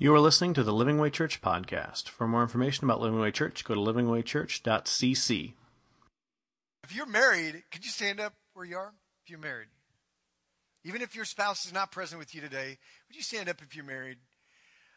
You 0.00 0.14
are 0.14 0.20
listening 0.20 0.54
to 0.54 0.62
the 0.62 0.72
Living 0.72 0.98
Way 0.98 1.10
Church 1.10 1.40
podcast. 1.40 2.08
For 2.08 2.28
more 2.28 2.42
information 2.42 2.84
about 2.84 3.00
Living 3.00 3.18
Way 3.18 3.32
Church, 3.32 3.64
go 3.64 3.74
to 3.74 3.80
livingwaychurch.cc. 3.80 5.54
If 6.84 6.94
you're 6.94 7.04
married, 7.04 7.64
could 7.72 7.84
you 7.84 7.90
stand 7.90 8.20
up 8.20 8.32
where 8.54 8.64
you 8.64 8.76
are? 8.76 8.92
If 9.24 9.30
you're 9.30 9.40
married. 9.40 9.66
Even 10.84 11.02
if 11.02 11.16
your 11.16 11.24
spouse 11.24 11.66
is 11.66 11.72
not 11.72 11.90
present 11.90 12.20
with 12.20 12.32
you 12.32 12.40
today, 12.40 12.78
would 13.08 13.16
you 13.16 13.22
stand 13.22 13.48
up 13.48 13.60
if 13.60 13.74
you're 13.74 13.84
married? 13.84 14.18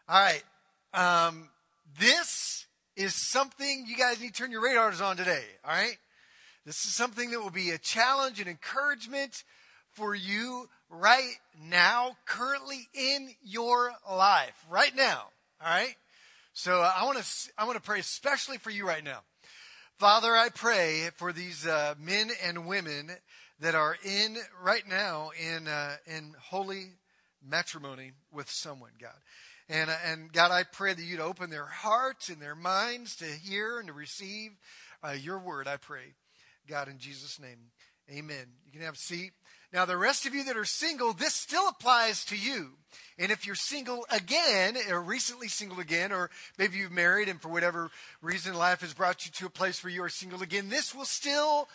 All 0.07 0.21
right. 0.21 0.43
Um, 0.93 1.49
this 1.99 2.67
is 2.95 3.15
something 3.15 3.85
you 3.87 3.97
guys 3.97 4.21
need 4.21 4.35
to 4.35 4.39
turn 4.43 4.51
your 4.51 4.61
radars 4.61 5.01
on 5.01 5.17
today. 5.17 5.45
All 5.65 5.71
right. 5.71 5.97
This 6.63 6.85
is 6.85 6.93
something 6.95 7.31
that 7.31 7.39
will 7.39 7.49
be 7.49 7.71
a 7.71 7.79
challenge 7.79 8.39
and 8.39 8.47
encouragement 8.47 9.45
for 9.93 10.15
you 10.15 10.67
right 10.89 11.35
now, 11.69 12.17
currently 12.25 12.87
in 12.93 13.29
your 13.43 13.93
life, 14.09 14.65
right 14.69 14.95
now. 14.95 15.25
All 15.61 15.69
right. 15.69 15.95
So 16.53 16.81
uh, 16.81 16.91
I 16.95 17.05
want 17.05 17.17
to 17.17 17.51
I 17.57 17.65
want 17.65 17.77
to 17.77 17.81
pray 17.81 17.99
especially 17.99 18.57
for 18.57 18.69
you 18.69 18.87
right 18.87 19.03
now. 19.03 19.19
Father, 19.97 20.35
I 20.35 20.49
pray 20.49 21.09
for 21.15 21.31
these 21.31 21.65
uh, 21.65 21.95
men 21.99 22.31
and 22.43 22.65
women 22.65 23.11
that 23.59 23.75
are 23.75 23.95
in 24.03 24.37
right 24.63 24.87
now 24.87 25.31
in 25.39 25.67
uh, 25.67 25.95
in 26.07 26.33
holy 26.39 26.87
matrimony 27.47 28.11
with 28.31 28.49
someone, 28.49 28.91
God. 28.99 29.15
And, 29.69 29.89
uh, 29.89 29.95
and 30.05 30.33
God, 30.33 30.51
I 30.51 30.63
pray 30.63 30.93
that 30.93 31.01
you'd 31.01 31.21
open 31.21 31.49
their 31.49 31.65
hearts 31.65 32.29
and 32.29 32.41
their 32.41 32.55
minds 32.55 33.15
to 33.17 33.25
hear 33.25 33.79
and 33.79 33.87
to 33.87 33.93
receive 33.93 34.51
uh, 35.03 35.11
your 35.11 35.39
word, 35.39 35.67
I 35.67 35.77
pray. 35.77 36.15
God, 36.67 36.87
in 36.87 36.97
Jesus' 36.97 37.39
name, 37.39 37.71
amen. 38.09 38.47
You 38.65 38.71
can 38.73 38.81
have 38.81 38.95
a 38.95 38.97
seat. 38.97 39.31
Now, 39.73 39.85
the 39.85 39.97
rest 39.97 40.25
of 40.25 40.35
you 40.35 40.43
that 40.45 40.57
are 40.57 40.65
single, 40.65 41.13
this 41.13 41.33
still 41.33 41.69
applies 41.69 42.25
to 42.25 42.35
you. 42.35 42.71
And 43.17 43.31
if 43.31 43.45
you're 43.45 43.55
single 43.55 44.05
again, 44.09 44.75
or 44.89 45.01
recently 45.01 45.47
single 45.47 45.79
again, 45.79 46.11
or 46.11 46.29
maybe 46.57 46.77
you've 46.77 46.91
married 46.91 47.29
and 47.29 47.41
for 47.41 47.49
whatever 47.49 47.89
reason 48.21 48.53
life 48.53 48.81
has 48.81 48.93
brought 48.93 49.25
you 49.25 49.31
to 49.33 49.45
a 49.45 49.49
place 49.49 49.83
where 49.83 49.93
you 49.93 50.03
are 50.03 50.09
single 50.09 50.41
again, 50.41 50.69
this 50.69 50.93
will 50.93 51.05
still 51.05 51.69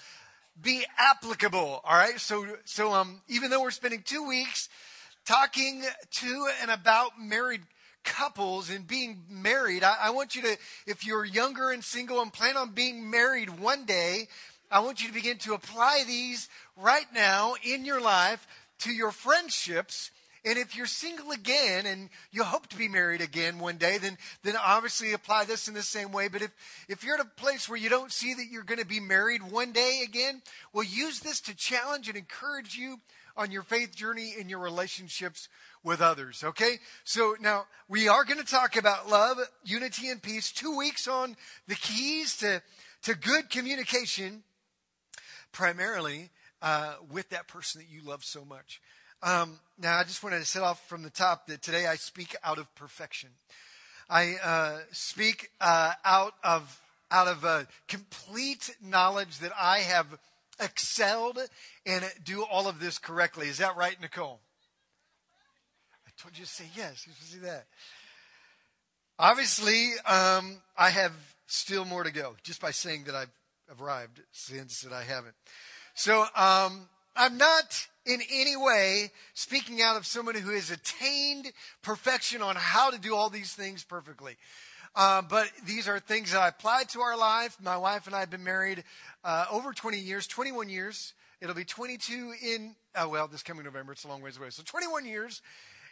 be 0.60 0.84
applicable. 0.98 1.80
All 1.84 1.96
right. 1.96 2.18
So, 2.20 2.46
so, 2.64 2.92
um, 2.92 3.20
even 3.28 3.50
though 3.50 3.62
we're 3.62 3.70
spending 3.70 4.02
two 4.02 4.26
weeks 4.26 4.68
talking 5.24 5.82
to 6.10 6.48
and 6.62 6.70
about 6.70 7.12
married 7.20 7.62
couples 8.04 8.70
and 8.70 8.86
being 8.86 9.22
married, 9.28 9.84
I, 9.84 9.96
I 10.02 10.10
want 10.10 10.36
you 10.36 10.42
to, 10.42 10.56
if 10.86 11.06
you're 11.06 11.24
younger 11.24 11.70
and 11.70 11.82
single 11.82 12.20
and 12.22 12.32
plan 12.32 12.56
on 12.56 12.70
being 12.70 13.10
married 13.10 13.58
one 13.58 13.84
day, 13.84 14.28
I 14.70 14.80
want 14.80 15.00
you 15.00 15.08
to 15.08 15.14
begin 15.14 15.38
to 15.38 15.54
apply 15.54 16.04
these 16.06 16.48
right 16.76 17.06
now 17.14 17.54
in 17.62 17.84
your 17.84 18.00
life 18.00 18.46
to 18.80 18.90
your 18.90 19.12
friendships. 19.12 20.10
And 20.44 20.58
if 20.58 20.76
you're 20.76 20.86
single 20.86 21.32
again 21.32 21.86
and 21.86 22.08
you 22.30 22.44
hope 22.44 22.68
to 22.68 22.76
be 22.76 22.88
married 22.88 23.20
again 23.20 23.58
one 23.58 23.78
day, 23.78 23.98
then, 23.98 24.16
then 24.44 24.54
obviously 24.56 25.12
apply 25.12 25.44
this 25.44 25.66
in 25.66 25.74
the 25.74 25.82
same 25.82 26.12
way. 26.12 26.28
But 26.28 26.42
if, 26.42 26.50
if 26.88 27.04
you're 27.04 27.18
at 27.18 27.26
a 27.26 27.40
place 27.40 27.68
where 27.68 27.78
you 27.78 27.88
don't 27.88 28.12
see 28.12 28.34
that 28.34 28.46
you're 28.50 28.62
going 28.62 28.78
to 28.78 28.86
be 28.86 29.00
married 29.00 29.42
one 29.42 29.72
day 29.72 30.02
again, 30.04 30.42
well, 30.72 30.84
use 30.84 31.20
this 31.20 31.40
to 31.42 31.56
challenge 31.56 32.08
and 32.08 32.16
encourage 32.16 32.76
you 32.76 32.98
on 33.36 33.50
your 33.50 33.62
faith 33.62 33.94
journey 33.94 34.34
and 34.38 34.48
your 34.48 34.60
relationships 34.60 35.48
with 35.82 36.00
others. 36.00 36.42
Okay? 36.44 36.76
So 37.04 37.36
now 37.40 37.66
we 37.88 38.08
are 38.08 38.24
going 38.24 38.38
to 38.38 38.44
talk 38.44 38.76
about 38.76 39.08
love, 39.08 39.38
unity, 39.64 40.08
and 40.08 40.22
peace. 40.22 40.52
Two 40.52 40.76
weeks 40.76 41.06
on 41.08 41.36
the 41.66 41.74
keys 41.74 42.36
to, 42.38 42.62
to 43.02 43.14
good 43.14 43.50
communication 43.50 44.44
primarily 45.56 46.28
uh, 46.60 46.92
with 47.10 47.30
that 47.30 47.48
person 47.48 47.80
that 47.80 47.88
you 47.88 48.06
love 48.06 48.22
so 48.22 48.44
much. 48.44 48.78
Um, 49.22 49.58
now, 49.78 49.96
I 49.96 50.04
just 50.04 50.22
wanted 50.22 50.40
to 50.40 50.44
set 50.44 50.62
off 50.62 50.86
from 50.86 51.02
the 51.02 51.08
top 51.08 51.46
that 51.46 51.62
today 51.62 51.86
I 51.86 51.96
speak 51.96 52.36
out 52.44 52.58
of 52.58 52.72
perfection. 52.74 53.30
I 54.10 54.34
uh, 54.44 54.78
speak 54.92 55.48
uh, 55.58 55.94
out 56.04 56.34
of 56.44 56.82
out 57.10 57.26
of 57.26 57.44
uh, 57.44 57.62
complete 57.88 58.76
knowledge 58.82 59.38
that 59.38 59.52
I 59.58 59.78
have 59.78 60.18
excelled 60.60 61.38
and 61.86 62.04
do 62.22 62.44
all 62.44 62.68
of 62.68 62.78
this 62.78 62.98
correctly. 62.98 63.48
Is 63.48 63.58
that 63.58 63.76
right, 63.76 63.98
Nicole? 63.98 64.40
I 66.06 66.10
told 66.20 66.36
you 66.36 66.44
to 66.44 66.50
say 66.50 66.64
yes. 66.76 67.06
You 67.06 67.12
see 67.18 67.38
that. 67.38 67.64
Obviously, 69.18 69.92
um, 70.04 70.58
I 70.76 70.90
have 70.90 71.12
still 71.46 71.86
more 71.86 72.04
to 72.04 72.12
go 72.12 72.34
just 72.42 72.60
by 72.60 72.72
saying 72.72 73.04
that 73.04 73.14
I've 73.14 73.30
arrived 73.80 74.20
since 74.32 74.82
that 74.82 74.92
I 74.92 75.02
haven't. 75.02 75.34
So 75.94 76.24
um, 76.34 76.88
I'm 77.16 77.38
not 77.38 77.86
in 78.04 78.20
any 78.30 78.56
way 78.56 79.10
speaking 79.34 79.82
out 79.82 79.96
of 79.96 80.06
someone 80.06 80.34
who 80.34 80.50
has 80.50 80.70
attained 80.70 81.52
perfection 81.82 82.42
on 82.42 82.56
how 82.56 82.90
to 82.90 82.98
do 82.98 83.14
all 83.14 83.30
these 83.30 83.52
things 83.54 83.82
perfectly. 83.82 84.36
Uh, 84.94 85.22
but 85.22 85.50
these 85.66 85.88
are 85.88 85.98
things 85.98 86.32
that 86.32 86.40
I 86.40 86.48
applied 86.48 86.88
to 86.90 87.00
our 87.00 87.18
life. 87.18 87.56
My 87.60 87.76
wife 87.76 88.06
and 88.06 88.16
I 88.16 88.20
have 88.20 88.30
been 88.30 88.44
married 88.44 88.82
uh, 89.24 89.44
over 89.50 89.72
20 89.72 89.98
years, 89.98 90.26
21 90.26 90.68
years. 90.68 91.12
It'll 91.40 91.54
be 91.54 91.64
22 91.64 92.34
in, 92.42 92.76
oh, 92.94 93.08
well, 93.08 93.28
this 93.28 93.42
coming 93.42 93.64
November. 93.64 93.92
It's 93.92 94.04
a 94.04 94.08
long 94.08 94.22
ways 94.22 94.38
away. 94.38 94.48
So 94.50 94.62
21 94.64 95.04
years. 95.04 95.42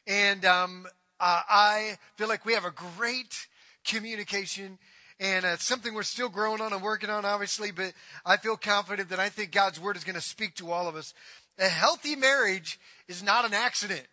And 0.06 0.44
um, 0.46 0.86
uh, 1.20 1.42
I 1.48 1.98
feel 2.16 2.28
like 2.28 2.46
we 2.46 2.54
have 2.54 2.64
a 2.64 2.70
great 2.70 3.46
communication 3.84 4.78
and 5.20 5.44
uh, 5.44 5.48
it's 5.48 5.64
something 5.64 5.94
we're 5.94 6.02
still 6.02 6.28
growing 6.28 6.60
on 6.60 6.72
and 6.72 6.82
working 6.82 7.10
on, 7.10 7.24
obviously, 7.24 7.70
but 7.70 7.92
I 8.26 8.36
feel 8.36 8.56
confident 8.56 9.10
that 9.10 9.20
I 9.20 9.28
think 9.28 9.52
God's 9.52 9.80
word 9.80 9.96
is 9.96 10.04
going 10.04 10.16
to 10.16 10.20
speak 10.20 10.54
to 10.56 10.72
all 10.72 10.88
of 10.88 10.96
us. 10.96 11.14
A 11.58 11.68
healthy 11.68 12.16
marriage 12.16 12.80
is 13.06 13.22
not 13.22 13.44
an 13.44 13.54
accident. 13.54 14.06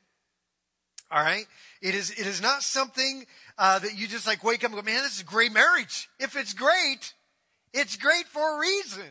All 1.10 1.24
right? 1.24 1.46
It 1.82 1.96
is, 1.96 2.12
it 2.12 2.28
is 2.28 2.42
not 2.42 2.62
something 2.62 3.26
uh, 3.58 3.80
that 3.80 3.98
you 3.98 4.08
just 4.08 4.28
like 4.28 4.44
wake 4.44 4.64
up 4.64 4.72
and 4.72 4.80
go, 4.80 4.86
man, 4.86 5.04
this 5.04 5.16
is 5.16 5.22
a 5.22 5.26
great 5.26 5.52
marriage. 5.52 6.08
If 6.20 6.36
it's 6.36 6.54
great, 6.54 7.14
it's 7.74 7.98
great 7.98 8.26
for 8.28 8.58
a 8.58 8.60
reason. 8.60 9.10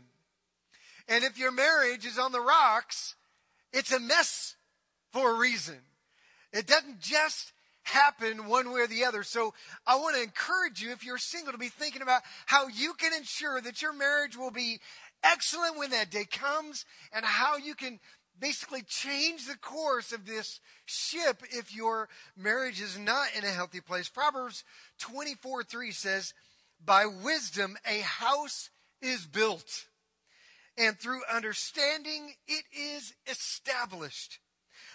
And 1.08 1.24
if 1.24 1.38
your 1.38 1.50
marriage 1.50 2.06
is 2.06 2.18
on 2.18 2.30
the 2.30 2.40
rocks, 2.40 3.16
it's 3.72 3.92
a 3.92 3.98
mess 3.98 4.54
for 5.12 5.32
a 5.32 5.38
reason. 5.38 5.78
It 6.52 6.66
doesn't 6.66 7.00
just 7.00 7.52
happen 7.82 8.46
one 8.46 8.72
way 8.72 8.80
or 8.80 8.86
the 8.86 9.04
other. 9.04 9.22
So 9.22 9.54
I 9.86 9.96
want 9.96 10.16
to 10.16 10.22
encourage 10.22 10.82
you, 10.82 10.92
if 10.92 11.04
you're 11.04 11.18
single, 11.18 11.52
to 11.52 11.58
be 11.58 11.68
thinking 11.68 12.02
about 12.02 12.22
how 12.46 12.68
you 12.68 12.94
can 12.94 13.12
ensure 13.12 13.60
that 13.60 13.82
your 13.82 13.92
marriage 13.92 14.36
will 14.36 14.50
be 14.50 14.80
excellent 15.22 15.78
when 15.78 15.90
that 15.90 16.10
day 16.10 16.24
comes 16.24 16.84
and 17.12 17.24
how 17.24 17.56
you 17.56 17.74
can 17.74 17.98
basically 18.38 18.82
change 18.82 19.46
the 19.46 19.56
course 19.56 20.12
of 20.12 20.26
this 20.26 20.60
ship 20.86 21.42
if 21.50 21.74
your 21.74 22.08
marriage 22.36 22.80
is 22.80 22.98
not 22.98 23.28
in 23.36 23.44
a 23.44 23.48
healthy 23.48 23.80
place. 23.80 24.08
Proverbs 24.08 24.64
24 24.98 25.62
3 25.64 25.90
says, 25.92 26.34
By 26.84 27.06
wisdom 27.06 27.76
a 27.86 28.00
house 28.00 28.70
is 29.02 29.26
built, 29.26 29.86
and 30.78 30.98
through 30.98 31.20
understanding 31.32 32.34
it 32.48 32.64
is 32.72 33.14
established 33.26 34.38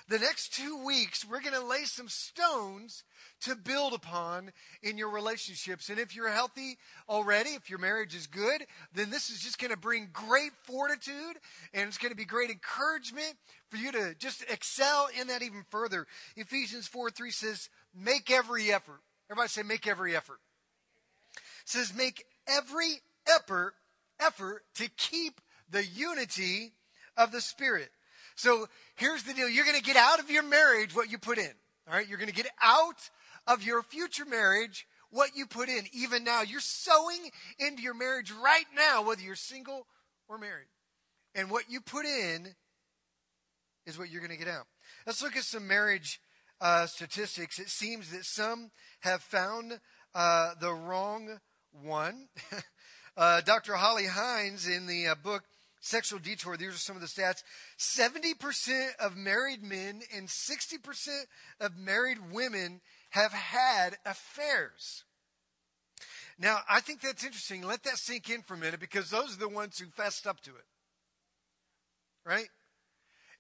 the 0.07 0.19
next 0.19 0.53
two 0.53 0.83
weeks, 0.85 1.25
we're 1.25 1.41
going 1.41 1.59
to 1.59 1.65
lay 1.65 1.83
some 1.85 2.07
stones 2.07 3.03
to 3.41 3.55
build 3.55 3.93
upon 3.93 4.51
in 4.83 4.97
your 4.97 5.09
relationships. 5.09 5.89
And 5.89 5.99
if 5.99 6.15
you're 6.15 6.29
healthy 6.29 6.77
already, 7.09 7.51
if 7.51 7.69
your 7.69 7.79
marriage 7.79 8.13
is 8.13 8.27
good, 8.27 8.65
then 8.93 9.09
this 9.09 9.29
is 9.31 9.39
just 9.39 9.59
going 9.59 9.71
to 9.71 9.77
bring 9.77 10.09
great 10.13 10.51
fortitude 10.63 11.37
and 11.73 11.87
it's 11.87 11.97
going 11.97 12.11
to 12.11 12.15
be 12.17 12.25
great 12.25 12.51
encouragement 12.51 13.33
for 13.69 13.77
you 13.77 13.91
to 13.91 14.15
just 14.19 14.43
excel 14.49 15.09
in 15.19 15.27
that 15.27 15.41
even 15.41 15.65
further. 15.69 16.05
Ephesians 16.35 16.87
4 16.87 17.09
3 17.09 17.31
says, 17.31 17.69
Make 17.95 18.29
every 18.29 18.71
effort. 18.71 19.01
Everybody 19.29 19.49
say, 19.49 19.63
Make 19.63 19.87
every 19.87 20.15
effort. 20.15 20.39
It 21.35 21.41
says, 21.65 21.93
Make 21.95 22.25
every 22.47 23.01
effort, 23.27 23.73
effort 24.19 24.63
to 24.75 24.87
keep 24.97 25.41
the 25.69 25.83
unity 25.83 26.73
of 27.17 27.31
the 27.31 27.41
Spirit. 27.41 27.89
So 28.35 28.67
here's 28.95 29.23
the 29.23 29.33
deal. 29.33 29.49
You're 29.49 29.65
going 29.65 29.77
to 29.77 29.83
get 29.83 29.95
out 29.95 30.19
of 30.19 30.29
your 30.29 30.43
marriage 30.43 30.95
what 30.95 31.09
you 31.09 31.17
put 31.17 31.37
in. 31.37 31.51
All 31.87 31.95
right. 31.95 32.07
You're 32.07 32.17
going 32.17 32.29
to 32.29 32.35
get 32.35 32.47
out 32.61 33.09
of 33.47 33.63
your 33.63 33.81
future 33.81 34.25
marriage 34.25 34.87
what 35.09 35.35
you 35.35 35.45
put 35.45 35.69
in. 35.69 35.85
Even 35.93 36.23
now, 36.23 36.41
you're 36.41 36.59
sowing 36.59 37.31
into 37.57 37.81
your 37.81 37.93
marriage 37.93 38.31
right 38.31 38.65
now, 38.75 39.03
whether 39.03 39.21
you're 39.21 39.35
single 39.35 39.87
or 40.27 40.37
married. 40.37 40.67
And 41.33 41.49
what 41.49 41.69
you 41.69 41.81
put 41.81 42.05
in 42.05 42.55
is 43.85 43.97
what 43.97 44.09
you're 44.09 44.21
going 44.21 44.37
to 44.37 44.43
get 44.43 44.53
out. 44.53 44.65
Let's 45.05 45.21
look 45.21 45.35
at 45.35 45.43
some 45.43 45.67
marriage 45.67 46.19
uh, 46.59 46.85
statistics. 46.87 47.59
It 47.59 47.69
seems 47.69 48.11
that 48.11 48.25
some 48.25 48.71
have 49.01 49.21
found 49.21 49.79
uh, 50.13 50.53
the 50.59 50.73
wrong 50.73 51.39
one. 51.83 52.27
uh, 53.17 53.41
Dr. 53.41 53.75
Holly 53.75 54.07
Hines, 54.07 54.67
in 54.67 54.87
the 54.87 55.07
uh, 55.07 55.15
book 55.15 55.43
sexual 55.85 56.19
detour, 56.19 56.57
these 56.57 56.69
are 56.69 56.77
some 56.77 56.95
of 56.95 57.01
the 57.01 57.07
stats 57.07 57.43
70% 57.77 58.95
of 58.99 59.15
married 59.15 59.63
men 59.63 60.01
and 60.15 60.27
60% 60.27 61.07
of 61.59 61.77
married 61.77 62.17
women 62.31 62.81
have 63.11 63.31
had 63.31 63.97
affairs. 64.05 65.03
Now, 66.37 66.59
I 66.69 66.81
think 66.81 67.01
that's 67.01 67.23
interesting. 67.23 67.61
Let 67.61 67.83
that 67.83 67.97
sink 67.97 68.29
in 68.29 68.41
for 68.41 68.55
a 68.55 68.57
minute 68.57 68.79
because 68.79 69.09
those 69.09 69.35
are 69.35 69.39
the 69.39 69.47
ones 69.47 69.79
who 69.79 69.85
fessed 69.87 70.27
up 70.27 70.41
to 70.41 70.51
it. 70.51 70.65
Right? 72.25 72.49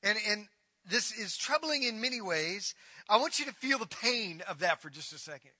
And, 0.03 0.17
and 0.29 0.47
this 0.89 1.11
is 1.11 1.35
troubling 1.35 1.83
in 1.83 1.99
many 1.99 2.21
ways. 2.21 2.73
I 3.09 3.17
want 3.17 3.39
you 3.39 3.45
to 3.45 3.53
feel 3.53 3.79
the 3.79 3.87
pain 3.87 4.43
of 4.47 4.59
that 4.59 4.81
for 4.81 4.89
just 4.89 5.11
a 5.11 5.17
second. 5.17 5.51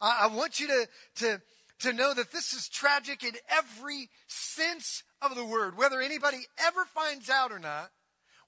I, 0.00 0.20
I 0.22 0.26
want 0.34 0.60
you 0.60 0.68
to, 0.68 0.88
to, 1.16 1.42
to 1.80 1.92
know 1.92 2.12
that 2.14 2.32
this 2.32 2.52
is 2.52 2.68
tragic 2.68 3.22
in 3.22 3.34
every 3.48 4.08
sense 4.26 5.02
of 5.22 5.34
the 5.34 5.44
word. 5.44 5.76
Whether 5.76 6.00
anybody 6.00 6.38
ever 6.66 6.84
finds 6.84 7.30
out 7.30 7.52
or 7.52 7.58
not, 7.58 7.90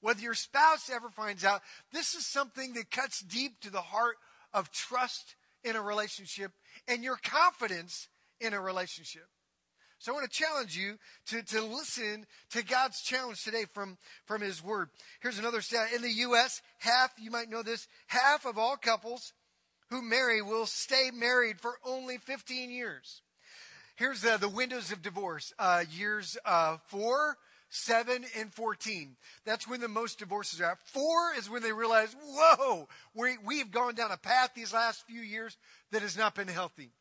whether 0.01 0.21
your 0.21 0.35
spouse 0.35 0.91
ever 0.91 1.11
finds 1.11 1.45
out, 1.45 1.61
this 1.93 2.15
is 2.15 2.27
something 2.27 2.73
that 2.75 2.91
cuts 2.91 3.21
deep 3.21 3.61
to 3.61 3.71
the 3.71 3.81
heart 3.81 4.17
of 4.53 4.73
trust 4.73 5.37
in 5.63 5.77
a 5.77 5.83
relationship 5.83 6.53
and 6.89 7.05
your 7.05 7.19
confidence 7.23 8.09
in 8.41 8.55
a 8.55 8.61
relationship. 8.61 9.27
So 9.99 10.13
I 10.13 10.15
want 10.15 10.31
to 10.31 10.37
challenge 10.37 10.79
you 10.79 10.97
to, 11.27 11.43
to 11.43 11.63
listen 11.63 12.25
to 12.53 12.65
God's 12.65 13.03
challenge 13.03 13.45
today 13.45 13.67
from, 13.75 13.99
from 14.25 14.41
His 14.41 14.65
Word. 14.65 14.89
Here's 15.21 15.39
another 15.39 15.61
stat. 15.61 15.89
In 15.95 16.01
the 16.01 16.11
U.S., 16.11 16.63
half, 16.79 17.13
you 17.19 17.31
might 17.31 17.51
know 17.51 17.63
this, 17.63 17.87
half 18.07 18.47
of 18.47 18.57
all 18.57 18.79
couples 18.79 19.35
who 19.91 20.03
marry 20.03 20.41
will 20.41 20.67
stay 20.67 21.11
married 21.13 21.61
for 21.61 21.75
only 21.85 22.19
15 22.19 22.71
years. 22.71 23.23
Here's 23.97 24.23
the, 24.23 24.39
the 24.39 24.49
windows 24.49 24.93
of 24.93 25.03
divorce. 25.03 25.53
Uh, 25.59 25.85
years 25.91 26.39
uh, 26.45 26.79
four, 26.87 27.37
seven, 27.69 28.25
and 28.39 28.53
14. 28.55 29.17
That's 29.45 29.69
when 29.69 29.81
the 29.81 29.89
most 29.89 30.19
divorces 30.19 30.61
are 30.61 30.73
at. 30.73 30.79
Four 30.87 31.35
is 31.37 31.51
when 31.51 31.63
they 31.63 31.73
realize, 31.73 32.17
whoa, 32.25 32.89
we, 33.15 33.37
we've 33.45 33.71
gone 33.71 33.95
down 33.95 34.11
a 34.11 34.17
path 34.17 34.53
these 34.55 34.73
last 34.73 35.07
few 35.07 35.21
years 35.21 35.59
that 35.93 36.03
has 36.03 36.17
not 36.17 36.35
been 36.35 36.49
healthy 36.49 36.93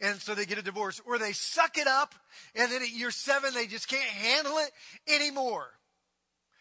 and 0.00 0.20
so 0.20 0.34
they 0.34 0.46
get 0.46 0.58
a 0.58 0.62
divorce. 0.62 1.00
Or 1.06 1.18
they 1.18 1.32
suck 1.32 1.76
it 1.76 1.86
up, 1.86 2.14
and 2.54 2.70
then 2.70 2.82
at 2.82 2.90
year 2.90 3.10
seven, 3.10 3.54
they 3.54 3.66
just 3.66 3.88
can't 3.88 4.02
handle 4.02 4.58
it 4.58 4.70
anymore. 5.06 5.68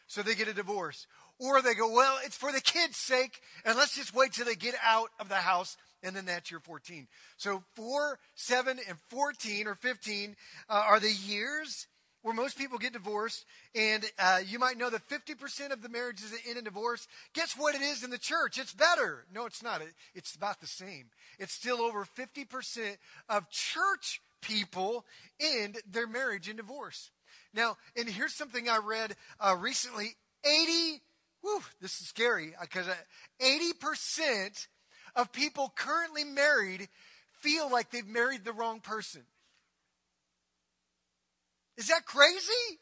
So 0.08 0.24
they 0.24 0.36
get 0.36 0.48
a 0.48 0.54
divorce. 0.54 1.08
Or 1.40 1.62
they 1.62 1.74
go, 1.74 1.92
well, 1.92 2.18
it's 2.26 2.36
for 2.36 2.52
the 2.52 2.62
kids' 2.62 2.98
sake, 2.98 3.42
and 3.66 3.78
let's 3.78 3.96
just 3.96 4.14
wait 4.14 4.34
till 4.34 4.46
they 4.46 4.56
get 4.56 4.76
out 4.84 5.10
of 5.20 5.30
the 5.30 5.36
house, 5.36 5.78
and 6.04 6.16
then 6.16 6.26
that's 6.26 6.52
your 6.52 6.60
14. 6.60 7.08
So 7.38 7.64
4, 7.76 8.20
7, 8.36 8.80
and 8.88 8.98
14 9.10 9.68
or 9.68 9.76
15 9.76 10.36
uh, 10.70 10.84
are 10.88 11.00
the 11.00 11.12
years 11.12 11.88
where 12.22 12.34
most 12.34 12.58
people 12.58 12.78
get 12.78 12.94
divorced, 12.94 13.46
and 13.74 14.04
uh, 14.20 14.40
you 14.46 14.60
might 14.60 14.78
know 14.78 14.90
that 14.90 15.08
50% 15.08 15.72
of 15.72 15.82
the 15.82 15.90
marriages 15.90 16.32
that 16.32 16.42
end 16.48 16.58
in 16.58 16.66
divorce, 16.66 17.08
guess 17.34 17.54
what 17.58 17.76
it 17.76 17.82
is 17.82 18.04
in 18.04 18.10
the 18.10 18.18
church? 18.18 18.58
It's 18.58 18.74
better. 18.74 19.24
No, 19.34 19.46
it's 19.46 19.64
not. 19.64 19.82
It, 19.82 19.94
it's 20.14 20.36
about 20.36 20.60
the 20.60 20.68
same. 20.68 21.06
It's 21.38 21.54
still 21.54 21.80
over 21.80 22.06
50% 22.06 22.98
of 23.30 23.50
church 23.50 24.22
people 24.42 25.06
end 25.40 25.78
their 25.90 26.08
marriage 26.08 26.50
in 26.50 26.58
divorce. 26.58 27.12
Now, 27.54 27.78
and 27.96 28.10
here's 28.10 28.34
something 28.34 28.68
I 28.68 28.78
read 28.78 29.16
uh, 29.40 29.56
recently 29.58 30.16
80, 30.46 31.02
whew, 31.42 31.62
this 31.82 32.00
is 32.02 32.08
scary, 32.08 32.54
because 32.62 32.88
uh, 32.88 32.96
80% 33.42 34.68
of 35.16 35.32
people 35.32 35.72
currently 35.76 36.24
married 36.24 36.88
feel 37.40 37.72
like 37.72 37.92
they've 37.92 38.06
married 38.06 38.44
the 38.44 38.54
wrong 38.54 38.80
person. 38.80 39.22
Is 41.78 41.88
that 41.88 42.06
crazy? 42.06 42.80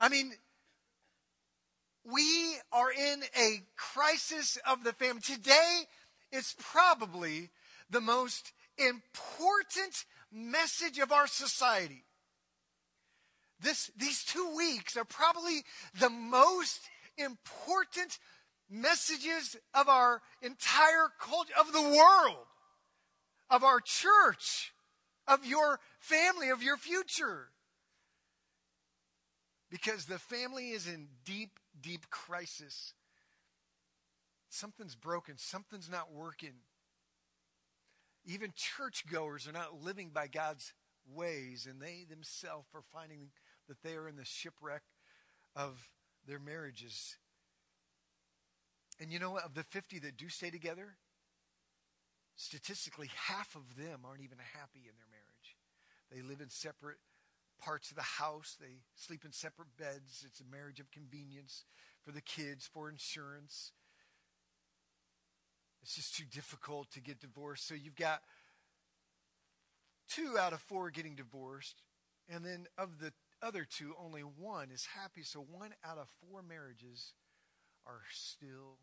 I 0.00 0.08
mean, 0.08 0.32
we 2.04 2.56
are 2.72 2.90
in 2.90 3.22
a 3.38 3.62
crisis 3.76 4.58
of 4.66 4.84
the 4.84 4.92
family. 4.92 5.20
Today 5.20 5.82
is 6.32 6.54
probably 6.58 7.50
the 7.90 8.00
most 8.00 8.52
important 8.78 10.04
message 10.32 10.98
of 10.98 11.12
our 11.12 11.26
society. 11.26 12.05
This, 13.60 13.90
these 13.96 14.24
two 14.24 14.54
weeks 14.56 14.96
are 14.96 15.04
probably 15.04 15.62
the 15.98 16.10
most 16.10 16.80
important 17.16 18.18
messages 18.68 19.56
of 19.74 19.88
our 19.88 20.20
entire 20.42 21.08
culture, 21.20 21.54
of 21.58 21.72
the 21.72 21.82
world, 21.82 22.46
of 23.48 23.64
our 23.64 23.80
church 23.80 24.72
of 25.26 25.44
your 25.44 25.80
family, 25.98 26.50
of 26.50 26.62
your 26.62 26.76
future. 26.76 27.48
Because 29.70 30.06
the 30.06 30.18
family 30.18 30.70
is 30.70 30.86
in 30.86 31.08
deep, 31.24 31.58
deep 31.80 32.08
crisis. 32.10 32.94
Something's 34.48 34.94
broken, 34.94 35.34
something's 35.36 35.90
not 35.90 36.12
working. 36.12 36.54
Even 38.24 38.52
churchgoers 38.54 39.46
are 39.46 39.52
not 39.52 39.82
living 39.82 40.10
by 40.12 40.28
God's 40.28 40.72
ways, 41.12 41.66
and 41.68 41.80
they 41.80 42.06
themselves 42.08 42.68
are 42.74 42.82
finding 42.92 43.30
that 43.68 43.82
they 43.82 43.94
are 43.94 44.08
in 44.08 44.16
the 44.16 44.24
shipwreck 44.24 44.82
of 45.54 45.88
their 46.26 46.38
marriages. 46.38 47.16
And 49.00 49.12
you 49.12 49.18
know? 49.18 49.38
Of 49.38 49.54
the 49.54 49.64
50 49.64 49.98
that 50.00 50.16
do 50.16 50.28
stay 50.28 50.50
together, 50.50 50.96
statistically, 52.36 53.10
half 53.28 53.54
of 53.54 53.76
them 53.76 54.00
aren't 54.04 54.22
even 54.22 54.38
happy 54.38 54.80
in 54.88 54.96
their 54.96 55.08
marriage. 55.10 55.56
They 56.10 56.22
live 56.22 56.40
in 56.40 56.50
separate 56.50 56.98
parts 57.58 57.90
of 57.90 57.96
the 57.96 58.02
house, 58.02 58.56
they 58.60 58.82
sleep 58.94 59.24
in 59.24 59.32
separate 59.32 59.76
beds. 59.78 60.24
It's 60.26 60.40
a 60.40 60.44
marriage 60.44 60.78
of 60.78 60.90
convenience 60.90 61.64
for 62.02 62.12
the 62.12 62.20
kids, 62.20 62.68
for 62.70 62.88
insurance. 62.88 63.72
It's 65.82 65.94
just 65.94 66.16
too 66.16 66.24
difficult 66.30 66.90
to 66.92 67.00
get 67.00 67.20
divorced. 67.20 67.66
So 67.66 67.74
you've 67.74 67.96
got 67.96 68.22
two 70.08 70.36
out 70.38 70.52
of 70.52 70.60
four 70.60 70.90
getting 70.90 71.14
divorced, 71.14 71.82
and 72.28 72.44
then 72.44 72.66
of 72.76 72.98
the 72.98 73.12
other 73.42 73.66
two, 73.68 73.94
only 73.98 74.22
one 74.22 74.70
is 74.72 74.86
happy. 74.86 75.22
So 75.22 75.40
one 75.40 75.72
out 75.84 75.98
of 75.98 76.08
four 76.20 76.42
marriages 76.42 77.12
are 77.86 78.02
still 78.12 78.78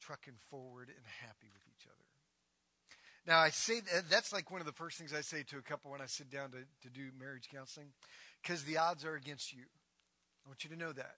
trucking 0.00 0.38
forward 0.50 0.88
and 0.88 1.06
happy 1.20 1.48
with 1.52 1.62
each 1.68 1.86
other. 1.86 2.04
Now, 3.26 3.38
I 3.38 3.50
say 3.50 3.80
that, 3.80 4.10
that's 4.10 4.32
like 4.32 4.50
one 4.50 4.60
of 4.60 4.66
the 4.66 4.72
first 4.72 4.98
things 4.98 5.14
I 5.14 5.20
say 5.20 5.44
to 5.44 5.58
a 5.58 5.62
couple 5.62 5.92
when 5.92 6.00
I 6.00 6.06
sit 6.06 6.28
down 6.28 6.50
to, 6.50 6.58
to 6.82 6.90
do 6.92 7.10
marriage 7.18 7.48
counseling, 7.52 7.92
because 8.42 8.64
the 8.64 8.78
odds 8.78 9.04
are 9.04 9.14
against 9.14 9.52
you. 9.52 9.62
I 10.44 10.48
want 10.48 10.64
you 10.64 10.70
to 10.70 10.76
know 10.76 10.92
that. 10.92 11.14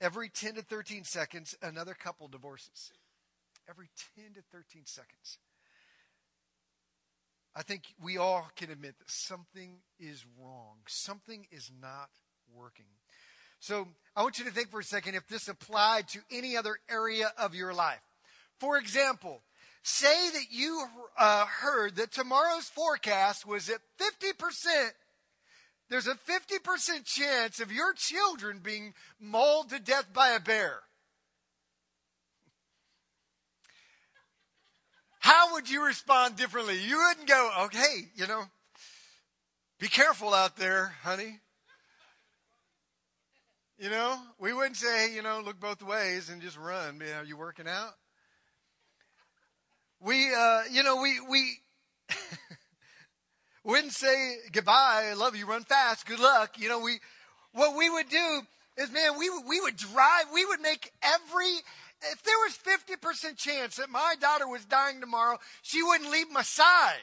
Every 0.00 0.30
10 0.30 0.54
to 0.54 0.62
13 0.62 1.04
seconds, 1.04 1.54
another 1.62 1.94
couple 1.94 2.28
divorces. 2.28 2.92
Every 3.68 3.88
10 4.16 4.34
to 4.34 4.42
13 4.52 4.82
seconds. 4.86 5.38
I 7.56 7.62
think 7.62 7.82
we 8.02 8.16
all 8.16 8.48
can 8.56 8.70
admit 8.70 8.98
that 8.98 9.10
something 9.10 9.76
is 9.98 10.24
wrong. 10.40 10.78
Something 10.88 11.46
is 11.52 11.70
not 11.80 12.10
working. 12.52 12.86
So 13.60 13.88
I 14.16 14.22
want 14.22 14.38
you 14.38 14.44
to 14.44 14.50
think 14.50 14.70
for 14.70 14.80
a 14.80 14.84
second 14.84 15.14
if 15.14 15.26
this 15.28 15.48
applied 15.48 16.08
to 16.08 16.20
any 16.30 16.56
other 16.56 16.78
area 16.90 17.32
of 17.38 17.54
your 17.54 17.72
life. 17.72 18.02
For 18.58 18.76
example, 18.76 19.42
Say 19.86 20.30
that 20.30 20.46
you 20.50 20.86
uh, 21.18 21.44
heard 21.44 21.96
that 21.96 22.10
tomorrow's 22.10 22.70
forecast 22.70 23.46
was 23.46 23.68
at 23.68 23.82
50%. 24.00 24.92
There's 25.90 26.06
a 26.06 26.14
50% 26.14 27.04
chance 27.04 27.60
of 27.60 27.70
your 27.70 27.92
children 27.92 28.60
being 28.62 28.94
mauled 29.20 29.68
to 29.68 29.78
death 29.78 30.06
by 30.14 30.30
a 30.30 30.40
bear. 30.40 30.80
How 35.24 35.54
would 35.54 35.70
you 35.70 35.86
respond 35.86 36.36
differently? 36.36 36.78
You 36.78 36.98
wouldn't 36.98 37.26
go, 37.26 37.50
okay, 37.64 38.10
you 38.14 38.26
know, 38.26 38.42
be 39.80 39.88
careful 39.88 40.34
out 40.34 40.56
there, 40.58 40.94
honey. 41.02 41.40
You 43.78 43.88
know, 43.88 44.18
we 44.38 44.52
wouldn't 44.52 44.76
say, 44.76 45.14
you 45.14 45.22
know, 45.22 45.40
look 45.42 45.58
both 45.58 45.82
ways 45.82 46.28
and 46.28 46.42
just 46.42 46.58
run. 46.58 47.00
Are 47.02 47.24
you 47.24 47.38
working 47.38 47.66
out? 47.66 47.94
we, 50.04 50.30
uh, 50.34 50.62
you 50.70 50.82
know, 50.82 50.96
we, 51.00 51.18
we 51.20 51.56
wouldn't 53.64 53.94
say 53.94 54.36
goodbye, 54.52 55.08
I 55.10 55.14
love 55.14 55.34
you, 55.34 55.46
run 55.46 55.64
fast, 55.64 56.06
good 56.06 56.20
luck. 56.20 56.58
You 56.58 56.68
know, 56.68 56.80
we, 56.80 56.98
what 57.54 57.76
we 57.76 57.88
would 57.88 58.10
do 58.10 58.42
is, 58.76 58.92
man, 58.92 59.18
we, 59.18 59.30
we 59.48 59.60
would 59.62 59.76
drive, 59.76 60.26
we 60.34 60.44
would 60.44 60.60
make 60.60 60.92
every, 61.02 61.54
if 62.12 62.22
there 62.22 62.36
was 62.38 62.56
50% 62.56 63.36
chance 63.36 63.76
that 63.76 63.90
my 63.90 64.14
daughter 64.20 64.48
was 64.48 64.64
dying 64.64 65.00
tomorrow, 65.00 65.38
she 65.62 65.82
wouldn't 65.82 66.10
leave 66.10 66.30
my 66.30 66.42
side. 66.42 67.02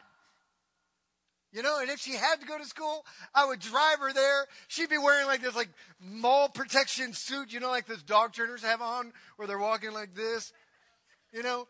You 1.53 1.61
know, 1.61 1.79
and 1.81 1.89
if 1.89 1.99
she 1.99 2.13
had 2.13 2.39
to 2.39 2.47
go 2.47 2.57
to 2.57 2.65
school, 2.65 3.05
I 3.35 3.45
would 3.45 3.59
drive 3.59 3.99
her 3.99 4.13
there. 4.13 4.45
She'd 4.69 4.89
be 4.89 4.97
wearing 4.97 5.27
like 5.27 5.41
this 5.41 5.55
like 5.55 5.69
maul 5.99 6.47
protection 6.47 7.11
suit, 7.13 7.51
you 7.51 7.59
know, 7.59 7.69
like 7.69 7.87
those 7.87 8.03
dog 8.03 8.31
trainers 8.31 8.63
have 8.63 8.81
on 8.81 9.11
where 9.35 9.47
they're 9.47 9.59
walking 9.59 9.91
like 9.91 10.15
this. 10.15 10.53
You 11.33 11.43
know, 11.43 11.67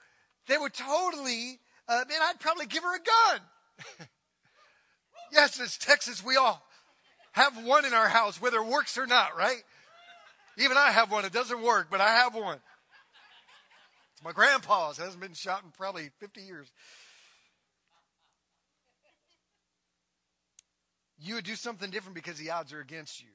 they 0.48 0.58
would 0.58 0.74
totally, 0.74 1.60
uh, 1.88 2.04
man, 2.08 2.20
I'd 2.22 2.40
probably 2.40 2.68
give 2.68 2.84
her 2.84 2.96
a 2.96 3.00
gun. 3.00 4.08
yes, 5.32 5.60
it's 5.60 5.78
Texas. 5.80 6.24
We 6.24 6.36
all 6.36 6.62
have 7.32 7.66
one 7.66 7.84
in 7.84 7.94
our 7.94 8.08
house, 8.08 8.40
whether 8.40 8.58
it 8.58 8.68
works 8.68 9.00
or 9.00 9.08
not, 9.08 9.36
right? 9.36 9.64
Even 10.58 10.78
I 10.78 10.92
have 10.92 11.12
one. 11.12 11.26
It 11.26 11.34
doesn't 11.34 11.62
work, 11.62 11.88
but 11.90 12.02
I 12.02 12.10
have 12.10 12.36
one. 12.36 12.60
It's 14.22 14.26
my 14.26 14.34
grandpa's. 14.34 15.00
It 15.00 15.04
hasn't 15.04 15.22
been 15.22 15.34
shot 15.34 15.64
in 15.64 15.72
probably 15.72 16.12
50 16.20 16.42
years. 16.42 16.72
You 21.18 21.36
would 21.36 21.44
do 21.44 21.56
something 21.56 21.90
different 21.90 22.14
because 22.14 22.38
the 22.38 22.52
odds 22.52 22.72
are 22.72 22.80
against 22.80 23.20
you. 23.20 23.30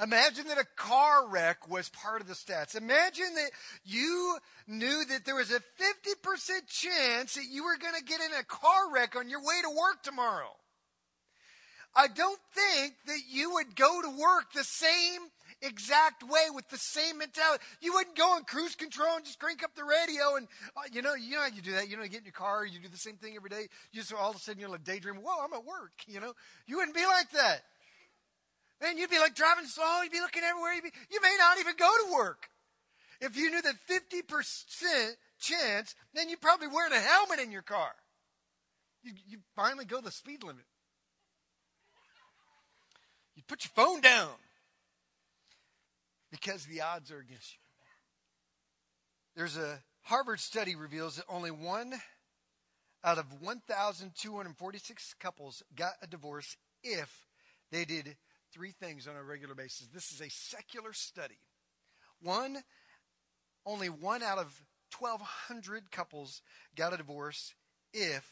Imagine 0.00 0.46
that 0.48 0.58
a 0.58 0.66
car 0.76 1.28
wreck 1.28 1.68
was 1.68 1.88
part 1.88 2.20
of 2.20 2.28
the 2.28 2.34
stats. 2.34 2.76
Imagine 2.76 3.34
that 3.34 3.50
you 3.84 4.38
knew 4.68 5.04
that 5.04 5.24
there 5.24 5.34
was 5.34 5.50
a 5.50 5.60
50% 5.60 6.66
chance 6.68 7.34
that 7.34 7.46
you 7.50 7.64
were 7.64 7.76
going 7.76 7.94
to 7.94 8.04
get 8.04 8.20
in 8.20 8.32
a 8.38 8.44
car 8.44 8.92
wreck 8.92 9.16
on 9.16 9.28
your 9.28 9.40
way 9.40 9.60
to 9.62 9.70
work 9.70 10.02
tomorrow. 10.02 10.50
I 11.94 12.06
don't 12.06 12.40
think 12.54 12.94
that 13.06 13.20
you 13.28 13.54
would 13.54 13.76
go 13.76 14.00
to 14.00 14.10
work 14.10 14.52
the 14.54 14.64
same 14.64 15.22
exact 15.62 16.22
way 16.22 16.50
with 16.54 16.68
the 16.68 16.76
same 16.76 17.18
mentality. 17.18 17.62
You 17.80 17.94
wouldn't 17.94 18.16
go 18.16 18.32
on 18.32 18.44
cruise 18.44 18.74
control 18.74 19.16
and 19.16 19.24
just 19.24 19.38
crank 19.38 19.62
up 19.62 19.74
the 19.74 19.84
radio 19.84 20.36
and 20.36 20.48
uh, 20.76 20.82
you 20.92 21.02
know 21.02 21.14
you 21.14 21.32
know 21.32 21.40
how 21.42 21.54
you 21.54 21.62
do 21.62 21.72
that. 21.72 21.88
You 21.88 21.96
know, 21.96 22.02
you 22.02 22.08
get 22.08 22.20
in 22.20 22.26
your 22.26 22.32
car, 22.32 22.66
you 22.66 22.78
do 22.78 22.88
the 22.88 22.96
same 22.96 23.16
thing 23.16 23.34
every 23.36 23.50
day. 23.50 23.68
You 23.92 24.00
just 24.00 24.12
all 24.12 24.30
of 24.30 24.36
a 24.36 24.38
sudden 24.38 24.60
you're 24.60 24.68
like 24.68 24.84
daydreaming. 24.84 25.22
Whoa, 25.22 25.44
I'm 25.44 25.52
at 25.52 25.64
work. 25.64 25.92
You 26.06 26.20
know, 26.20 26.32
you 26.66 26.76
wouldn't 26.76 26.96
be 26.96 27.06
like 27.06 27.30
that. 27.32 27.62
And 28.82 28.98
you'd 28.98 29.10
be 29.10 29.18
like 29.18 29.34
driving 29.34 29.66
slow. 29.66 30.02
You'd 30.02 30.12
be 30.12 30.20
looking 30.20 30.42
everywhere. 30.42 30.72
Be, 30.82 30.90
you 31.10 31.20
may 31.22 31.36
not 31.38 31.58
even 31.58 31.74
go 31.78 31.90
to 32.06 32.14
work. 32.14 32.48
If 33.20 33.36
you 33.36 33.50
knew 33.50 33.62
that 33.62 33.76
50% 33.88 35.14
chance, 35.38 35.94
then 36.12 36.28
you'd 36.28 36.40
probably 36.40 36.66
wearing 36.66 36.92
a 36.92 37.00
helmet 37.00 37.38
in 37.38 37.52
your 37.52 37.62
car. 37.62 37.92
You, 39.04 39.12
you 39.28 39.38
finally 39.54 39.84
go 39.84 40.00
the 40.00 40.10
speed 40.10 40.42
limit. 40.42 40.64
You 43.36 43.42
put 43.46 43.64
your 43.64 43.70
phone 43.74 44.00
down 44.00 44.30
because 46.32 46.64
the 46.64 46.80
odds 46.80 47.12
are 47.12 47.20
against 47.20 47.52
you. 47.52 47.58
There's 49.36 49.56
a 49.56 49.78
Harvard 50.02 50.40
study 50.40 50.74
reveals 50.74 51.16
that 51.16 51.26
only 51.28 51.52
one 51.52 51.92
out 53.04 53.18
of 53.18 53.26
1,246 53.40 55.14
couples 55.20 55.62
got 55.76 55.92
a 56.02 56.06
divorce 56.08 56.56
if 56.82 57.28
they 57.70 57.84
did 57.84 58.16
three 58.52 58.72
things 58.72 59.06
on 59.06 59.14
a 59.14 59.22
regular 59.22 59.54
basis. 59.54 59.86
This 59.94 60.10
is 60.10 60.20
a 60.20 60.30
secular 60.30 60.92
study. 60.92 61.38
One, 62.20 62.58
only 63.64 63.88
one 63.88 64.22
out 64.22 64.38
of 64.38 64.60
1,200 64.98 65.90
couples 65.90 66.42
got 66.76 66.92
a 66.92 66.96
divorce 66.96 67.54
if 67.92 68.26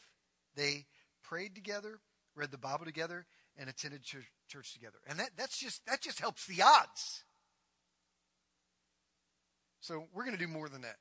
they 0.56 0.86
prayed 1.22 1.54
together, 1.54 2.00
read 2.34 2.50
the 2.50 2.58
Bible 2.58 2.84
together, 2.84 3.26
and 3.56 3.68
attended 3.68 4.02
church, 4.02 4.72
together. 4.72 4.98
And 5.08 5.18
that, 5.18 5.30
that's 5.36 5.58
just, 5.58 5.86
that 5.86 6.00
just 6.00 6.20
helps 6.20 6.46
the 6.46 6.62
odds. 6.62 7.24
So 9.80 10.04
we're 10.14 10.24
going 10.24 10.36
to 10.36 10.44
do 10.44 10.50
more 10.50 10.68
than 10.68 10.82
that. 10.82 10.96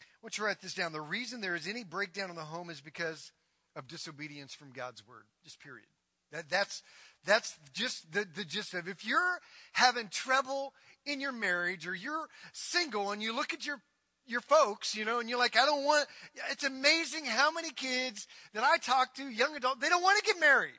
I 0.00 0.22
want 0.22 0.38
you 0.38 0.42
to 0.42 0.46
write 0.46 0.60
this 0.60 0.74
down. 0.74 0.92
The 0.92 1.00
reason 1.00 1.40
there 1.40 1.54
is 1.54 1.66
any 1.66 1.84
breakdown 1.84 2.30
in 2.30 2.36
the 2.36 2.42
home 2.42 2.70
is 2.70 2.80
because 2.80 3.32
of 3.76 3.88
disobedience 3.88 4.54
from 4.54 4.72
God's 4.72 5.06
word. 5.06 5.24
Just 5.44 5.60
period. 5.60 5.86
That, 6.30 6.48
that's, 6.48 6.82
that's 7.26 7.58
just 7.72 8.12
the, 8.12 8.26
the 8.34 8.44
gist 8.44 8.74
of 8.74 8.86
it. 8.86 8.90
If 8.90 9.04
you're 9.04 9.38
having 9.72 10.08
trouble 10.08 10.72
in 11.04 11.20
your 11.20 11.32
marriage 11.32 11.86
or 11.86 11.94
you're 11.94 12.28
single 12.52 13.10
and 13.10 13.22
you 13.22 13.34
look 13.34 13.52
at 13.52 13.66
your 13.66 13.80
your 14.24 14.40
folks, 14.40 14.94
you 14.94 15.04
know, 15.04 15.18
and 15.18 15.28
you're 15.28 15.38
like, 15.38 15.56
I 15.56 15.66
don't 15.66 15.84
want, 15.84 16.06
it's 16.50 16.64
amazing 16.64 17.24
how 17.24 17.50
many 17.50 17.70
kids 17.70 18.28
that 18.54 18.62
I 18.62 18.78
talk 18.78 19.14
to, 19.14 19.28
young 19.28 19.56
adults, 19.56 19.80
they 19.80 19.88
don't 19.88 20.00
want 20.00 20.16
to 20.18 20.24
get 20.24 20.38
married. 20.38 20.78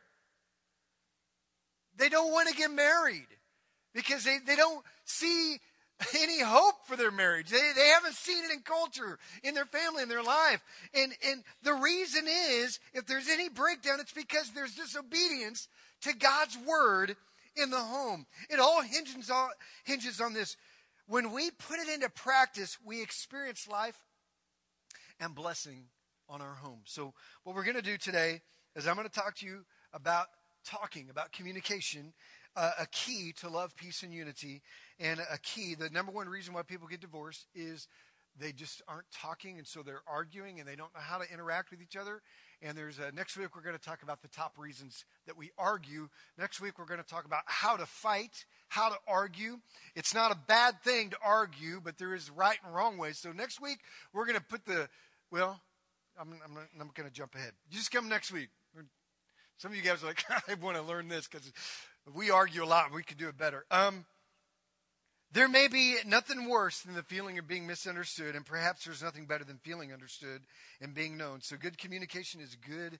They 1.97 2.09
don't 2.09 2.31
want 2.31 2.47
to 2.49 2.55
get 2.55 2.71
married 2.71 3.27
because 3.93 4.23
they, 4.23 4.37
they 4.45 4.55
don't 4.55 4.83
see 5.03 5.57
any 6.17 6.41
hope 6.41 6.75
for 6.85 6.95
their 6.95 7.11
marriage. 7.11 7.49
They, 7.49 7.71
they 7.75 7.87
haven't 7.87 8.15
seen 8.15 8.43
it 8.43 8.51
in 8.51 8.61
culture, 8.61 9.19
in 9.43 9.53
their 9.53 9.65
family, 9.65 10.03
in 10.03 10.09
their 10.09 10.23
life. 10.23 10.61
And, 10.93 11.13
and 11.27 11.43
the 11.63 11.73
reason 11.73 12.25
is, 12.27 12.79
if 12.93 13.05
there's 13.05 13.29
any 13.29 13.49
breakdown, 13.49 13.99
it's 13.99 14.11
because 14.11 14.51
there's 14.51 14.75
disobedience 14.75 15.67
to 16.01 16.15
God's 16.15 16.57
word 16.57 17.15
in 17.55 17.69
the 17.69 17.77
home. 17.77 18.25
It 18.49 18.59
all 18.59 18.81
hinges 18.81 19.29
on, 19.29 19.49
hinges 19.83 20.19
on 20.19 20.33
this. 20.33 20.57
When 21.07 21.31
we 21.31 21.51
put 21.51 21.79
it 21.79 21.89
into 21.89 22.09
practice, 22.09 22.77
we 22.83 23.01
experience 23.01 23.67
life 23.67 23.97
and 25.19 25.35
blessing 25.35 25.85
on 26.29 26.41
our 26.41 26.55
home. 26.55 26.81
So, 26.85 27.13
what 27.43 27.55
we're 27.55 27.65
going 27.65 27.75
to 27.75 27.81
do 27.81 27.97
today 27.97 28.41
is 28.75 28.87
I'm 28.87 28.95
going 28.95 29.07
to 29.07 29.13
talk 29.13 29.35
to 29.37 29.45
you 29.45 29.65
about 29.93 30.27
talking, 30.65 31.09
about 31.09 31.31
communication, 31.31 32.13
uh, 32.55 32.71
a 32.79 32.87
key 32.87 33.33
to 33.39 33.49
love, 33.49 33.75
peace, 33.75 34.03
and 34.03 34.13
unity. 34.13 34.61
And 34.99 35.19
a 35.19 35.37
key, 35.37 35.75
the 35.75 35.89
number 35.89 36.11
one 36.11 36.29
reason 36.29 36.53
why 36.53 36.61
people 36.61 36.87
get 36.87 37.01
divorced 37.01 37.47
is 37.55 37.87
they 38.39 38.51
just 38.51 38.81
aren't 38.87 39.11
talking, 39.11 39.57
and 39.57 39.67
so 39.67 39.83
they're 39.83 40.01
arguing, 40.07 40.59
and 40.59 40.67
they 40.67 40.75
don't 40.75 40.93
know 40.93 41.01
how 41.01 41.19
to 41.19 41.31
interact 41.31 41.71
with 41.71 41.81
each 41.81 41.95
other. 41.95 42.21
And 42.61 42.77
there's 42.77 42.97
a, 42.97 43.11
next 43.11 43.37
week 43.37 43.55
we're 43.55 43.61
going 43.61 43.77
to 43.77 43.81
talk 43.81 44.03
about 44.03 44.21
the 44.21 44.29
top 44.29 44.57
reasons 44.57 45.05
that 45.27 45.37
we 45.37 45.51
argue. 45.57 46.09
Next 46.37 46.61
week 46.61 46.79
we're 46.79 46.85
going 46.85 47.01
to 47.01 47.05
talk 47.05 47.25
about 47.25 47.43
how 47.45 47.75
to 47.75 47.85
fight, 47.85 48.45
how 48.69 48.89
to 48.89 48.95
argue. 49.07 49.59
It's 49.95 50.13
not 50.13 50.31
a 50.31 50.37
bad 50.47 50.81
thing 50.81 51.09
to 51.11 51.17
argue, 51.23 51.81
but 51.83 51.97
there 51.97 52.15
is 52.15 52.31
right 52.31 52.57
and 52.65 52.73
wrong 52.73 52.97
ways. 52.97 53.19
So 53.19 53.31
next 53.31 53.61
week 53.61 53.79
we're 54.13 54.25
going 54.25 54.37
to 54.39 54.45
put 54.45 54.65
the 54.65 54.87
well. 55.29 55.61
I'm, 56.19 56.29
I'm, 56.45 56.57
I'm 56.79 56.91
going 56.93 57.09
to 57.09 57.13
jump 57.13 57.33
ahead. 57.33 57.53
You 57.69 57.77
just 57.77 57.91
come 57.91 58.07
next 58.07 58.31
week. 58.31 58.49
Some 59.57 59.71
of 59.71 59.77
you 59.77 59.83
guys 59.83 60.03
are 60.03 60.07
like, 60.07 60.23
I 60.47 60.53
want 60.55 60.77
to 60.77 60.83
learn 60.83 61.07
this 61.07 61.27
because 61.27 61.51
we 62.11 62.29
argue 62.31 62.63
a 62.63 62.65
lot. 62.65 62.93
We 62.93 63.03
could 63.03 63.17
do 63.17 63.27
it 63.27 63.37
better. 63.37 63.65
Um, 63.71 64.05
there 65.31 65.47
may 65.47 65.67
be 65.67 65.95
nothing 66.05 66.47
worse 66.47 66.81
than 66.81 66.93
the 66.93 67.03
feeling 67.03 67.39
of 67.39 67.47
being 67.47 67.65
misunderstood, 67.65 68.35
and 68.35 68.45
perhaps 68.45 68.85
there's 68.85 69.01
nothing 69.01 69.25
better 69.25 69.43
than 69.43 69.57
feeling 69.57 69.91
understood 69.91 70.41
and 70.79 70.93
being 70.93 71.17
known. 71.17 71.41
So 71.41 71.55
good 71.57 71.77
communication 71.77 72.39
is 72.39 72.55
good, 72.55 72.99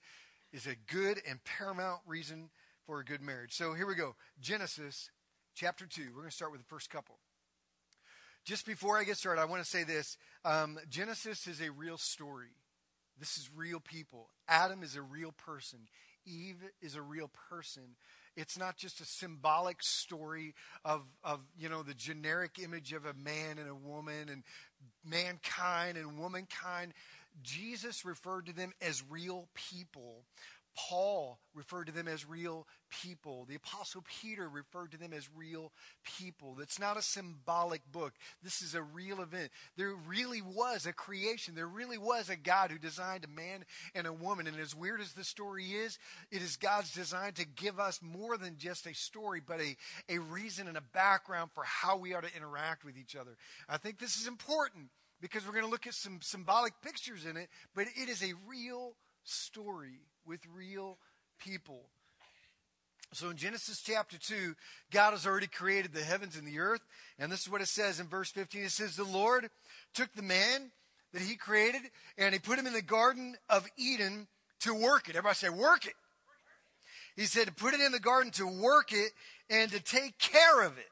is 0.52 0.66
a 0.66 0.76
good 0.92 1.22
and 1.30 1.44
paramount 1.44 2.02
reason 2.08 2.50
for 2.86 3.00
a 3.00 3.06
good 3.06 3.22
marriage. 3.22 3.54
So 3.54 3.74
here 3.74 3.86
we 3.86 3.96
go. 3.96 4.16
Genesis 4.42 5.12
chapter 5.54 5.86
2. 5.86 6.06
We're 6.08 6.22
going 6.22 6.30
to 6.30 6.36
start 6.36 6.52
with 6.52 6.62
the 6.62 6.68
first 6.68 6.90
couple. 6.90 7.20
Just 8.46 8.66
before 8.66 8.98
I 8.98 9.04
get 9.04 9.18
started, 9.18 9.42
I 9.42 9.46
want 9.46 9.64
to 9.64 9.70
say 9.70 9.84
this. 9.84 10.18
Um, 10.44 10.78
Genesis 10.90 11.48
is 11.48 11.62
a 11.62 11.72
real 11.72 11.98
story. 11.98 12.56
This 13.20 13.38
is 13.38 13.50
real 13.56 13.80
people. 13.80 14.30
Adam 14.48 14.82
is 14.84 14.96
a 14.96 15.02
real 15.02 15.32
person. 15.32 15.80
Eve 16.26 16.62
is 16.82 16.96
a 16.96 17.02
real 17.02 17.30
person. 17.50 17.96
It's 18.36 18.58
not 18.58 18.78
just 18.78 19.02
a 19.02 19.06
symbolic 19.06 19.84
story 19.84 20.56
of, 20.84 21.02
of, 21.24 21.40
you 21.58 21.70
know, 21.70 21.84
the 21.84 21.94
generic 21.94 22.60
image 22.62 22.94
of 22.94 23.06
a 23.06 23.14
man 23.14 23.60
and 23.60 23.70
a 23.70 23.76
woman 23.76 24.30
and 24.30 24.44
mankind 25.06 25.98
and 25.98 26.18
womankind. 26.18 26.94
Jesus 27.42 28.06
referred 28.06 28.46
to 28.48 28.54
them 28.54 28.74
as 28.82 29.04
real 29.10 29.48
people 29.54 30.24
Paul 30.76 31.40
referred 31.54 31.86
to 31.86 31.92
them 31.94 32.08
as 32.08 32.28
real 32.28 32.68
people. 32.90 33.46
The 33.48 33.56
Apostle 33.56 34.04
Peter 34.22 34.50
referred 34.50 34.92
to 34.92 34.98
them 34.98 35.14
as 35.14 35.30
real 35.36 35.72
people. 36.18 36.58
It's 36.62 36.80
not 36.80 36.98
a 36.98 37.02
symbolic 37.02 37.82
book. 37.92 38.14
This 38.42 38.62
is 38.62 38.74
a 38.74 38.82
real 38.82 39.22
event. 39.22 39.52
There 39.78 39.94
really 40.08 40.42
was 40.42 40.86
a 40.86 40.94
creation. 40.94 41.56
There 41.56 41.68
really 41.68 41.98
was 41.98 42.30
a 42.30 42.36
God 42.36 42.72
who 42.72 42.78
designed 42.78 43.24
a 43.24 43.28
man 43.28 43.66
and 43.94 44.08
a 44.08 44.14
woman. 44.14 44.48
And 44.48 44.60
as 44.60 44.76
weird 44.76 45.02
as 45.02 45.14
the 45.14 45.24
story 45.24 45.66
is, 45.66 46.00
it 46.32 46.42
is 46.42 46.58
God's 46.58 46.94
design 46.94 47.34
to 47.34 47.46
give 47.46 47.80
us 47.80 48.00
more 48.02 48.38
than 48.38 48.58
just 48.58 48.88
a 48.88 48.96
story, 48.96 49.42
but 49.46 49.60
a, 49.60 49.76
a 50.10 50.20
reason 50.20 50.68
and 50.68 50.78
a 50.78 50.84
background 50.94 51.52
for 51.54 51.64
how 51.64 51.98
we 51.98 52.14
are 52.14 52.22
to 52.22 52.36
interact 52.36 52.84
with 52.84 52.98
each 52.98 53.16
other. 53.16 53.36
I 53.70 53.78
think 53.78 54.00
this 54.00 54.16
is 54.16 54.28
important 54.28 54.90
because 55.22 55.46
we're 55.46 55.54
going 55.54 55.66
to 55.66 55.72
look 55.72 55.88
at 55.88 55.94
some 55.94 56.20
symbolic 56.22 56.74
pictures 56.82 57.26
in 57.26 57.38
it, 57.38 57.50
but 57.76 57.88
it 57.96 58.10
is 58.10 58.24
a 58.24 58.34
real 58.48 58.96
story 59.24 60.02
with 60.26 60.42
real 60.54 60.98
people. 61.40 61.82
So 63.14 63.30
in 63.30 63.38
Genesis 63.38 63.82
chapter 63.82 64.18
2, 64.18 64.56
God 64.92 65.12
has 65.12 65.28
already 65.28 65.48
created 65.48 65.94
the 65.94 66.02
heavens 66.02 66.36
and 66.36 66.48
the 66.48 66.60
earth. 66.60 66.82
And 67.20 67.32
this 67.32 67.42
is 67.42 67.50
what 67.50 67.62
it 67.62 67.68
says 67.68 68.00
in 68.00 68.08
verse 68.08 68.32
15. 68.32 68.64
It 68.64 68.72
says, 68.72 68.96
The 68.96 69.04
Lord 69.04 69.50
took 69.94 70.12
the 70.14 70.24
man 70.24 70.72
that 71.14 71.22
he 71.22 71.36
created 71.36 71.82
and 72.18 72.34
he 72.34 72.40
put 72.40 72.58
him 72.58 72.66
in 72.66 72.74
the 72.74 72.82
Garden 72.82 73.36
of 73.50 73.68
Eden 73.78 74.28
to 74.62 74.74
work 74.74 75.10
it. 75.10 75.16
Everybody 75.16 75.36
say, 75.36 75.50
work 75.50 75.86
it. 75.86 75.94
He 77.16 77.26
said 77.26 77.48
to 77.48 77.54
put 77.54 77.74
it 77.74 77.82
in 77.82 77.92
the 77.92 78.00
garden 78.00 78.32
to 78.34 78.48
work 78.48 78.92
it 78.92 79.12
and 79.50 79.72
to 79.72 79.80
take 79.80 80.18
care 80.18 80.64
of 80.64 80.78
it. 80.78 80.90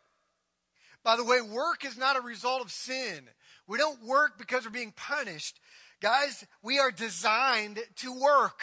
By 1.04 1.16
the 1.16 1.24
way, 1.24 1.42
work 1.42 1.84
is 1.84 1.98
not 1.98 2.16
a 2.16 2.22
result 2.22 2.62
of 2.62 2.72
sin. 2.72 3.28
We 3.68 3.80
don't 3.80 4.06
work 4.06 4.38
because 4.38 4.66
we're 4.66 4.72
being 4.72 4.94
punished. 4.96 5.60
Guys, 6.00 6.46
we 6.62 6.78
are 6.78 6.92
designed 6.92 7.80
to 7.98 8.14
work. 8.14 8.60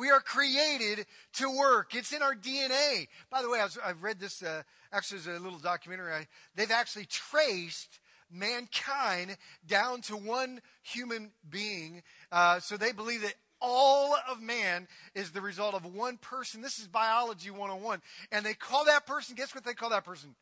We 0.00 0.08
are 0.08 0.20
created 0.20 1.04
to 1.34 1.54
work. 1.54 1.94
It's 1.94 2.14
in 2.14 2.22
our 2.22 2.34
DNA. 2.34 3.06
By 3.30 3.42
the 3.42 3.50
way, 3.50 3.60
I 3.60 3.88
have 3.88 4.02
read 4.02 4.18
this, 4.18 4.42
uh, 4.42 4.62
actually, 4.90 5.20
there's 5.20 5.38
a 5.38 5.42
little 5.42 5.58
documentary. 5.58 6.10
I, 6.10 6.26
they've 6.54 6.70
actually 6.70 7.04
traced 7.04 8.00
mankind 8.32 9.36
down 9.66 10.00
to 10.02 10.16
one 10.16 10.62
human 10.82 11.32
being. 11.46 12.02
Uh, 12.32 12.60
so 12.60 12.78
they 12.78 12.92
believe 12.92 13.20
that 13.20 13.34
all 13.60 14.16
of 14.26 14.40
man 14.40 14.88
is 15.14 15.32
the 15.32 15.42
result 15.42 15.74
of 15.74 15.84
one 15.84 16.16
person. 16.16 16.62
This 16.62 16.78
is 16.78 16.88
biology 16.88 17.50
101. 17.50 18.00
And 18.32 18.46
they 18.46 18.54
call 18.54 18.86
that 18.86 19.04
person, 19.06 19.34
guess 19.34 19.54
what 19.54 19.64
they 19.64 19.74
call 19.74 19.90
that 19.90 20.06
person? 20.06 20.34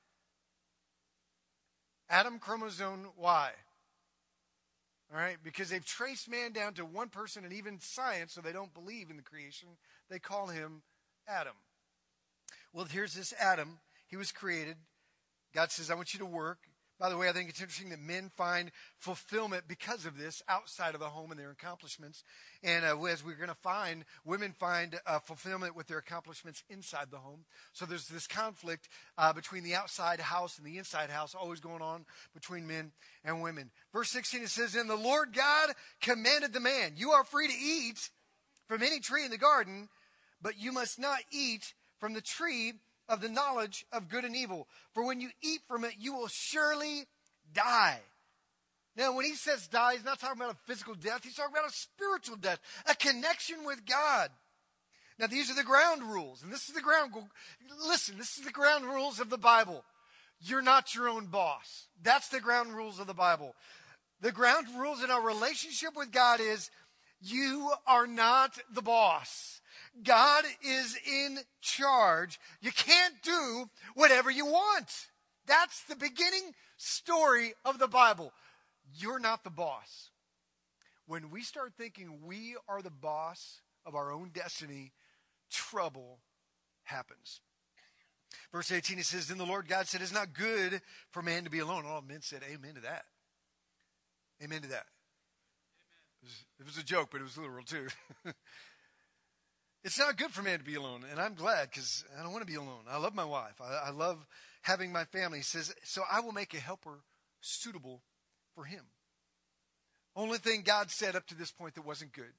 Adam 2.09 2.39
chromosome 2.39 3.09
Y. 3.17 3.51
All 5.11 5.19
right, 5.19 5.39
because 5.43 5.71
they've 5.71 5.85
traced 5.85 6.29
man 6.31 6.53
down 6.53 6.75
to 6.75 6.85
one 6.85 7.09
person, 7.09 7.45
and 7.45 7.53
even 7.53 7.81
science, 7.81 8.35
so 8.35 8.43
they 8.43 8.53
don't 8.53 8.75
believe 8.75 9.09
in 9.11 9.17
the 9.17 9.23
creation, 9.23 9.69
they 10.11 10.19
call 10.19 10.49
him 10.49 10.83
Adam. 11.27 11.55
Well, 12.75 12.85
here's 12.85 13.15
this 13.15 13.33
Adam. 13.41 13.79
He 14.07 14.17
was 14.17 14.33
created 14.33 14.77
God 15.55 15.71
says, 15.71 15.91
I 15.91 15.95
want 15.95 16.13
you 16.13 16.21
to 16.21 16.27
work. 16.27 16.68
By 16.99 17.09
the 17.09 17.17
way, 17.17 17.29
I 17.29 17.33
think 17.33 17.49
it's 17.49 17.61
interesting 17.61 17.91
that 17.91 18.01
men 18.01 18.31
find 18.37 18.73
fulfillment 18.97 19.65
because 19.69 20.05
of 20.05 20.19
this 20.19 20.43
outside 20.49 20.95
of 20.95 21.01
the 21.01 21.07
home 21.07 21.31
and 21.31 21.39
their 21.39 21.53
accomplishments. 21.53 22.25
And 22.65 22.85
uh, 22.85 23.01
as 23.05 23.25
we're 23.25 23.37
going 23.37 23.49
to 23.49 23.55
find, 23.55 24.05
women 24.25 24.53
find 24.59 24.99
uh, 25.07 25.21
fulfillment 25.21 25.77
with 25.77 25.87
their 25.87 25.99
accomplishments 25.99 26.65
inside 26.69 27.13
the 27.13 27.19
home. 27.19 27.45
So 27.73 27.87
there's 27.87 28.09
this 28.09 28.27
conflict 28.27 28.89
uh, 29.17 29.33
between 29.33 29.63
the 29.63 29.77
outside 29.77 30.19
house 30.19 30.59
and 30.59 30.67
the 30.67 30.77
inside 30.77 31.11
house, 31.11 31.37
always 31.37 31.61
going 31.61 31.83
on 31.83 32.05
between 32.35 32.67
men 32.67 32.91
and 33.25 33.43
women. 33.43 33.71
Verse 33.93 34.11
16 34.11 34.43
it 34.43 34.49
says, 34.49 34.75
And 34.75 34.91
the 34.91 34.97
Lord 34.97 35.33
God 35.33 35.71
commanded 36.01 36.53
the 36.53 36.61
man, 36.61 36.95
You 36.97 37.13
are 37.13 37.25
free 37.25 37.47
to 37.47 37.55
eat 37.55 38.11
from 38.67 38.83
any 38.83 38.99
tree 38.99 39.25
in 39.25 39.31
the 39.31 39.39
garden, 39.39 39.89
but 40.43 40.59
you 40.59 40.73
must 40.73 40.99
not 40.99 41.21
eat 41.31 41.75
from 42.01 42.15
the 42.15 42.21
tree 42.21 42.73
of 43.09 43.21
the 43.21 43.29
knowledge 43.29 43.87
of 43.93 44.09
good 44.09 44.25
and 44.25 44.37
evil. 44.37 44.69
For 44.93 45.05
when 45.05 45.21
you 45.21 45.31
eat 45.43 45.61
from 45.67 45.85
it, 45.85 45.95
you 45.99 46.15
will 46.15 46.29
surely 46.29 47.07
die. 47.53 48.01
Now, 48.97 49.15
when 49.15 49.25
he 49.25 49.35
says 49.35 49.69
die, 49.69 49.95
he's 49.95 50.05
not 50.05 50.19
talking 50.19 50.43
about 50.43 50.55
a 50.55 50.67
physical 50.67 50.95
death. 50.95 51.21
He's 51.23 51.37
talking 51.37 51.55
about 51.55 51.71
a 51.71 51.73
spiritual 51.73 52.37
death, 52.37 52.59
a 52.87 52.95
connection 52.95 53.65
with 53.65 53.87
God. 53.87 54.31
Now, 55.19 55.27
these 55.27 55.51
are 55.51 55.55
the 55.55 55.65
ground 55.65 56.03
rules. 56.03 56.43
And 56.43 56.53
this 56.53 56.69
is 56.69 56.75
the 56.75 56.81
ground, 56.81 57.13
listen, 57.87 58.19
this 58.19 58.39
is 58.39 58.45
the 58.45 58.51
ground 58.51 58.85
rules 58.85 59.21
of 59.21 59.31
the 59.31 59.39
Bible. 59.39 59.85
You're 60.41 60.63
not 60.63 60.95
your 60.95 61.09
own 61.09 61.27
boss. 61.27 61.87
That's 62.03 62.29
the 62.29 62.41
ground 62.41 62.73
rules 62.73 63.01
of 63.01 63.07
the 63.07 63.15
Bible. 63.15 63.55
The 64.21 64.33
ground 64.33 64.67
rules 64.77 65.03
in 65.03 65.11
our 65.11 65.23
relationship 65.23 65.97
with 65.97 66.13
God 66.13 66.41
is 66.41 66.71
you 67.21 67.73
are 67.87 68.07
not 68.07 68.59
the 68.73 68.83
boss. 68.83 69.58
God 70.05 70.45
is 70.63 70.97
in 71.07 71.39
charge. 71.61 72.39
You 72.61 72.73
can't 72.73 73.15
do 73.23 73.69
whatever 73.95 74.31
you 74.31 74.47
want. 74.47 75.09
That's 75.47 75.83
the 75.85 75.97
beginning 75.97 76.53
story 76.77 77.55
of 77.65 77.79
the 77.79 77.89
Bible. 77.89 78.33
You're 78.95 79.19
not 79.19 79.45
the 79.45 79.51
boss. 79.51 80.11
When 81.07 81.31
we 81.31 81.43
start 81.43 81.73
thinking 81.77 82.21
we 82.25 82.57
are 82.69 82.83
the 82.83 82.91
boss 82.91 83.61
of 83.87 83.95
our 83.95 84.13
own 84.13 84.31
destiny, 84.35 84.93
trouble 85.51 86.19
happens. 86.85 87.41
Verse 88.53 88.71
18, 88.73 88.99
it 88.99 89.07
says, 89.07 89.29
Then 89.29 89.39
the 89.39 89.47
Lord 89.47 89.69
God 89.69 89.87
said, 89.87 90.03
It's 90.03 90.13
not 90.13 90.35
good 90.35 90.81
for 91.11 91.23
man 91.23 91.45
to 91.45 91.51
be 91.51 91.61
alone. 91.61 91.85
All 91.87 92.03
men 92.03 92.21
said, 92.21 92.43
Amen 92.51 92.75
to 92.75 92.81
that. 92.83 93.05
Amen 94.43 94.63
to 94.63 94.69
that. 94.69 94.87
It 96.23 96.27
was, 96.27 96.45
it 96.61 96.67
was 96.67 96.79
a 96.79 96.85
joke, 96.85 97.09
but 97.11 97.21
it 97.21 97.25
was 97.25 97.39
literal 97.39 97.65
too. 97.65 97.89
It's 99.89 99.99
not 99.99 100.19
good 100.19 100.33
for 100.33 100.43
man 100.43 100.59
to 100.59 100.65
be 100.67 100.75
alone, 100.75 101.03
and 101.11 101.19
I'm 101.19 101.33
glad 101.33 101.71
because 101.71 102.05
I 102.15 102.23
don't 102.23 102.33
want 102.33 102.43
to 102.43 102.53
be 102.53 102.59
alone. 102.59 102.83
I 102.91 102.99
love 102.99 103.15
my 103.15 103.25
wife. 103.25 103.59
I, 103.59 103.89
I 103.89 103.91
love 103.91 104.19
having 104.61 104.93
my 104.93 105.07
family. 105.07 105.39
He 105.39 105.43
says, 105.43 105.75
so 105.83 106.03
I 106.13 106.21
will 106.21 106.33
make 106.33 106.53
a 106.53 106.61
helper 106.61 107.05
suitable 107.41 108.03
for 108.55 108.65
him. 108.65 108.85
Only 110.15 110.37
thing 110.37 110.61
God 110.63 110.91
said 110.91 111.17
up 111.17 111.27
to 111.29 111.35
this 111.35 111.51
point 111.51 111.75
that 111.75 111.87
wasn't 111.87 112.13
good. 112.13 112.35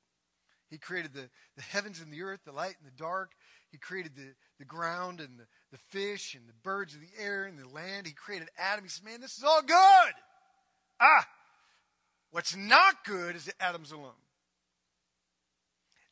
He 0.70 0.78
created 0.78 1.16
the, 1.16 1.28
the 1.56 1.64
heavens 1.64 2.00
and 2.00 2.14
the 2.14 2.22
earth, 2.22 2.42
the 2.46 2.52
light 2.52 2.76
and 2.80 2.86
the 2.86 2.96
dark. 2.96 3.32
He 3.72 3.80
created 3.80 4.16
the, 4.16 4.36
the 4.60 4.66
ground 4.66 5.20
and 5.20 5.40
the, 5.40 5.48
the 5.72 5.80
fish 5.90 6.36
and 6.36 6.48
the 6.48 6.54
birds 6.62 6.94
of 6.94 7.02
the 7.02 7.20
air 7.20 7.46
and 7.46 7.58
the 7.58 7.68
land. 7.68 8.06
He 8.06 8.14
created 8.14 8.50
Adam. 8.60 8.86
He 8.86 8.92
said, 8.92 9.06
Man, 9.06 9.22
this 9.22 9.36
is 9.40 9.44
all 9.44 9.64
good. 9.64 10.14
Ah, 11.02 11.26
what's 12.30 12.56
not 12.56 13.04
good 13.04 13.36
is 13.36 13.46
that 13.46 13.56
Adam's 13.60 13.92
alone. 13.92 14.14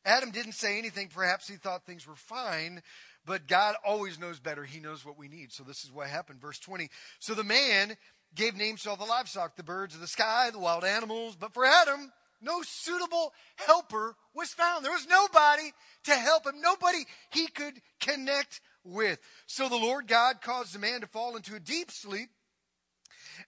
Adam 0.08 0.30
didn't 0.30 0.52
say 0.52 0.78
anything. 0.78 1.08
Perhaps 1.14 1.48
he 1.48 1.56
thought 1.56 1.84
things 1.84 2.06
were 2.06 2.16
fine, 2.16 2.80
but 3.26 3.46
God 3.46 3.74
always 3.86 4.18
knows 4.18 4.40
better. 4.40 4.64
He 4.64 4.80
knows 4.80 5.04
what 5.04 5.18
we 5.18 5.28
need. 5.28 5.52
So 5.52 5.62
this 5.62 5.84
is 5.84 5.92
what 5.92 6.08
happened. 6.08 6.40
Verse 6.40 6.58
20. 6.58 6.88
So 7.18 7.34
the 7.34 7.44
man 7.44 7.94
gave 8.34 8.56
names 8.56 8.82
to 8.82 8.90
all 8.90 8.96
the 8.96 9.04
livestock, 9.04 9.56
the 9.56 9.62
birds 9.62 9.94
of 9.94 10.00
the 10.00 10.06
sky, 10.06 10.48
the 10.50 10.58
wild 10.58 10.82
animals. 10.82 11.36
But 11.36 11.52
for 11.52 11.66
Adam, 11.66 12.10
no 12.40 12.62
suitable 12.62 13.34
helper 13.56 14.16
was 14.34 14.48
found. 14.54 14.82
There 14.82 14.92
was 14.92 15.06
nobody 15.06 15.72
to 16.04 16.14
help 16.14 16.46
him, 16.46 16.58
nobody 16.62 17.04
he 17.30 17.46
could 17.48 17.74
connect 18.00 18.62
with. 18.84 19.18
So 19.44 19.68
the 19.68 19.76
Lord 19.76 20.06
God 20.06 20.40
caused 20.40 20.74
the 20.74 20.78
man 20.78 21.02
to 21.02 21.06
fall 21.06 21.36
into 21.36 21.54
a 21.54 21.60
deep 21.60 21.90
sleep. 21.90 22.30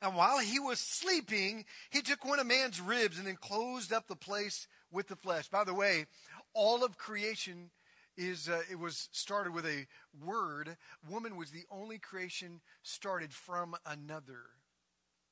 And 0.03 0.14
while 0.14 0.38
he 0.38 0.59
was 0.59 0.79
sleeping, 0.79 1.64
he 1.88 2.03
took 2.03 2.25
one 2.25 2.38
of 2.38 2.46
man's 2.46 2.83
ribs 2.83 3.18
and 3.18 3.27
then 3.27 3.37
closed 3.40 3.94
up 3.94 4.09
the 4.09 4.16
place 4.16 4.68
with 4.92 5.09
the 5.09 5.16
flesh. 5.16 5.49
By 5.49 5.64
the 5.64 5.75
way, 5.75 6.07
all 6.54 6.84
of 6.84 6.98
creation 6.98 7.70
is 8.16 8.48
uh, 8.48 8.60
it 8.70 8.78
was 8.78 9.08
started 9.12 9.54
with 9.54 9.66
a 9.66 9.86
word. 10.24 10.76
Woman 11.08 11.36
was 11.36 11.50
the 11.50 11.64
only 11.70 11.98
creation 11.98 12.60
started 12.82 13.32
from 13.32 13.74
another. 13.86 14.40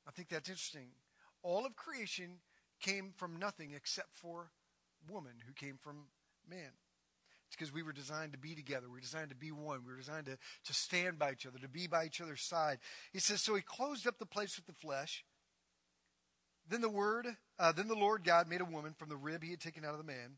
I 0.07 0.11
think 0.11 0.29
that's 0.29 0.49
interesting. 0.49 0.89
All 1.43 1.67
of 1.67 1.77
creation 1.77 2.41
came 2.81 3.13
from 3.17 3.39
nothing 3.39 3.73
except 3.75 4.15
for 4.15 4.51
woman 5.11 5.33
who 5.47 5.53
came 5.53 5.79
from 5.81 6.07
man. 6.49 6.71
It's 7.47 7.57
because 7.57 7.73
we 7.73 7.83
were 7.83 7.93
designed 7.93 8.33
to 8.33 8.39
be 8.39 8.55
together. 8.55 8.89
We 8.89 8.95
were 8.95 9.01
designed 9.01 9.31
to 9.31 9.37
be 9.37 9.53
one. 9.53 9.81
We 9.87 9.93
were 9.93 9.99
designed 9.99 10.27
to, 10.27 10.39
to 10.67 10.75
stand 10.75 11.19
by 11.19 11.33
each 11.33 11.47
other, 11.47 11.59
to 11.59 11.69
be 11.69 11.87
by 11.87 12.05
each 12.05 12.21
other's 12.21 12.43
side. 12.43 12.79
He 13.13 13.19
says, 13.19 13.41
so 13.41 13.55
he 13.55 13.63
closed 13.63 14.07
up 14.07 14.19
the 14.19 14.27
place 14.27 14.57
with 14.57 14.67
the 14.67 14.73
flesh. 14.73 15.25
Then 16.69 16.83
the 16.83 16.91
word, 16.91 17.27
uh, 17.59 17.73
then 17.73 17.89
the 17.89 17.95
Lord 17.95 18.25
God 18.25 18.49
made 18.49 18.61
a 18.61 18.67
woman 18.67 18.93
from 18.93 19.09
the 19.09 19.17
rib 19.17 19.43
he 19.43 19.51
had 19.51 19.61
taken 19.61 19.85
out 19.85 19.93
of 19.93 19.99
the 19.99 20.05
man 20.05 20.37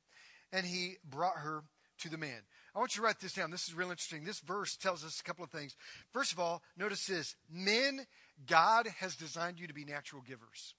and 0.52 0.66
he 0.66 0.96
brought 1.08 1.38
her 1.38 1.62
to 2.00 2.08
the 2.08 2.18
man. 2.18 2.42
I 2.74 2.78
want 2.78 2.94
you 2.94 3.00
to 3.00 3.06
write 3.06 3.20
this 3.20 3.32
down. 3.32 3.50
This 3.50 3.68
is 3.68 3.74
real 3.74 3.90
interesting. 3.90 4.24
This 4.24 4.40
verse 4.40 4.76
tells 4.76 5.04
us 5.04 5.20
a 5.20 5.24
couple 5.24 5.44
of 5.44 5.50
things. 5.50 5.76
First 6.12 6.32
of 6.32 6.38
all, 6.38 6.62
notice 6.76 7.06
this 7.06 7.34
men, 7.50 8.06
God 8.46 8.86
has 8.98 9.16
designed 9.16 9.58
you 9.58 9.66
to 9.66 9.74
be 9.74 9.84
natural 9.84 10.22
givers. 10.22 10.74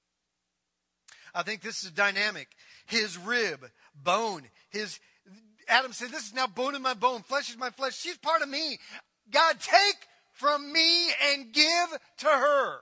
I 1.34 1.44
think 1.44 1.62
this 1.62 1.84
is 1.84 1.92
dynamic. 1.92 2.50
His 2.86 3.18
rib, 3.18 3.66
bone, 3.96 4.44
his 4.70 5.00
Adam 5.68 5.94
said, 5.94 6.10
This 6.10 6.28
is 6.28 6.34
now 6.34 6.48
bone 6.48 6.76
in 6.76 6.82
my 6.82 6.94
bone, 6.94 7.22
flesh 7.22 7.50
is 7.50 7.58
my 7.58 7.70
flesh. 7.70 7.98
She's 7.98 8.18
part 8.18 8.42
of 8.42 8.50
me. 8.50 8.78
God, 9.30 9.60
take 9.60 10.08
from 10.34 10.72
me 10.72 11.10
and 11.32 11.54
give 11.54 12.00
to 12.20 12.28
her. 12.28 12.80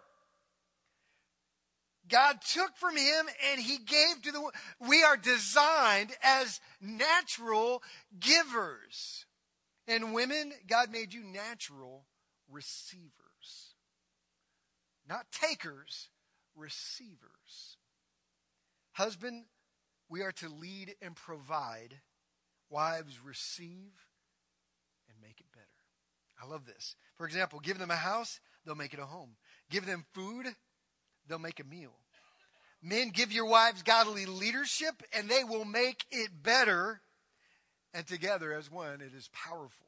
God 2.09 2.41
took 2.41 2.75
from 2.75 2.97
him 2.97 3.27
and 3.51 3.61
he 3.61 3.77
gave 3.77 4.21
to 4.23 4.31
the 4.31 4.51
we 4.87 5.03
are 5.03 5.17
designed 5.17 6.11
as 6.23 6.59
natural 6.81 7.81
givers. 8.19 9.25
And 9.87 10.13
women, 10.13 10.53
God 10.67 10.91
made 10.91 11.13
you 11.13 11.23
natural 11.23 12.05
receivers. 12.49 13.73
Not 15.07 15.31
takers, 15.31 16.09
receivers. 16.55 17.77
Husband, 18.93 19.45
we 20.09 20.21
are 20.21 20.31
to 20.33 20.49
lead 20.49 20.95
and 21.01 21.15
provide. 21.15 22.01
Wives, 22.69 23.19
receive 23.23 23.93
and 25.07 25.17
make 25.21 25.39
it 25.39 25.51
better. 25.51 25.65
I 26.41 26.47
love 26.47 26.65
this. 26.65 26.95
For 27.15 27.25
example, 27.25 27.59
give 27.59 27.79
them 27.79 27.91
a 27.91 27.95
house, 27.95 28.39
they'll 28.65 28.75
make 28.75 28.93
it 28.93 28.99
a 28.99 29.05
home. 29.05 29.37
Give 29.69 29.85
them 29.85 30.05
food, 30.13 30.45
they'll 31.29 31.39
make 31.39 31.59
a 31.59 31.63
meal. 31.63 31.93
Men, 32.81 33.09
give 33.09 33.31
your 33.31 33.45
wives 33.45 33.83
godly 33.83 34.25
leadership, 34.25 35.03
and 35.13 35.29
they 35.29 35.43
will 35.43 35.65
make 35.65 36.05
it 36.11 36.29
better. 36.43 37.01
And 37.93 38.05
together 38.07 38.53
as 38.53 38.71
one, 38.71 39.01
it 39.01 39.13
is 39.15 39.29
powerful. 39.33 39.85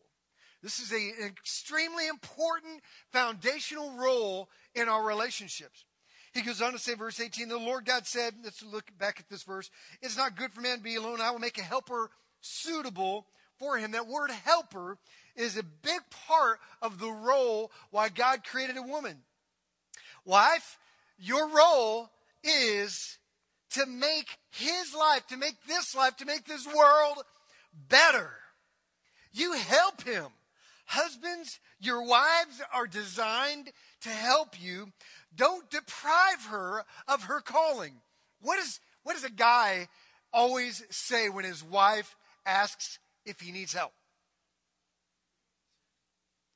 This 0.61 0.79
is 0.79 0.91
a, 0.91 1.23
an 1.23 1.27
extremely 1.27 2.07
important 2.07 2.81
foundational 3.11 3.91
role 3.93 4.49
in 4.75 4.87
our 4.89 5.03
relationships. 5.03 5.85
He 6.33 6.41
goes 6.41 6.61
on 6.61 6.73
to 6.73 6.79
say, 6.79 6.95
verse 6.95 7.19
18, 7.19 7.49
the 7.49 7.57
Lord 7.57 7.85
God 7.85 8.05
said, 8.05 8.35
let's 8.43 8.63
look 8.63 8.85
back 8.97 9.19
at 9.19 9.29
this 9.29 9.43
verse, 9.43 9.69
it's 10.01 10.17
not 10.17 10.37
good 10.37 10.53
for 10.53 10.61
man 10.61 10.77
to 10.77 10.83
be 10.83 10.95
alone. 10.95 11.19
I 11.19 11.31
will 11.31 11.39
make 11.39 11.57
a 11.57 11.63
helper 11.63 12.09
suitable 12.39 13.25
for 13.59 13.77
him. 13.77 13.91
That 13.91 14.07
word 14.07 14.31
helper 14.31 14.97
is 15.35 15.57
a 15.57 15.63
big 15.63 16.01
part 16.27 16.59
of 16.81 16.99
the 16.99 17.11
role 17.11 17.71
why 17.89 18.09
God 18.09 18.43
created 18.43 18.77
a 18.77 18.81
woman. 18.81 19.17
Wife, 20.23 20.77
your 21.21 21.49
role 21.49 22.09
is 22.43 23.17
to 23.71 23.85
make 23.85 24.37
his 24.51 24.93
life, 24.97 25.25
to 25.27 25.37
make 25.37 25.55
this 25.67 25.95
life, 25.95 26.17
to 26.17 26.25
make 26.25 26.45
this 26.45 26.67
world 26.67 27.23
better. 27.87 28.31
You 29.31 29.53
help 29.53 30.03
him. 30.03 30.25
Husbands, 30.85 31.59
your 31.79 32.03
wives 32.03 32.61
are 32.73 32.87
designed 32.87 33.71
to 34.01 34.09
help 34.09 34.61
you. 34.61 34.91
Don't 35.33 35.69
deprive 35.69 36.45
her 36.49 36.83
of 37.07 37.23
her 37.23 37.39
calling. 37.39 37.93
What, 38.41 38.59
is, 38.59 38.79
what 39.03 39.13
does 39.13 39.23
a 39.23 39.31
guy 39.31 39.87
always 40.33 40.83
say 40.89 41.29
when 41.29 41.45
his 41.45 41.63
wife 41.63 42.15
asks 42.45 42.99
if 43.25 43.39
he 43.39 43.51
needs 43.51 43.73
help? 43.73 43.93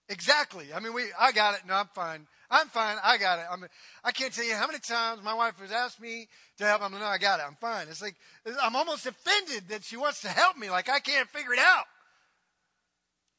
Exactly. 0.08 0.68
I 0.74 0.80
mean, 0.80 0.94
we, 0.94 1.06
I 1.20 1.32
got 1.32 1.56
it. 1.56 1.62
No, 1.68 1.74
I'm 1.74 1.88
fine. 1.96 2.28
I'm 2.50 2.68
fine. 2.68 2.98
I 3.04 3.18
got 3.18 3.40
it. 3.40 3.46
I 3.50 3.56
mean, 3.56 3.70
I 4.04 4.12
can't 4.12 4.32
tell 4.32 4.46
you 4.46 4.54
how 4.54 4.68
many 4.68 4.80
times 4.80 5.24
my 5.24 5.34
wife 5.34 5.60
has 5.60 5.72
asked 5.72 6.00
me 6.00 6.28
to 6.58 6.66
help. 6.66 6.84
I'm 6.84 6.92
like, 6.92 7.02
no, 7.02 7.08
I 7.08 7.18
got 7.18 7.40
it. 7.40 7.46
I'm 7.48 7.56
fine. 7.56 7.88
It's 7.90 8.02
like, 8.02 8.16
I'm 8.62 8.76
almost 8.76 9.08
offended 9.08 9.70
that 9.70 9.84
she 9.84 9.98
wants 9.98 10.22
to 10.22 10.28
help 10.28 10.58
me. 10.58 10.70
Like 10.70 10.90
I 10.90 11.00
can't 11.00 11.28
figure 11.30 11.54
it 11.54 11.60
out. 11.60 11.86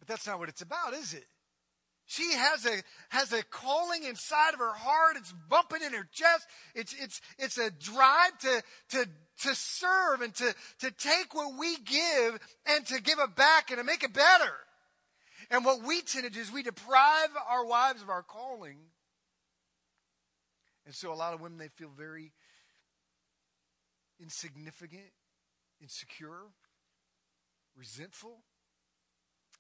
But 0.01 0.09
that's 0.09 0.27
not 0.27 0.41
what 0.41 0.49
it's 0.49 0.63
about, 0.63 0.93
is 0.95 1.15
it? 1.15 1.25
She 2.09 2.33
has 2.35 2.65
a 2.65 2.83
has 3.09 3.33
a 3.33 3.43
calling 3.43 4.05
inside 4.05 4.55
of 4.55 4.61
her 4.61 4.75
heart. 4.75 5.17
It's 5.17 5.35
bumping 5.49 5.83
in 5.83 5.93
her 5.93 6.07
chest. 6.13 6.47
It's 6.73 6.95
it's 7.01 7.21
it's 7.37 7.59
a 7.59 7.69
drive 7.71 8.39
to 8.43 8.63
to 8.91 9.09
to 9.43 9.55
serve 9.57 10.21
and 10.21 10.33
to 10.37 10.55
to 10.81 10.91
take 10.93 11.35
what 11.35 11.59
we 11.59 11.77
give 11.79 12.39
and 12.67 12.87
to 12.87 13.03
give 13.03 13.19
it 13.19 13.35
back 13.35 13.71
and 13.71 13.79
to 13.79 13.85
make 13.85 14.05
it 14.05 14.13
better. 14.15 14.53
And 15.51 15.65
what 15.65 15.83
we 15.83 16.03
tend 16.03 16.25
to 16.25 16.31
do 16.31 16.41
is 16.41 16.51
we 16.51 16.63
deprive 16.63 17.29
our 17.49 17.65
wives 17.65 18.03
of 18.03 18.11
our 18.11 18.23
calling. 18.23 18.79
And 20.85 20.95
so 20.95 21.13
a 21.13 21.15
lot 21.15 21.35
of 21.35 21.41
women 21.41 21.59
they 21.59 21.69
feel 21.69 21.91
very 21.97 22.33
insignificant, 24.21 25.13
insecure, 25.81 26.51
resentful 27.77 28.39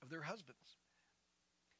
of 0.02 0.08
their 0.08 0.22
husbands. 0.22 0.78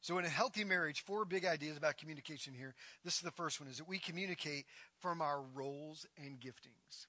So 0.01 0.19
in 0.19 0.25
a 0.25 0.29
healthy 0.29 0.63
marriage, 0.63 1.03
four 1.05 1.25
big 1.25 1.45
ideas 1.45 1.77
about 1.77 1.97
communication 1.97 2.55
here. 2.55 2.75
This 3.05 3.15
is 3.15 3.23
the 3.23 3.33
first 3.33 3.61
one 3.61 3.69
is 3.69 3.79
that 3.79 3.89
we 3.89 3.99
communicate 3.99 4.67
from 5.01 5.21
our 5.21 5.43
roles 5.55 6.07
and 6.17 6.39
giftings. 6.39 7.07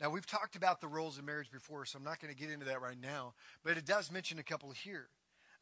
Now 0.00 0.10
we've 0.10 0.26
talked 0.26 0.56
about 0.56 0.80
the 0.80 0.88
roles 0.88 1.18
in 1.18 1.24
marriage 1.24 1.50
before, 1.50 1.84
so 1.84 1.98
I'm 1.98 2.04
not 2.04 2.20
going 2.20 2.32
to 2.32 2.40
get 2.40 2.50
into 2.50 2.66
that 2.66 2.80
right 2.80 3.00
now, 3.00 3.34
but 3.64 3.76
it 3.76 3.84
does 3.84 4.10
mention 4.10 4.38
a 4.38 4.42
couple 4.42 4.70
here. 4.70 5.08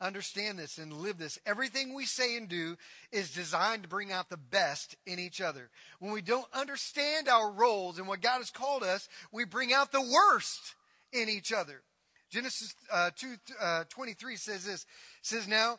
Understand 0.00 0.58
this 0.58 0.78
and 0.78 0.92
live 0.92 1.18
this. 1.18 1.38
Everything 1.46 1.94
we 1.94 2.04
say 2.04 2.36
and 2.36 2.48
do 2.48 2.76
is 3.12 3.30
designed 3.30 3.82
to 3.84 3.88
bring 3.88 4.12
out 4.12 4.28
the 4.28 4.36
best 4.36 4.96
in 5.06 5.18
each 5.18 5.40
other. 5.40 5.70
When 5.98 6.12
we 6.12 6.22
don't 6.22 6.46
understand 6.52 7.28
our 7.28 7.50
roles 7.50 7.98
and 7.98 8.08
what 8.08 8.20
God 8.20 8.38
has 8.38 8.50
called 8.50 8.82
us, 8.82 9.08
we 9.32 9.44
bring 9.44 9.72
out 9.72 9.92
the 9.92 10.02
worst 10.02 10.74
in 11.12 11.28
each 11.28 11.52
other. 11.52 11.82
Genesis 12.30 12.74
uh, 12.92 13.10
2 13.16 13.36
uh, 13.60 13.84
23 13.88 14.36
says 14.36 14.64
this 14.64 14.86
says 15.22 15.46
now 15.46 15.78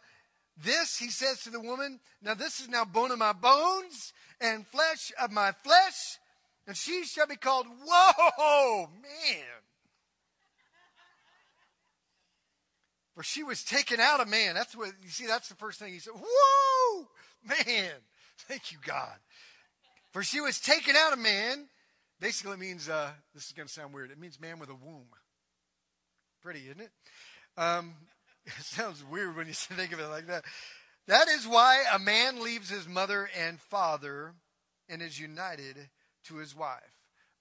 this, 0.57 0.97
he 0.97 1.09
says 1.09 1.41
to 1.41 1.49
the 1.49 1.59
woman, 1.59 1.99
now 2.21 2.33
this 2.33 2.59
is 2.59 2.69
now 2.69 2.85
bone 2.85 3.11
of 3.11 3.19
my 3.19 3.33
bones 3.33 4.13
and 4.39 4.65
flesh 4.65 5.11
of 5.21 5.31
my 5.31 5.51
flesh, 5.51 6.19
and 6.65 6.77
she 6.77 7.03
shall 7.03 7.27
be 7.27 7.35
called, 7.35 7.67
whoa, 7.85 8.89
man. 9.01 9.64
For 13.15 13.23
she 13.23 13.43
was 13.43 13.63
taken 13.63 13.99
out 13.99 14.19
of 14.19 14.27
man. 14.27 14.55
That's 14.55 14.75
what, 14.75 14.91
you 15.01 15.09
see, 15.09 15.25
that's 15.25 15.49
the 15.49 15.55
first 15.55 15.79
thing 15.79 15.93
he 15.93 15.99
said. 15.99 16.13
Whoa, 16.13 17.07
man. 17.47 17.91
Thank 18.47 18.71
you, 18.71 18.77
God. 18.85 19.15
For 20.11 20.21
she 20.21 20.41
was 20.41 20.59
taken 20.59 20.95
out 20.95 21.13
of 21.13 21.19
man. 21.19 21.67
Basically 22.19 22.57
means, 22.57 22.89
uh, 22.89 23.11
this 23.33 23.45
is 23.45 23.53
to 23.53 23.67
sound 23.67 23.93
weird. 23.93 24.11
It 24.11 24.19
means 24.19 24.39
man 24.39 24.59
with 24.59 24.69
a 24.69 24.75
womb. 24.75 25.07
Pretty, 26.41 26.61
isn't 26.67 26.81
it? 26.81 26.91
Um, 27.57 27.93
It 28.59 28.63
sounds 28.63 29.03
weird 29.03 29.35
when 29.35 29.47
you 29.47 29.53
think 29.53 29.91
of 29.91 29.99
it 29.99 30.07
like 30.07 30.27
that. 30.27 30.45
That 31.07 31.27
is 31.27 31.47
why 31.47 31.83
a 31.93 31.99
man 31.99 32.43
leaves 32.43 32.69
his 32.69 32.87
mother 32.87 33.29
and 33.39 33.59
father 33.59 34.33
and 34.89 35.01
is 35.01 35.19
united 35.19 35.77
to 36.25 36.35
his 36.35 36.55
wife. 36.55 36.79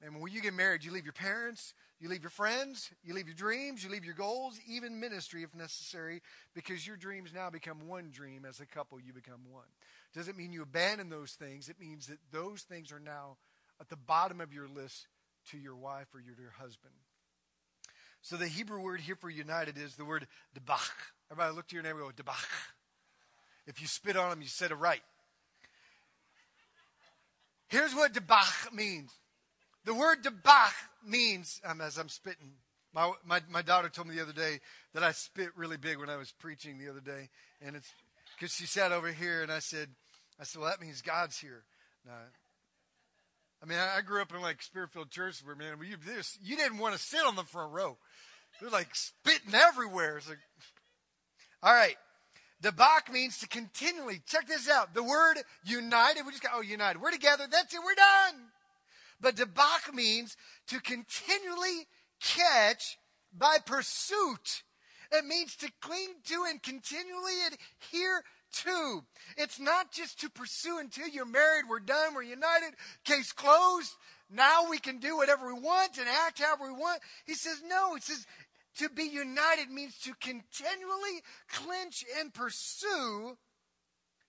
And 0.02 0.20
when 0.20 0.32
you 0.32 0.42
get 0.42 0.54
married, 0.54 0.84
you 0.84 0.92
leave 0.92 1.04
your 1.04 1.12
parents, 1.12 1.72
you 2.00 2.08
leave 2.08 2.22
your 2.22 2.30
friends, 2.30 2.90
you 3.02 3.14
leave 3.14 3.26
your 3.26 3.36
dreams, 3.36 3.82
you 3.82 3.90
leave 3.90 4.04
your 4.04 4.14
goals, 4.14 4.58
even 4.68 5.00
ministry 5.00 5.42
if 5.42 5.54
necessary, 5.54 6.22
because 6.54 6.86
your 6.86 6.96
dreams 6.96 7.30
now 7.34 7.50
become 7.50 7.88
one 7.88 8.10
dream. 8.10 8.44
As 8.44 8.60
a 8.60 8.66
couple, 8.66 9.00
you 9.00 9.12
become 9.12 9.40
one. 9.50 9.64
Doesn't 10.14 10.36
mean 10.36 10.52
you 10.52 10.62
abandon 10.62 11.08
those 11.08 11.32
things. 11.32 11.68
It 11.68 11.80
means 11.80 12.06
that 12.08 12.18
those 12.30 12.62
things 12.62 12.92
are 12.92 13.00
now 13.00 13.36
at 13.80 13.88
the 13.88 13.96
bottom 13.96 14.40
of 14.40 14.52
your 14.52 14.68
list 14.68 15.06
to 15.50 15.58
your 15.58 15.76
wife 15.76 16.06
or 16.14 16.20
your, 16.20 16.34
your 16.40 16.52
husband. 16.58 16.94
So 18.22 18.36
the 18.36 18.48
Hebrew 18.48 18.80
word 18.80 19.00
here 19.00 19.16
for 19.16 19.28
united 19.28 19.76
is 19.76 19.96
the 19.96 20.04
word 20.04 20.26
debach. 20.58 20.90
Everybody 21.30 21.54
look 21.54 21.68
to 21.68 21.74
your 21.74 21.82
neighbor 21.82 22.02
and 22.02 22.16
go, 22.16 22.22
debach. 22.22 22.46
If 23.66 23.80
you 23.80 23.86
spit 23.86 24.16
on 24.16 24.32
him, 24.32 24.42
you 24.42 24.48
said 24.48 24.70
it 24.70 24.76
right. 24.76 25.02
Here's 27.68 27.94
what 27.94 28.12
debach 28.12 28.72
means. 28.72 29.10
The 29.84 29.94
word 29.94 30.22
debach 30.22 30.72
means, 31.06 31.60
um, 31.64 31.80
as 31.80 31.98
I'm 31.98 32.08
spitting, 32.08 32.52
my, 32.94 33.12
my, 33.26 33.40
my 33.50 33.62
daughter 33.62 33.88
told 33.88 34.08
me 34.08 34.14
the 34.14 34.22
other 34.22 34.32
day 34.32 34.60
that 34.94 35.02
I 35.02 35.12
spit 35.12 35.50
really 35.56 35.76
big 35.76 35.98
when 35.98 36.08
I 36.08 36.16
was 36.16 36.32
preaching 36.38 36.78
the 36.78 36.88
other 36.88 37.00
day. 37.00 37.28
And 37.60 37.76
it's 37.76 37.92
because 38.34 38.54
she 38.54 38.66
sat 38.66 38.92
over 38.92 39.12
here 39.12 39.42
and 39.42 39.52
I 39.52 39.58
said, 39.58 39.88
I 40.40 40.44
said, 40.44 40.60
well, 40.60 40.70
that 40.70 40.80
means 40.80 41.02
God's 41.02 41.38
here. 41.38 41.64
Now, 42.06 42.12
I 43.62 43.66
mean, 43.66 43.78
I 43.78 44.00
grew 44.00 44.22
up 44.22 44.32
in 44.34 44.40
like 44.40 44.62
Spirit-filled 44.62 45.10
Church 45.10 45.40
where, 45.44 45.56
man, 45.56 45.76
you, 45.82 45.96
you 46.42 46.56
didn't 46.56 46.78
want 46.78 46.94
to 46.94 47.00
sit 47.00 47.24
on 47.26 47.34
the 47.34 47.44
front 47.44 47.72
row. 47.72 47.96
They're 48.60 48.70
like 48.70 48.94
spitting 48.94 49.54
everywhere. 49.54 50.18
It's 50.18 50.28
like, 50.28 50.38
all 51.62 51.74
right. 51.74 51.96
Debach 52.62 53.12
means 53.12 53.38
to 53.40 53.48
continually. 53.48 54.22
Check 54.26 54.46
this 54.46 54.70
out. 54.70 54.94
The 54.94 55.02
word 55.02 55.36
united, 55.64 56.24
we 56.24 56.30
just 56.30 56.42
got, 56.42 56.52
oh, 56.54 56.62
united. 56.62 57.02
We're 57.02 57.10
together. 57.10 57.44
That's 57.50 57.74
it. 57.74 57.80
We're 57.84 57.94
done. 57.94 58.40
But 59.24 59.36
debak 59.36 59.94
means 59.94 60.36
to 60.68 60.78
continually 60.80 61.88
catch 62.20 62.98
by 63.32 63.56
pursuit. 63.64 64.62
It 65.10 65.24
means 65.24 65.56
to 65.56 65.72
cling 65.80 66.16
to 66.26 66.44
and 66.46 66.62
continually 66.62 67.32
adhere 67.46 68.22
to. 68.64 69.02
It's 69.38 69.58
not 69.58 69.92
just 69.92 70.20
to 70.20 70.28
pursue 70.28 70.78
until 70.78 71.08
you're 71.08 71.24
married, 71.24 71.64
we're 71.70 71.80
done, 71.80 72.14
we're 72.14 72.22
united, 72.22 72.74
case 73.06 73.32
closed. 73.32 73.92
Now 74.30 74.68
we 74.68 74.78
can 74.78 74.98
do 74.98 75.16
whatever 75.16 75.46
we 75.46 75.58
want 75.58 75.96
and 75.96 76.06
act 76.06 76.42
however 76.42 76.70
we 76.70 76.78
want. 76.78 77.00
He 77.24 77.34
says, 77.34 77.62
no, 77.66 77.94
he 77.94 78.02
says, 78.02 78.26
to 78.76 78.90
be 78.90 79.04
united 79.04 79.70
means 79.70 79.96
to 80.00 80.12
continually 80.20 81.22
clinch 81.48 82.04
and 82.20 82.34
pursue. 82.34 83.38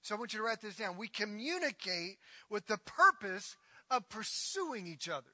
So 0.03 0.15
I 0.15 0.17
want 0.19 0.31
you 0.31 0.39
to 0.39 0.45
write 0.45 0.61
this 0.61 0.77
down. 0.77 0.97
We 0.97 1.09
communicate 1.09 2.17
with 2.49 2.65
the 2.67 2.77
purpose 2.77 3.57
of 3.89 4.07
pursuing 4.09 4.87
each 4.87 5.09
other. 5.09 5.31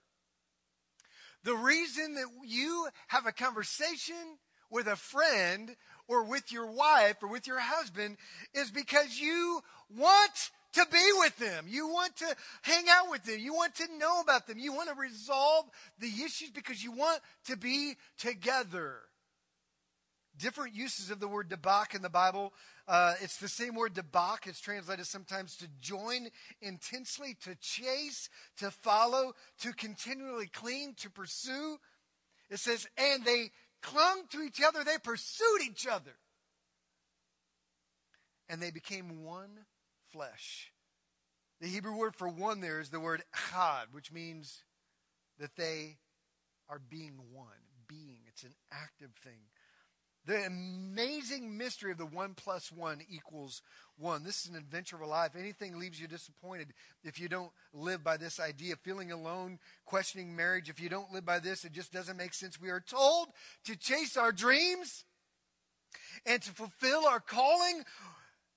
The 1.43 1.55
reason 1.55 2.15
that 2.15 2.27
you 2.45 2.87
have 3.07 3.25
a 3.25 3.31
conversation 3.31 4.37
with 4.69 4.87
a 4.87 4.95
friend 4.95 5.75
or 6.07 6.23
with 6.23 6.51
your 6.51 6.71
wife 6.71 7.17
or 7.21 7.29
with 7.29 7.47
your 7.47 7.59
husband 7.59 8.17
is 8.53 8.71
because 8.71 9.19
you 9.19 9.61
want 9.89 10.51
to 10.73 10.85
be 10.91 11.09
with 11.19 11.37
them. 11.37 11.65
You 11.67 11.87
want 11.87 12.15
to 12.17 12.35
hang 12.61 12.85
out 12.89 13.09
with 13.09 13.23
them. 13.23 13.39
You 13.39 13.53
want 13.53 13.75
to 13.75 13.97
know 13.97 14.21
about 14.21 14.47
them. 14.47 14.59
You 14.59 14.73
want 14.73 14.89
to 14.89 14.95
resolve 14.95 15.65
the 15.99 16.07
issues 16.07 16.49
because 16.51 16.83
you 16.83 16.91
want 16.91 17.21
to 17.47 17.57
be 17.57 17.95
together. 18.17 18.99
Different 20.41 20.73
uses 20.73 21.11
of 21.11 21.19
the 21.19 21.27
word 21.27 21.49
debach 21.49 21.93
in 21.93 22.01
the 22.01 22.09
Bible. 22.09 22.51
Uh, 22.87 23.13
it's 23.21 23.37
the 23.37 23.47
same 23.47 23.75
word 23.75 23.93
debach. 23.93 24.47
It's 24.47 24.59
translated 24.59 25.05
sometimes 25.05 25.55
to 25.57 25.67
join 25.79 26.29
intensely, 26.63 27.37
to 27.43 27.53
chase, 27.61 28.27
to 28.57 28.71
follow, 28.71 29.33
to 29.59 29.71
continually 29.71 30.47
cling, 30.47 30.95
to 30.97 31.11
pursue. 31.11 31.77
It 32.49 32.57
says, 32.57 32.87
and 32.97 33.23
they 33.23 33.51
clung 33.83 34.23
to 34.31 34.41
each 34.41 34.59
other, 34.65 34.83
they 34.83 34.97
pursued 34.97 35.61
each 35.63 35.85
other. 35.85 36.15
And 38.49 38.59
they 38.59 38.71
became 38.71 39.23
one 39.23 39.65
flesh. 40.11 40.71
The 41.59 41.67
Hebrew 41.67 41.95
word 41.95 42.15
for 42.15 42.27
one 42.27 42.61
there 42.61 42.79
is 42.79 42.89
the 42.89 42.99
word 42.99 43.23
chad, 43.51 43.89
which 43.91 44.11
means 44.11 44.63
that 45.39 45.55
they 45.55 45.97
are 46.67 46.79
being 46.79 47.19
one. 47.31 47.45
Being. 47.87 48.21
It's 48.27 48.43
an 48.43 48.55
active 48.71 49.11
thing. 49.23 49.41
The 50.25 50.45
amazing 50.45 51.57
mystery 51.57 51.91
of 51.91 51.97
the 51.97 52.05
one 52.05 52.35
plus 52.35 52.71
one 52.71 53.01
equals 53.09 53.63
one. 53.97 54.23
This 54.23 54.45
is 54.45 54.51
an 54.51 54.55
adventure 54.55 54.95
of 54.95 55.01
a 55.01 55.07
life. 55.07 55.31
Anything 55.37 55.79
leaves 55.79 55.99
you 55.99 56.07
disappointed 56.07 56.73
if 57.03 57.19
you 57.19 57.27
don't 57.27 57.51
live 57.73 58.03
by 58.03 58.17
this 58.17 58.39
idea. 58.39 58.75
Feeling 58.75 59.11
alone, 59.11 59.57
questioning 59.85 60.35
marriage. 60.35 60.69
If 60.69 60.79
you 60.79 60.89
don't 60.89 61.11
live 61.11 61.25
by 61.25 61.39
this, 61.39 61.65
it 61.65 61.71
just 61.71 61.91
doesn't 61.91 62.17
make 62.17 62.33
sense. 62.35 62.61
We 62.61 62.69
are 62.69 62.79
told 62.79 63.29
to 63.65 63.75
chase 63.75 64.15
our 64.15 64.31
dreams 64.31 65.05
and 66.25 66.41
to 66.41 66.51
fulfill 66.51 67.05
our 67.07 67.19
calling 67.19 67.83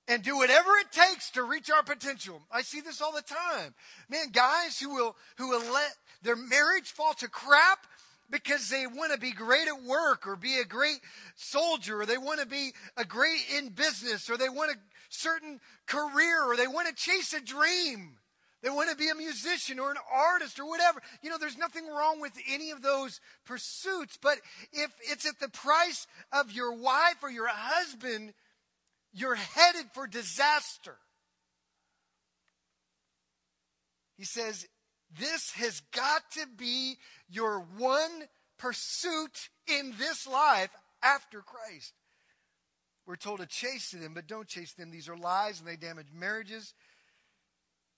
and 0.06 0.22
do 0.22 0.36
whatever 0.36 0.70
it 0.80 0.92
takes 0.92 1.30
to 1.30 1.42
reach 1.42 1.70
our 1.70 1.82
potential. 1.82 2.42
I 2.52 2.60
see 2.60 2.82
this 2.82 3.00
all 3.00 3.12
the 3.12 3.22
time. 3.22 3.74
Man, 4.10 4.26
guys 4.32 4.78
who 4.78 4.94
will, 4.94 5.16
who 5.38 5.48
will 5.48 5.72
let 5.72 5.94
their 6.22 6.36
marriage 6.36 6.90
fall 6.90 7.14
to 7.14 7.28
crap 7.28 7.86
because 8.34 8.68
they 8.68 8.84
want 8.84 9.12
to 9.12 9.18
be 9.18 9.30
great 9.30 9.68
at 9.68 9.84
work 9.84 10.26
or 10.26 10.34
be 10.34 10.58
a 10.58 10.64
great 10.64 10.98
soldier 11.36 12.00
or 12.00 12.04
they 12.04 12.18
want 12.18 12.40
to 12.40 12.46
be 12.46 12.72
a 12.96 13.04
great 13.04 13.38
in 13.56 13.68
business 13.68 14.28
or 14.28 14.36
they 14.36 14.48
want 14.48 14.72
a 14.72 14.76
certain 15.08 15.60
career 15.86 16.42
or 16.44 16.56
they 16.56 16.66
want 16.66 16.88
to 16.88 16.94
chase 16.94 17.32
a 17.32 17.40
dream. 17.40 18.16
They 18.60 18.70
want 18.70 18.90
to 18.90 18.96
be 18.96 19.08
a 19.08 19.14
musician 19.14 19.78
or 19.78 19.92
an 19.92 19.98
artist 20.12 20.58
or 20.58 20.66
whatever. 20.68 21.00
You 21.22 21.30
know, 21.30 21.38
there's 21.38 21.56
nothing 21.56 21.86
wrong 21.86 22.20
with 22.20 22.32
any 22.50 22.72
of 22.72 22.82
those 22.82 23.20
pursuits. 23.46 24.18
But 24.20 24.38
if 24.72 24.90
it's 25.08 25.28
at 25.28 25.38
the 25.38 25.50
price 25.50 26.08
of 26.32 26.50
your 26.50 26.72
wife 26.72 27.22
or 27.22 27.30
your 27.30 27.48
husband, 27.48 28.34
you're 29.12 29.36
headed 29.36 29.86
for 29.92 30.08
disaster. 30.08 30.96
He 34.16 34.24
says, 34.24 34.66
This 35.18 35.52
has 35.52 35.80
got 35.92 36.22
to 36.32 36.46
be 36.56 36.94
your 37.28 37.60
one 37.78 38.28
pursuit 38.58 39.48
in 39.66 39.94
this 39.98 40.26
life 40.26 40.70
after 41.02 41.42
Christ. 41.42 41.92
we're 43.06 43.16
told 43.16 43.40
to 43.40 43.46
chase 43.46 43.90
them, 43.90 44.14
but 44.14 44.26
don't 44.26 44.48
chase 44.48 44.72
them. 44.72 44.90
These 44.90 45.08
are 45.08 45.16
lies 45.16 45.60
and 45.60 45.68
they 45.68 45.76
damage 45.76 46.08
marriages. 46.12 46.72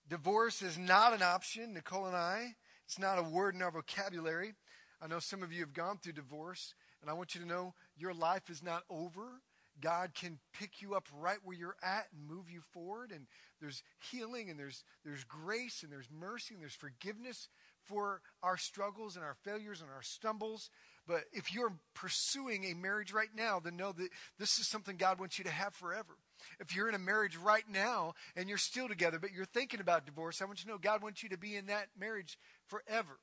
Divorce 0.08 0.62
is 0.62 0.76
not 0.76 1.12
an 1.12 1.22
option, 1.22 1.74
Nicole 1.74 2.06
and 2.06 2.16
I. 2.16 2.54
It's 2.84 2.98
not 2.98 3.18
a 3.18 3.22
word 3.22 3.54
in 3.54 3.62
our 3.62 3.70
vocabulary. 3.70 4.54
I 5.00 5.06
know 5.06 5.18
some 5.18 5.42
of 5.42 5.52
you 5.52 5.60
have 5.60 5.72
gone 5.72 5.98
through 5.98 6.14
divorce, 6.14 6.74
and 7.00 7.10
I 7.10 7.14
want 7.14 7.34
you 7.34 7.40
to 7.40 7.46
know 7.46 7.74
your 7.96 8.14
life 8.14 8.48
is 8.48 8.62
not 8.62 8.84
over. 8.88 9.42
God 9.80 10.14
can 10.14 10.38
pick 10.52 10.80
you 10.80 10.94
up 10.94 11.08
right 11.18 11.38
where 11.44 11.56
you're 11.56 11.76
at 11.82 12.06
and 12.12 12.28
move 12.28 12.50
you 12.50 12.60
forward. 12.60 13.10
And 13.10 13.26
there's 13.60 13.82
healing 14.10 14.50
and 14.50 14.58
there's, 14.58 14.84
there's 15.04 15.24
grace 15.24 15.82
and 15.82 15.92
there's 15.92 16.08
mercy 16.10 16.54
and 16.54 16.62
there's 16.62 16.74
forgiveness 16.74 17.48
for 17.84 18.20
our 18.42 18.56
struggles 18.56 19.16
and 19.16 19.24
our 19.24 19.36
failures 19.44 19.80
and 19.80 19.90
our 19.90 20.02
stumbles. 20.02 20.70
But 21.06 21.24
if 21.32 21.54
you're 21.54 21.72
pursuing 21.94 22.64
a 22.64 22.74
marriage 22.74 23.12
right 23.12 23.28
now, 23.34 23.60
then 23.60 23.76
know 23.76 23.92
that 23.92 24.08
this 24.38 24.58
is 24.58 24.66
something 24.66 24.96
God 24.96 25.20
wants 25.20 25.38
you 25.38 25.44
to 25.44 25.50
have 25.50 25.74
forever. 25.74 26.16
If 26.60 26.74
you're 26.74 26.88
in 26.88 26.94
a 26.94 26.98
marriage 26.98 27.36
right 27.36 27.64
now 27.70 28.14
and 28.34 28.48
you're 28.48 28.58
still 28.58 28.88
together, 28.88 29.18
but 29.18 29.32
you're 29.32 29.44
thinking 29.44 29.80
about 29.80 30.04
divorce, 30.04 30.42
I 30.42 30.46
want 30.46 30.58
you 30.58 30.64
to 30.64 30.70
know 30.72 30.78
God 30.78 31.02
wants 31.02 31.22
you 31.22 31.28
to 31.30 31.38
be 31.38 31.56
in 31.56 31.66
that 31.66 31.88
marriage 31.98 32.38
forever. 32.66 33.18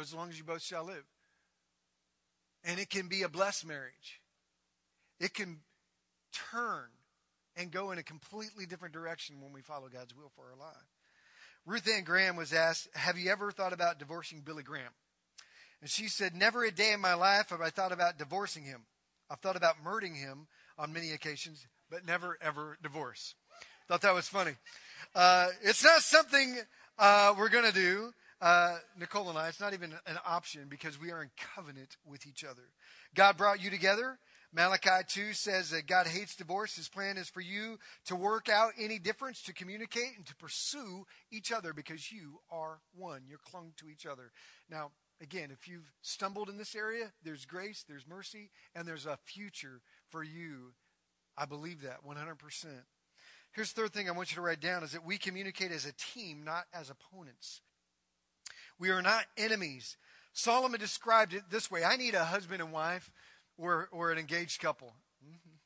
As 0.00 0.14
long 0.14 0.28
as 0.28 0.38
you 0.38 0.44
both 0.44 0.62
shall 0.62 0.84
live. 0.84 1.04
And 2.64 2.78
it 2.78 2.90
can 2.90 3.08
be 3.08 3.22
a 3.22 3.28
blessed 3.28 3.66
marriage. 3.66 4.20
It 5.20 5.34
can 5.34 5.60
turn 6.52 6.88
and 7.56 7.70
go 7.70 7.90
in 7.90 7.98
a 7.98 8.02
completely 8.02 8.66
different 8.66 8.94
direction 8.94 9.40
when 9.40 9.52
we 9.52 9.62
follow 9.62 9.88
God's 9.88 10.14
will 10.14 10.30
for 10.36 10.50
our 10.50 10.56
life. 10.56 10.76
Ruth 11.66 11.88
Ann 11.88 12.04
Graham 12.04 12.36
was 12.36 12.52
asked, 12.52 12.88
Have 12.94 13.18
you 13.18 13.30
ever 13.30 13.50
thought 13.50 13.72
about 13.72 13.98
divorcing 13.98 14.40
Billy 14.40 14.62
Graham? 14.62 14.92
And 15.80 15.90
she 15.90 16.08
said, 16.08 16.34
Never 16.34 16.64
a 16.64 16.70
day 16.70 16.92
in 16.92 17.00
my 17.00 17.14
life 17.14 17.50
have 17.50 17.60
I 17.60 17.70
thought 17.70 17.92
about 17.92 18.18
divorcing 18.18 18.64
him. 18.64 18.86
I've 19.30 19.40
thought 19.40 19.56
about 19.56 19.82
murdering 19.82 20.14
him 20.14 20.46
on 20.78 20.92
many 20.92 21.12
occasions, 21.12 21.66
but 21.90 22.06
never, 22.06 22.38
ever 22.40 22.78
divorce. 22.82 23.34
Thought 23.88 24.02
that 24.02 24.14
was 24.14 24.28
funny. 24.28 24.52
Uh, 25.14 25.48
it's 25.62 25.84
not 25.84 26.02
something 26.02 26.58
uh, 26.98 27.34
we're 27.38 27.48
going 27.48 27.64
to 27.64 27.72
do, 27.72 28.12
uh, 28.40 28.78
Nicole 28.98 29.28
and 29.28 29.38
I. 29.38 29.48
It's 29.48 29.60
not 29.60 29.74
even 29.74 29.92
an 30.06 30.18
option 30.26 30.66
because 30.68 31.00
we 31.00 31.10
are 31.10 31.22
in 31.22 31.30
covenant 31.54 31.96
with 32.06 32.26
each 32.26 32.44
other. 32.44 32.62
God 33.14 33.36
brought 33.36 33.62
you 33.62 33.70
together. 33.70 34.18
Malachi 34.52 35.04
2 35.06 35.32
says 35.34 35.70
that 35.70 35.86
God 35.86 36.06
hates 36.06 36.34
divorce. 36.34 36.76
His 36.76 36.88
plan 36.88 37.18
is 37.18 37.28
for 37.28 37.42
you 37.42 37.78
to 38.06 38.16
work 38.16 38.48
out 38.48 38.72
any 38.78 38.98
difference, 38.98 39.42
to 39.42 39.52
communicate, 39.52 40.16
and 40.16 40.26
to 40.26 40.34
pursue 40.36 41.06
each 41.30 41.52
other 41.52 41.74
because 41.74 42.10
you 42.10 42.40
are 42.50 42.80
one. 42.96 43.22
You're 43.28 43.38
clung 43.38 43.72
to 43.76 43.90
each 43.90 44.06
other. 44.06 44.32
Now, 44.70 44.92
again, 45.20 45.50
if 45.52 45.68
you've 45.68 45.92
stumbled 46.00 46.48
in 46.48 46.56
this 46.56 46.74
area, 46.74 47.12
there's 47.22 47.44
grace, 47.44 47.84
there's 47.86 48.06
mercy, 48.08 48.50
and 48.74 48.88
there's 48.88 49.06
a 49.06 49.18
future 49.24 49.82
for 50.08 50.22
you. 50.22 50.72
I 51.36 51.44
believe 51.44 51.82
that 51.82 52.06
100%. 52.06 52.64
Here's 53.52 53.72
the 53.72 53.82
third 53.82 53.92
thing 53.92 54.08
I 54.08 54.12
want 54.12 54.30
you 54.30 54.36
to 54.36 54.40
write 54.42 54.60
down 54.60 54.82
is 54.82 54.92
that 54.92 55.04
we 55.04 55.18
communicate 55.18 55.72
as 55.72 55.84
a 55.84 55.92
team, 55.92 56.42
not 56.42 56.64
as 56.72 56.90
opponents. 56.90 57.60
We 58.78 58.90
are 58.90 59.02
not 59.02 59.24
enemies. 59.36 59.96
Solomon 60.32 60.78
described 60.78 61.34
it 61.34 61.50
this 61.50 61.70
way 61.70 61.82
I 61.84 61.96
need 61.96 62.14
a 62.14 62.24
husband 62.24 62.62
and 62.62 62.72
wife 62.72 63.10
or 63.58 64.12
an 64.12 64.18
engaged 64.18 64.60
couple. 64.60 64.94
Mm-hmm. 65.24 65.58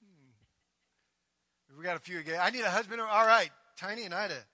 We 1.79 1.85
got 1.85 1.97
a 1.97 2.01
few 2.01 2.19
again. 2.19 2.39
I 2.41 2.51
need 2.51 2.63
a 2.63 2.71
husband. 2.71 3.01
All 3.01 3.27
right, 3.27 3.51
Tiny 3.79 4.05
and 4.05 4.15
Ida. 4.15 4.45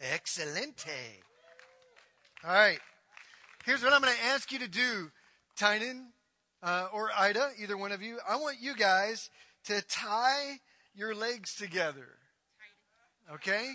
Excelente. 0.00 1.20
All 2.44 2.52
right. 2.52 2.78
Here's 3.64 3.82
what 3.82 3.92
I'm 3.92 4.00
going 4.00 4.14
to 4.14 4.24
ask 4.26 4.50
you 4.50 4.58
to 4.60 4.68
do, 4.68 5.10
Tynan 5.56 6.12
uh, 6.62 6.88
or 6.92 7.10
Ida, 7.16 7.50
either 7.60 7.76
one 7.76 7.92
of 7.92 8.02
you. 8.02 8.18
I 8.28 8.36
want 8.36 8.56
you 8.60 8.74
guys 8.74 9.28
to 9.64 9.82
tie 9.82 10.60
your 10.94 11.14
legs 11.14 11.54
together. 11.54 12.08
Okay? 13.34 13.74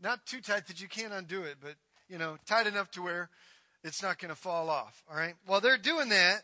Not 0.00 0.26
too 0.26 0.40
tight 0.40 0.66
that 0.66 0.80
you 0.80 0.88
can't 0.88 1.12
undo 1.12 1.42
it, 1.42 1.56
but, 1.62 1.76
you 2.08 2.18
know, 2.18 2.36
tight 2.46 2.66
enough 2.66 2.90
to 2.92 3.02
where 3.02 3.30
it's 3.82 4.02
not 4.02 4.18
going 4.18 4.30
to 4.30 4.40
fall 4.40 4.68
off. 4.68 5.02
All 5.10 5.16
right? 5.16 5.34
While 5.46 5.60
they're 5.60 5.78
doing 5.78 6.10
that, 6.10 6.42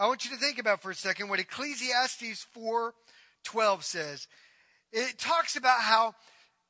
I 0.00 0.06
want 0.06 0.24
you 0.24 0.30
to 0.30 0.36
think 0.36 0.60
about 0.60 0.80
for 0.80 0.92
a 0.92 0.94
second 0.94 1.28
what 1.28 1.40
Ecclesiastes 1.40 2.46
4:12 2.54 3.82
says. 3.82 4.28
It 4.92 5.18
talks 5.18 5.56
about 5.56 5.80
how 5.80 6.14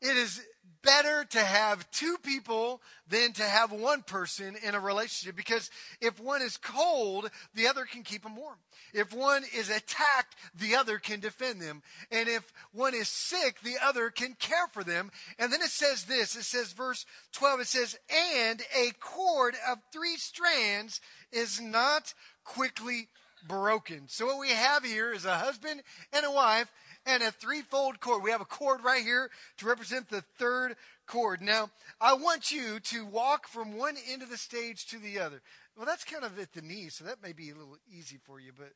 it 0.00 0.16
is 0.16 0.40
better 0.82 1.24
to 1.24 1.40
have 1.40 1.90
two 1.90 2.16
people 2.22 2.80
than 3.08 3.32
to 3.32 3.42
have 3.42 3.72
one 3.72 4.02
person 4.02 4.56
in 4.62 4.74
a 4.74 4.80
relationship 4.80 5.36
because 5.36 5.70
if 6.00 6.20
one 6.20 6.40
is 6.40 6.56
cold, 6.56 7.30
the 7.54 7.66
other 7.66 7.84
can 7.84 8.02
keep 8.02 8.22
them 8.22 8.36
warm. 8.36 8.58
If 8.94 9.12
one 9.12 9.44
is 9.54 9.68
attacked, 9.68 10.36
the 10.54 10.76
other 10.76 10.98
can 10.98 11.20
defend 11.20 11.60
them. 11.60 11.82
And 12.10 12.28
if 12.28 12.50
one 12.72 12.94
is 12.94 13.08
sick, 13.08 13.60
the 13.60 13.76
other 13.82 14.10
can 14.10 14.34
care 14.34 14.68
for 14.72 14.84
them. 14.84 15.10
And 15.38 15.52
then 15.52 15.60
it 15.60 15.70
says 15.70 16.04
this 16.04 16.36
it 16.36 16.44
says, 16.44 16.72
verse 16.72 17.04
12, 17.32 17.60
it 17.60 17.66
says, 17.66 17.98
and 18.40 18.62
a 18.74 18.92
cord 19.00 19.54
of 19.68 19.78
three 19.92 20.16
strands 20.16 21.00
is 21.32 21.60
not 21.60 22.14
quickly 22.48 23.08
broken. 23.46 24.04
So 24.06 24.26
what 24.26 24.40
we 24.40 24.50
have 24.50 24.84
here 24.84 25.12
is 25.12 25.24
a 25.24 25.36
husband 25.36 25.82
and 26.12 26.24
a 26.24 26.30
wife 26.30 26.72
and 27.06 27.22
a 27.22 27.30
threefold 27.30 28.00
cord. 28.00 28.22
We 28.22 28.30
have 28.30 28.40
a 28.40 28.46
cord 28.46 28.82
right 28.82 29.02
here 29.02 29.30
to 29.58 29.66
represent 29.66 30.08
the 30.08 30.22
third 30.38 30.76
cord. 31.06 31.42
Now, 31.42 31.70
I 32.00 32.14
want 32.14 32.50
you 32.50 32.80
to 32.80 33.04
walk 33.04 33.48
from 33.48 33.76
one 33.76 33.96
end 34.10 34.22
of 34.22 34.30
the 34.30 34.38
stage 34.38 34.86
to 34.86 34.98
the 34.98 35.18
other. 35.18 35.42
Well, 35.76 35.86
that's 35.86 36.04
kind 36.04 36.24
of 36.24 36.38
at 36.38 36.52
the 36.54 36.62
knee, 36.62 36.88
so 36.88 37.04
that 37.04 37.22
may 37.22 37.32
be 37.32 37.50
a 37.50 37.54
little 37.54 37.76
easy 37.94 38.18
for 38.24 38.40
you, 38.40 38.52
but 38.56 38.72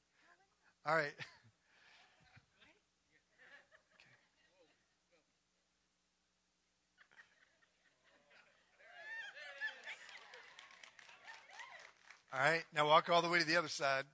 all 0.87 0.96
right. 0.96 1.14
All 12.35 12.40
right, 12.40 12.64
now 12.75 12.87
walk 12.87 13.11
all 13.11 13.21
the 13.21 13.29
way 13.29 13.40
to 13.40 13.45
the 13.45 13.59
other 13.59 13.68
side. 13.68 14.05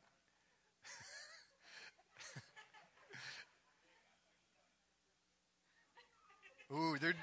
Ooh, 6.72 6.96
they're 7.00 7.14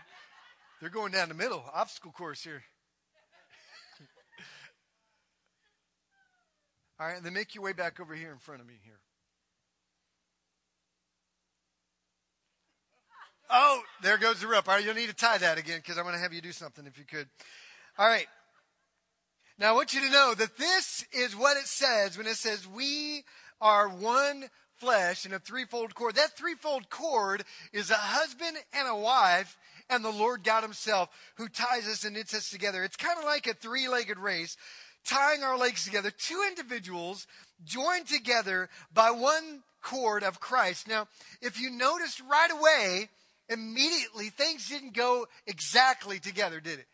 they're 0.79 0.89
going 0.89 1.11
down 1.11 1.27
the 1.27 1.35
middle, 1.35 1.65
obstacle 1.73 2.13
course 2.13 2.41
here. 2.43 2.63
All 6.99 7.07
right, 7.07 7.17
and 7.17 7.25
then 7.25 7.33
make 7.33 7.55
your 7.55 7.63
way 7.65 7.73
back 7.73 7.99
over 7.99 8.15
here 8.15 8.31
in 8.31 8.37
front 8.37 8.61
of 8.61 8.67
me 8.67 8.75
here. 8.83 8.99
Oh, 13.49 13.81
there 14.01 14.17
goes 14.17 14.39
the 14.39 14.47
rope. 14.47 14.69
All 14.69 14.75
right, 14.75 14.85
you'll 14.85 14.95
need 14.95 15.09
to 15.09 15.15
tie 15.15 15.39
that 15.39 15.57
again 15.57 15.79
because 15.79 15.97
I'm 15.97 16.03
going 16.03 16.15
to 16.15 16.21
have 16.21 16.31
you 16.33 16.39
do 16.41 16.53
something 16.53 16.85
if 16.85 16.97
you 16.97 17.03
could. 17.03 17.27
All 17.97 18.07
right. 18.07 18.27
Now, 19.57 19.69
I 19.69 19.75
want 19.75 19.93
you 19.93 20.01
to 20.01 20.09
know 20.09 20.33
that 20.33 20.57
this 20.57 21.05
is 21.13 21.35
what 21.35 21.55
it 21.55 21.67
says 21.67 22.17
when 22.17 22.27
it 22.27 22.35
says, 22.35 22.67
We 22.67 23.23
are 23.61 23.87
one 23.87 24.49
flesh 24.75 25.25
in 25.25 25.33
a 25.33 25.39
threefold 25.39 25.95
cord. 25.95 26.15
That 26.15 26.37
threefold 26.37 26.89
cord 26.89 27.43
is 27.71 27.89
a 27.89 27.95
husband 27.95 28.57
and 28.73 28.87
a 28.89 28.95
wife 28.95 29.57
and 29.89 30.03
the 30.03 30.11
Lord 30.11 30.43
God 30.43 30.63
Himself 30.63 31.09
who 31.35 31.47
ties 31.47 31.87
us 31.87 32.03
and 32.03 32.15
knits 32.15 32.33
us 32.33 32.49
together. 32.49 32.83
It's 32.83 32.97
kind 32.97 33.17
of 33.17 33.23
like 33.23 33.47
a 33.47 33.53
three 33.53 33.87
legged 33.87 34.19
race, 34.19 34.57
tying 35.05 35.41
our 35.41 35.57
legs 35.57 35.85
together. 35.85 36.11
Two 36.11 36.43
individuals 36.49 37.25
joined 37.63 38.07
together 38.07 38.69
by 38.93 39.11
one 39.11 39.63
cord 39.81 40.23
of 40.23 40.41
Christ. 40.41 40.87
Now, 40.87 41.07
if 41.41 41.61
you 41.61 41.69
noticed 41.69 42.21
right 42.29 42.51
away, 42.51 43.09
immediately 43.47 44.29
things 44.29 44.67
didn't 44.67 44.95
go 44.95 45.27
exactly 45.47 46.19
together, 46.19 46.59
did 46.59 46.79
it? 46.79 46.87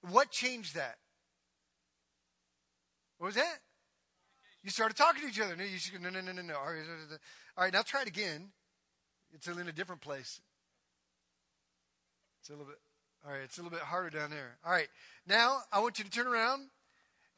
What 0.00 0.30
changed 0.30 0.76
that? 0.76 0.96
What 3.18 3.26
was 3.26 3.34
that? 3.36 3.58
You 4.62 4.70
started 4.70 4.96
talking 4.96 5.22
to 5.22 5.28
each 5.28 5.40
other. 5.40 5.56
No, 5.56 5.64
you 5.64 5.78
should, 5.78 6.00
no, 6.00 6.10
no, 6.10 6.20
no, 6.20 6.32
no, 6.32 6.42
no. 6.42 6.54
All 6.56 6.66
right, 6.66 6.82
all 7.56 7.64
right, 7.64 7.72
now 7.72 7.82
try 7.82 8.02
it 8.02 8.08
again. 8.08 8.50
It's 9.32 9.46
in 9.46 9.58
a 9.58 9.72
different 9.72 10.00
place. 10.00 10.40
It's 12.40 12.48
a 12.48 12.52
little 12.52 12.66
bit, 12.66 12.78
all 13.24 13.32
right, 13.32 13.42
it's 13.42 13.58
a 13.58 13.62
little 13.62 13.76
bit 13.76 13.84
harder 13.84 14.10
down 14.10 14.30
there. 14.30 14.56
All 14.64 14.72
right, 14.72 14.88
now 15.26 15.58
I 15.72 15.80
want 15.80 15.98
you 15.98 16.04
to 16.04 16.10
turn 16.10 16.26
around 16.26 16.68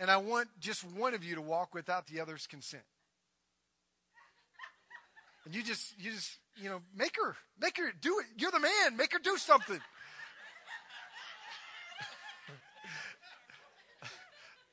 and 0.01 0.11
I 0.11 0.19
want 0.19 0.49
just 0.61 0.85
one 0.85 1.15
of 1.15 1.25
you 1.25 1.35
to 1.35 1.41
walk 1.41 1.75
without 1.75 2.07
the 2.07 2.21
other's 2.21 2.47
consent. 2.47 2.85
And 5.45 5.55
you 5.55 5.63
just, 5.63 5.99
you 5.99 6.11
just, 6.11 6.37
you 6.57 6.69
know, 6.69 6.83
make 6.95 7.17
her, 7.17 7.35
make 7.59 7.79
her 7.79 7.91
do 8.01 8.19
it. 8.19 8.27
You're 8.37 8.51
the 8.51 8.61
man. 8.61 8.97
Make 8.97 9.13
her 9.15 9.19
do 9.19 9.37
something. 9.39 9.81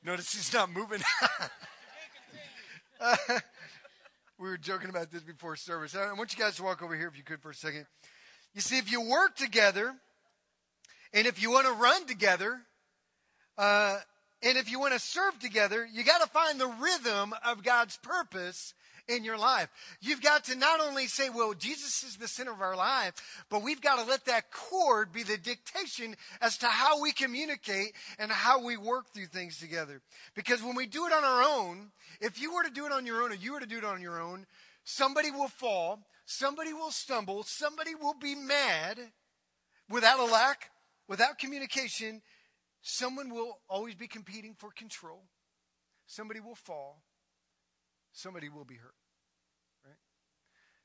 Notice 0.06 0.32
he's 0.36 0.54
not 0.54 0.70
moving. 0.70 1.00
we 4.38 4.48
were 4.48 4.56
joking 4.56 4.88
about 4.88 5.10
this 5.10 5.24
before 5.24 5.56
service. 5.56 5.96
I 5.96 6.12
want 6.12 6.32
you 6.32 6.38
guys 6.38 6.54
to 6.56 6.62
walk 6.62 6.80
over 6.80 6.94
here 6.94 7.08
if 7.08 7.16
you 7.16 7.24
could 7.24 7.42
for 7.42 7.50
a 7.50 7.54
second. 7.54 7.86
You 8.54 8.60
see, 8.60 8.78
if 8.78 8.92
you 8.92 9.00
work 9.00 9.34
together 9.34 9.92
and 11.12 11.26
if 11.26 11.42
you 11.42 11.50
want 11.50 11.66
to 11.66 11.72
run 11.72 12.06
together, 12.06 12.60
uh, 13.58 13.98
And 14.42 14.56
if 14.56 14.70
you 14.70 14.78
want 14.78 14.92
to 14.92 15.00
serve 15.00 15.38
together, 15.40 15.84
you 15.90 16.04
got 16.04 16.20
to 16.22 16.28
find 16.28 16.60
the 16.60 16.68
rhythm 16.68 17.34
of 17.44 17.64
God's 17.64 17.96
purpose 17.96 18.74
in 19.08 19.24
your 19.24 19.38
life. 19.38 19.68
You've 20.00 20.22
got 20.22 20.44
to 20.44 20.56
not 20.56 20.80
only 20.80 21.06
say, 21.06 21.30
well, 21.30 21.54
Jesus 21.54 22.02
is 22.02 22.16
the 22.16 22.28
center 22.28 22.52
of 22.52 22.60
our 22.60 22.76
life, 22.76 23.14
but 23.48 23.62
we've 23.62 23.80
got 23.80 23.98
to 23.98 24.08
let 24.08 24.24
that 24.26 24.50
cord 24.50 25.12
be 25.12 25.22
the 25.22 25.36
dictation 25.36 26.16
as 26.40 26.58
to 26.58 26.66
how 26.66 27.00
we 27.00 27.12
communicate 27.12 27.92
and 28.18 28.30
how 28.30 28.64
we 28.64 28.76
work 28.76 29.12
through 29.12 29.26
things 29.26 29.58
together. 29.58 30.00
Because 30.34 30.62
when 30.62 30.76
we 30.76 30.86
do 30.86 31.06
it 31.06 31.12
on 31.12 31.24
our 31.24 31.42
own, 31.42 31.90
if 32.20 32.40
you 32.40 32.54
were 32.54 32.64
to 32.64 32.70
do 32.70 32.86
it 32.86 32.92
on 32.92 33.06
your 33.06 33.22
own 33.22 33.32
or 33.32 33.36
you 33.36 33.52
were 33.52 33.60
to 33.60 33.66
do 33.66 33.78
it 33.78 33.84
on 33.84 34.00
your 34.00 34.20
own, 34.20 34.46
somebody 34.84 35.30
will 35.30 35.48
fall, 35.48 36.00
somebody 36.24 36.72
will 36.72 36.90
stumble, 36.90 37.42
somebody 37.44 37.94
will 37.94 38.14
be 38.14 38.34
mad 38.34 38.98
without 39.88 40.18
a 40.18 40.24
lack, 40.24 40.70
without 41.08 41.38
communication. 41.38 42.22
Someone 42.82 43.30
will 43.30 43.58
always 43.68 43.94
be 43.94 44.06
competing 44.06 44.54
for 44.54 44.70
control. 44.70 45.24
Somebody 46.06 46.40
will 46.40 46.54
fall 46.54 47.02
somebody 48.16 48.48
will 48.48 48.64
be 48.64 48.76
hurt. 48.76 48.94
Right? 49.84 49.96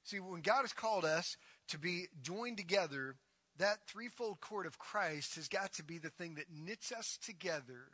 See, 0.03 0.19
when 0.19 0.41
God 0.41 0.61
has 0.61 0.73
called 0.73 1.05
us 1.05 1.37
to 1.69 1.79
be 1.79 2.07
joined 2.21 2.57
together, 2.57 3.15
that 3.57 3.87
threefold 3.87 4.39
cord 4.41 4.65
of 4.65 4.77
Christ 4.77 5.35
has 5.35 5.47
got 5.47 5.73
to 5.73 5.83
be 5.83 5.97
the 5.97 6.09
thing 6.09 6.35
that 6.35 6.51
knits 6.51 6.91
us 6.91 7.17
together. 7.23 7.89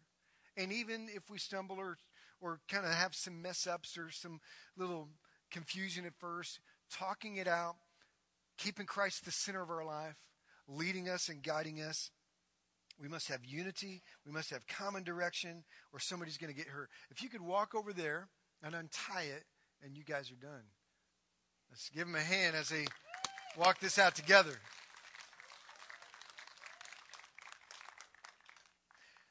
And 0.55 0.71
even 0.71 1.07
if 1.13 1.29
we 1.29 1.37
stumble 1.37 1.77
or, 1.77 1.97
or 2.41 2.59
kind 2.67 2.85
of 2.85 2.91
have 2.91 3.15
some 3.15 3.41
mess 3.41 3.67
ups 3.67 3.97
or 3.97 4.09
some 4.11 4.39
little 4.75 5.09
confusion 5.51 6.05
at 6.05 6.17
first, 6.19 6.59
talking 6.91 7.37
it 7.37 7.47
out, 7.47 7.75
keeping 8.57 8.85
Christ 8.85 9.25
the 9.25 9.31
center 9.31 9.61
of 9.61 9.69
our 9.69 9.85
life, 9.85 10.17
leading 10.67 11.09
us 11.09 11.29
and 11.29 11.43
guiding 11.43 11.81
us. 11.81 12.09
We 12.99 13.07
must 13.07 13.27
have 13.27 13.45
unity. 13.45 14.01
We 14.25 14.31
must 14.31 14.49
have 14.49 14.65
common 14.65 15.03
direction, 15.03 15.63
or 15.93 15.99
somebody's 15.99 16.37
going 16.37 16.51
to 16.51 16.57
get 16.57 16.67
hurt. 16.67 16.89
If 17.11 17.21
you 17.21 17.29
could 17.29 17.41
walk 17.41 17.75
over 17.75 17.93
there 17.93 18.29
and 18.63 18.75
untie 18.75 19.23
it, 19.23 19.43
and 19.83 19.95
you 19.95 20.03
guys 20.03 20.31
are 20.31 20.45
done. 20.45 20.63
Let's 21.69 21.89
give 21.89 22.07
them 22.07 22.15
a 22.15 22.21
hand 22.21 22.55
as 22.55 22.69
they 22.69 22.85
walk 23.57 23.79
this 23.79 23.99
out 23.99 24.15
together. 24.15 24.53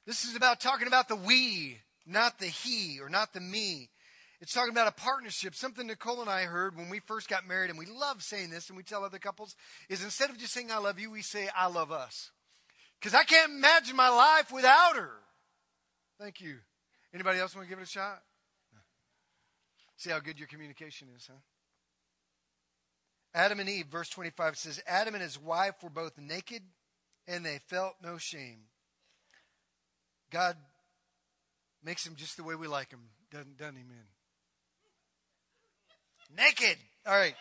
This 0.06 0.24
is 0.24 0.36
about 0.36 0.60
talking 0.60 0.86
about 0.86 1.08
the 1.08 1.16
we, 1.16 1.78
not 2.06 2.38
the 2.38 2.46
he 2.46 3.00
or 3.00 3.08
not 3.08 3.32
the 3.32 3.40
me. 3.40 3.90
It's 4.40 4.52
talking 4.52 4.70
about 4.70 4.86
a 4.86 4.92
partnership. 4.92 5.54
Something 5.54 5.86
Nicole 5.86 6.20
and 6.20 6.30
I 6.30 6.42
heard 6.42 6.76
when 6.76 6.90
we 6.90 7.00
first 7.00 7.28
got 7.28 7.46
married, 7.46 7.70
and 7.70 7.78
we 7.78 7.86
love 7.86 8.22
saying 8.22 8.50
this, 8.50 8.68
and 8.68 8.76
we 8.76 8.82
tell 8.82 9.04
other 9.04 9.18
couples, 9.18 9.56
is 9.88 10.04
instead 10.04 10.30
of 10.30 10.38
just 10.38 10.52
saying 10.52 10.70
I 10.70 10.78
love 10.78 11.00
you, 11.00 11.10
we 11.10 11.22
say 11.22 11.48
I 11.56 11.68
love 11.68 11.90
us. 11.90 12.30
Because 13.00 13.14
I 13.14 13.24
can't 13.24 13.50
imagine 13.50 13.96
my 13.96 14.08
life 14.08 14.52
without 14.52 14.96
her. 14.96 15.10
Thank 16.20 16.40
you. 16.40 16.58
Anybody 17.12 17.38
else 17.38 17.54
want 17.54 17.66
to 17.66 17.68
give 17.68 17.78
it 17.78 17.88
a 17.88 17.90
shot? 17.90 18.22
See 19.96 20.10
how 20.10 20.20
good 20.20 20.38
your 20.38 20.48
communication 20.48 21.08
is, 21.16 21.26
huh? 21.26 21.38
Adam 23.34 23.60
and 23.60 23.68
Eve, 23.68 23.86
verse 23.86 24.08
25 24.08 24.56
says, 24.56 24.82
Adam 24.86 25.14
and 25.14 25.22
his 25.22 25.38
wife 25.38 25.74
were 25.82 25.90
both 25.90 26.18
naked 26.18 26.62
and 27.28 27.44
they 27.44 27.58
felt 27.66 27.96
no 28.02 28.16
shame. 28.16 28.60
God 30.30 30.56
makes 31.84 32.04
them 32.04 32.14
just 32.16 32.36
the 32.36 32.44
way 32.44 32.54
we 32.54 32.66
like 32.66 32.90
them, 32.90 33.02
doesn't, 33.30 33.58
doesn't 33.58 33.76
he, 33.76 33.82
man? 33.82 34.06
Naked. 36.36 36.78
All 37.06 37.14
right. 37.14 37.34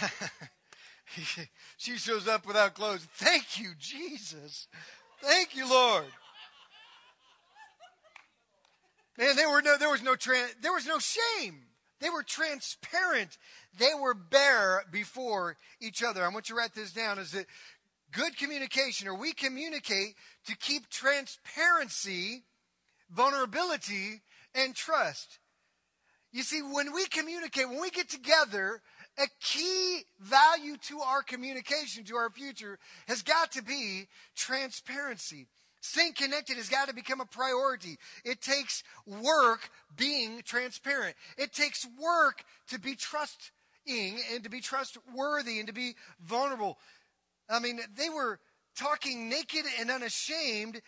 she 1.76 1.96
shows 1.96 2.28
up 2.28 2.46
without 2.46 2.74
clothes. 2.74 3.06
Thank 3.14 3.58
you, 3.58 3.72
Jesus. 3.78 4.68
Thank 5.22 5.56
you, 5.56 5.68
Lord. 5.68 6.06
Man, 9.18 9.36
there 9.36 9.50
were 9.50 9.62
no, 9.62 9.76
there 9.78 9.90
was 9.90 10.02
no, 10.02 10.16
there 10.60 10.72
was 10.72 10.86
no 10.86 10.98
shame. 10.98 11.62
They 12.00 12.10
were 12.10 12.22
transparent. 12.22 13.38
They 13.78 13.94
were 13.98 14.14
bare 14.14 14.84
before 14.90 15.56
each 15.80 16.02
other. 16.02 16.24
I 16.24 16.28
want 16.28 16.48
you 16.48 16.56
to 16.56 16.60
write 16.60 16.74
this 16.74 16.92
down. 16.92 17.18
Is 17.18 17.32
that 17.32 17.46
good 18.12 18.36
communication, 18.36 19.08
or 19.08 19.14
we 19.14 19.32
communicate 19.32 20.14
to 20.46 20.56
keep 20.56 20.88
transparency, 20.88 22.44
vulnerability, 23.10 24.22
and 24.54 24.74
trust. 24.74 25.38
You 26.32 26.42
see, 26.42 26.62
when 26.62 26.92
we 26.92 27.06
communicate, 27.06 27.68
when 27.68 27.80
we 27.80 27.90
get 27.90 28.08
together, 28.08 28.82
a 29.18 29.26
key 29.40 30.02
value 30.20 30.76
to 30.88 31.00
our 31.00 31.22
communication, 31.22 32.04
to 32.04 32.16
our 32.16 32.30
future, 32.30 32.78
has 33.06 33.22
got 33.22 33.52
to 33.52 33.62
be 33.62 34.08
transparency. 34.34 35.46
Staying 35.84 36.14
connected 36.14 36.56
has 36.56 36.70
got 36.70 36.88
to 36.88 36.94
become 36.94 37.20
a 37.20 37.26
priority. 37.26 37.98
It 38.24 38.40
takes 38.40 38.82
work 39.06 39.68
being 39.94 40.40
transparent. 40.42 41.14
It 41.36 41.52
takes 41.52 41.86
work 42.02 42.42
to 42.68 42.80
be 42.80 42.94
trusting 42.94 44.18
and 44.32 44.42
to 44.44 44.48
be 44.48 44.62
trustworthy 44.62 45.58
and 45.58 45.66
to 45.66 45.74
be 45.74 45.94
vulnerable. 46.22 46.78
I 47.50 47.58
mean, 47.58 47.80
they 47.98 48.08
were 48.08 48.40
talking 48.74 49.28
naked 49.28 49.66
and 49.78 49.90
unashamed. 49.90 50.80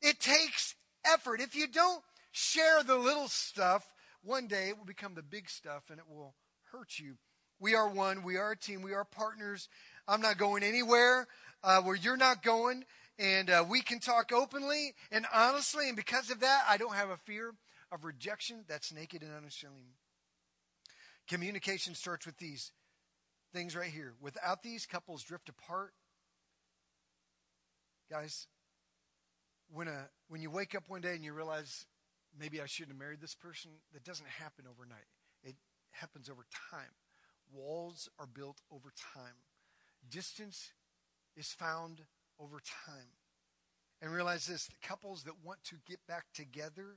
It 0.00 0.18
takes 0.18 0.74
effort. 1.04 1.42
If 1.42 1.54
you 1.54 1.68
don't 1.68 2.02
share 2.32 2.82
the 2.82 2.96
little 2.96 3.28
stuff, 3.28 3.86
one 4.22 4.46
day 4.46 4.70
it 4.70 4.78
will 4.78 4.86
become 4.86 5.14
the 5.14 5.22
big 5.22 5.50
stuff 5.50 5.90
and 5.90 5.98
it 5.98 6.06
will 6.08 6.34
hurt 6.72 6.98
you. 6.98 7.18
We 7.60 7.74
are 7.74 7.90
one. 7.90 8.22
We 8.22 8.38
are 8.38 8.52
a 8.52 8.56
team. 8.56 8.80
We 8.80 8.94
are 8.94 9.04
partners. 9.04 9.68
I'm 10.06 10.22
not 10.22 10.38
going 10.38 10.62
anywhere 10.62 11.26
uh, 11.62 11.82
where 11.82 11.96
you're 11.96 12.16
not 12.16 12.42
going 12.42 12.86
and 13.18 13.50
uh, 13.50 13.64
we 13.68 13.82
can 13.82 13.98
talk 13.98 14.32
openly 14.32 14.94
and 15.10 15.26
honestly. 15.34 15.88
And 15.88 15.96
because 15.96 16.30
of 16.30 16.40
that, 16.40 16.64
I 16.68 16.76
don't 16.76 16.94
have 16.94 17.10
a 17.10 17.16
fear 17.16 17.54
of 17.90 18.04
rejection 18.04 18.64
that's 18.68 18.92
naked 18.92 19.22
and 19.22 19.32
unashamed. 19.34 19.96
Communication 21.28 21.94
starts 21.94 22.26
with 22.26 22.38
these 22.38 22.72
things 23.52 23.76
right 23.76 23.90
here. 23.90 24.14
Without 24.20 24.62
these, 24.62 24.86
couples 24.86 25.22
drift 25.22 25.48
apart. 25.48 25.92
Guys, 28.10 28.46
when, 29.70 29.88
a, 29.88 30.08
when 30.28 30.40
you 30.40 30.50
wake 30.50 30.74
up 30.74 30.84
one 30.88 31.00
day 31.00 31.14
and 31.14 31.24
you 31.24 31.32
realize 31.32 31.86
maybe 32.38 32.60
I 32.60 32.66
shouldn't 32.66 32.92
have 32.92 33.00
married 33.00 33.20
this 33.20 33.34
person, 33.34 33.70
that 33.92 34.04
doesn't 34.04 34.28
happen 34.28 34.64
overnight. 34.70 35.06
It 35.42 35.56
happens 35.90 36.30
over 36.30 36.46
time. 36.70 36.90
Walls 37.52 38.08
are 38.18 38.26
built 38.26 38.62
over 38.70 38.92
time. 39.14 39.34
Distance 40.08 40.72
is 41.36 41.52
found 41.52 42.02
over 42.38 42.60
time. 42.86 43.12
And 44.00 44.12
realize 44.12 44.46
this 44.46 44.66
the 44.66 44.86
couples 44.86 45.24
that 45.24 45.44
want 45.44 45.64
to 45.64 45.76
get 45.86 45.98
back 46.06 46.26
together, 46.32 46.96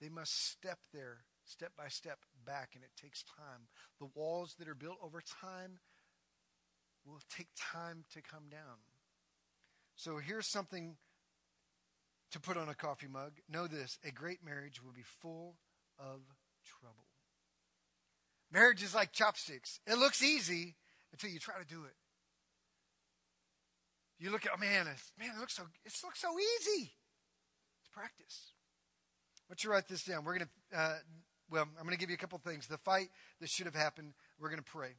they 0.00 0.08
must 0.08 0.50
step 0.50 0.78
there, 0.92 1.24
step 1.44 1.72
by 1.76 1.88
step 1.88 2.18
back, 2.44 2.70
and 2.74 2.84
it 2.84 2.90
takes 3.00 3.24
time. 3.24 3.68
The 3.98 4.08
walls 4.14 4.54
that 4.58 4.68
are 4.68 4.74
built 4.74 4.98
over 5.02 5.22
time 5.42 5.78
will 7.04 7.20
take 7.34 7.48
time 7.56 8.04
to 8.14 8.22
come 8.22 8.48
down. 8.50 8.78
So 9.96 10.18
here's 10.18 10.46
something 10.46 10.96
to 12.32 12.40
put 12.40 12.56
on 12.56 12.68
a 12.68 12.74
coffee 12.74 13.08
mug. 13.08 13.32
Know 13.48 13.66
this 13.66 13.98
a 14.04 14.10
great 14.10 14.44
marriage 14.44 14.82
will 14.82 14.92
be 14.92 15.04
full 15.20 15.56
of 15.98 16.20
trouble. 16.64 17.06
Marriage 18.52 18.82
is 18.82 18.94
like 18.94 19.12
chopsticks. 19.12 19.80
It 19.86 19.98
looks 19.98 20.22
easy 20.22 20.76
until 21.12 21.30
you 21.30 21.38
try 21.38 21.58
to 21.58 21.66
do 21.66 21.84
it. 21.84 21.94
You 24.18 24.30
look 24.30 24.46
at, 24.46 24.52
oh 24.54 24.58
man, 24.58 24.86
man, 25.18 25.30
it 25.36 25.40
looks 25.40 25.54
so 25.54 25.64
it 25.84 25.92
looks 26.02 26.20
so 26.20 26.28
easy. 26.38 26.92
It's 27.80 27.88
practice. 27.92 28.52
Why 29.46 29.56
you 29.62 29.70
write 29.70 29.88
this 29.88 30.04
down? 30.04 30.24
We're 30.24 30.38
gonna 30.38 30.50
uh, 30.74 30.96
well, 31.50 31.66
I'm 31.78 31.84
gonna 31.84 31.96
give 31.96 32.10
you 32.10 32.14
a 32.14 32.18
couple 32.18 32.38
things. 32.38 32.66
The 32.66 32.78
fight 32.78 33.08
that 33.40 33.50
should 33.50 33.66
have 33.66 33.74
happened, 33.74 34.14
we're 34.38 34.50
gonna 34.50 34.62
pray. 34.62 34.96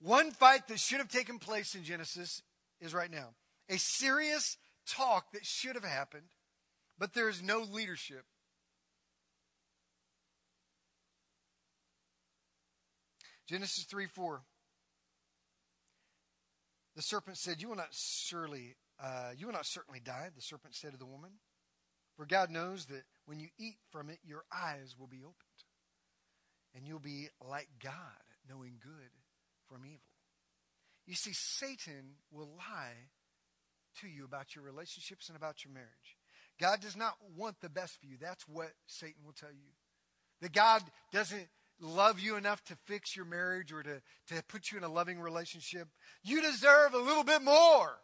One 0.00 0.30
fight 0.30 0.68
that 0.68 0.78
should 0.78 0.98
have 0.98 1.08
taken 1.08 1.38
place 1.38 1.74
in 1.74 1.82
Genesis 1.82 2.42
is 2.80 2.94
right 2.94 3.10
now. 3.10 3.30
A 3.68 3.78
serious 3.78 4.56
talk 4.86 5.32
that 5.32 5.44
should 5.44 5.74
have 5.74 5.84
happened, 5.84 6.28
but 6.98 7.14
there 7.14 7.28
is 7.28 7.42
no 7.42 7.60
leadership. 7.60 8.24
Genesis 13.48 13.84
3 13.84 14.06
4. 14.06 14.42
The 16.98 17.02
serpent 17.02 17.36
said, 17.38 17.62
You 17.62 17.68
will 17.68 17.76
not 17.76 17.92
surely, 17.94 18.74
uh, 19.00 19.30
you 19.36 19.46
will 19.46 19.52
not 19.52 19.66
certainly 19.66 20.00
die, 20.00 20.30
the 20.34 20.42
serpent 20.42 20.74
said 20.74 20.90
to 20.90 20.98
the 20.98 21.06
woman. 21.06 21.30
For 22.16 22.26
God 22.26 22.50
knows 22.50 22.86
that 22.86 23.04
when 23.24 23.38
you 23.38 23.46
eat 23.56 23.76
from 23.92 24.10
it, 24.10 24.18
your 24.24 24.42
eyes 24.52 24.96
will 24.98 25.06
be 25.06 25.18
opened, 25.18 25.62
and 26.74 26.88
you'll 26.88 26.98
be 26.98 27.28
like 27.40 27.68
God, 27.80 27.92
knowing 28.50 28.80
good 28.82 29.12
from 29.68 29.86
evil. 29.86 30.00
You 31.06 31.14
see, 31.14 31.30
Satan 31.34 32.16
will 32.32 32.50
lie 32.58 33.10
to 34.00 34.08
you 34.08 34.24
about 34.24 34.56
your 34.56 34.64
relationships 34.64 35.28
and 35.28 35.36
about 35.36 35.64
your 35.64 35.72
marriage. 35.72 36.16
God 36.58 36.80
does 36.80 36.96
not 36.96 37.14
want 37.36 37.60
the 37.60 37.68
best 37.68 38.00
for 38.00 38.06
you. 38.06 38.16
That's 38.20 38.48
what 38.48 38.72
Satan 38.88 39.22
will 39.24 39.34
tell 39.34 39.52
you. 39.52 39.70
That 40.40 40.52
God 40.52 40.82
doesn't 41.12 41.46
love 41.80 42.20
you 42.20 42.36
enough 42.36 42.64
to 42.64 42.76
fix 42.86 43.14
your 43.14 43.24
marriage 43.24 43.72
or 43.72 43.82
to, 43.82 44.00
to 44.28 44.42
put 44.48 44.70
you 44.70 44.78
in 44.78 44.84
a 44.84 44.88
loving 44.88 45.20
relationship. 45.20 45.88
You 46.22 46.42
deserve 46.42 46.94
a 46.94 46.98
little 46.98 47.24
bit 47.24 47.42
more. 47.42 47.98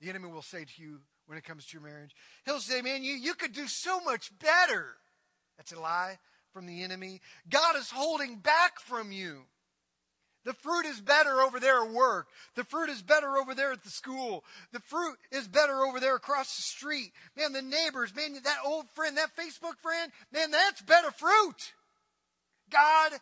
The 0.00 0.08
enemy 0.08 0.28
will 0.28 0.42
say 0.42 0.64
to 0.64 0.82
you, 0.82 1.00
when 1.28 1.36
it 1.36 1.44
comes 1.44 1.66
to 1.66 1.74
your 1.74 1.86
marriage. 1.86 2.16
He'll 2.46 2.58
say, 2.58 2.80
man, 2.80 3.04
you, 3.04 3.12
you 3.12 3.34
could 3.34 3.52
do 3.52 3.66
so 3.68 4.00
much 4.00 4.32
better. 4.38 4.86
That's 5.58 5.72
a 5.72 5.80
lie 5.80 6.18
from 6.54 6.66
the 6.66 6.82
enemy. 6.82 7.20
God 7.48 7.76
is 7.76 7.90
holding 7.90 8.36
back 8.36 8.80
from 8.80 9.12
you. 9.12 9.42
The 10.44 10.54
fruit 10.54 10.86
is 10.86 11.00
better 11.00 11.42
over 11.42 11.60
there 11.60 11.84
at 11.84 11.90
work. 11.90 12.28
The 12.54 12.64
fruit 12.64 12.88
is 12.88 13.02
better 13.02 13.36
over 13.36 13.54
there 13.54 13.72
at 13.72 13.84
the 13.84 13.90
school. 13.90 14.42
The 14.72 14.80
fruit 14.80 15.16
is 15.30 15.46
better 15.46 15.84
over 15.84 16.00
there 16.00 16.16
across 16.16 16.56
the 16.56 16.62
street. 16.62 17.12
Man, 17.36 17.52
the 17.52 17.60
neighbors, 17.60 18.14
man, 18.16 18.32
that 18.32 18.56
old 18.64 18.88
friend, 18.94 19.18
that 19.18 19.36
Facebook 19.36 19.76
friend, 19.82 20.10
man, 20.32 20.50
that's 20.50 20.80
better 20.80 21.10
fruit. 21.10 21.74
God 22.70 23.12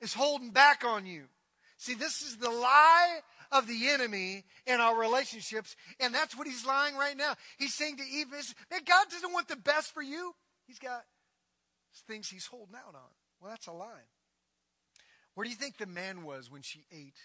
is 0.00 0.14
holding 0.14 0.50
back 0.50 0.84
on 0.84 1.06
you. 1.06 1.24
See, 1.76 1.94
this 1.94 2.22
is 2.22 2.36
the 2.36 2.50
lie 2.50 3.20
of 3.52 3.66
the 3.66 3.88
enemy 3.88 4.44
in 4.66 4.80
our 4.80 4.98
relationships, 4.98 5.76
and 6.00 6.14
that's 6.14 6.36
what 6.36 6.46
he's 6.46 6.66
lying 6.66 6.96
right 6.96 7.16
now. 7.16 7.34
He's 7.58 7.74
saying 7.74 7.98
to 7.98 8.02
Eve, 8.02 8.30
man, 8.30 8.80
God 8.86 9.06
doesn't 9.10 9.32
want 9.32 9.48
the 9.48 9.56
best 9.56 9.92
for 9.92 10.02
you. 10.02 10.34
He's 10.66 10.78
got 10.78 11.04
things 12.08 12.28
he's 12.28 12.46
holding 12.46 12.74
out 12.74 12.94
on. 12.94 13.10
Well, 13.40 13.50
that's 13.50 13.66
a 13.66 13.72
lie. 13.72 14.08
Where 15.34 15.44
do 15.44 15.50
you 15.50 15.56
think 15.56 15.78
the 15.78 15.86
man 15.86 16.24
was 16.24 16.50
when 16.50 16.62
she 16.62 16.84
ate 16.92 17.18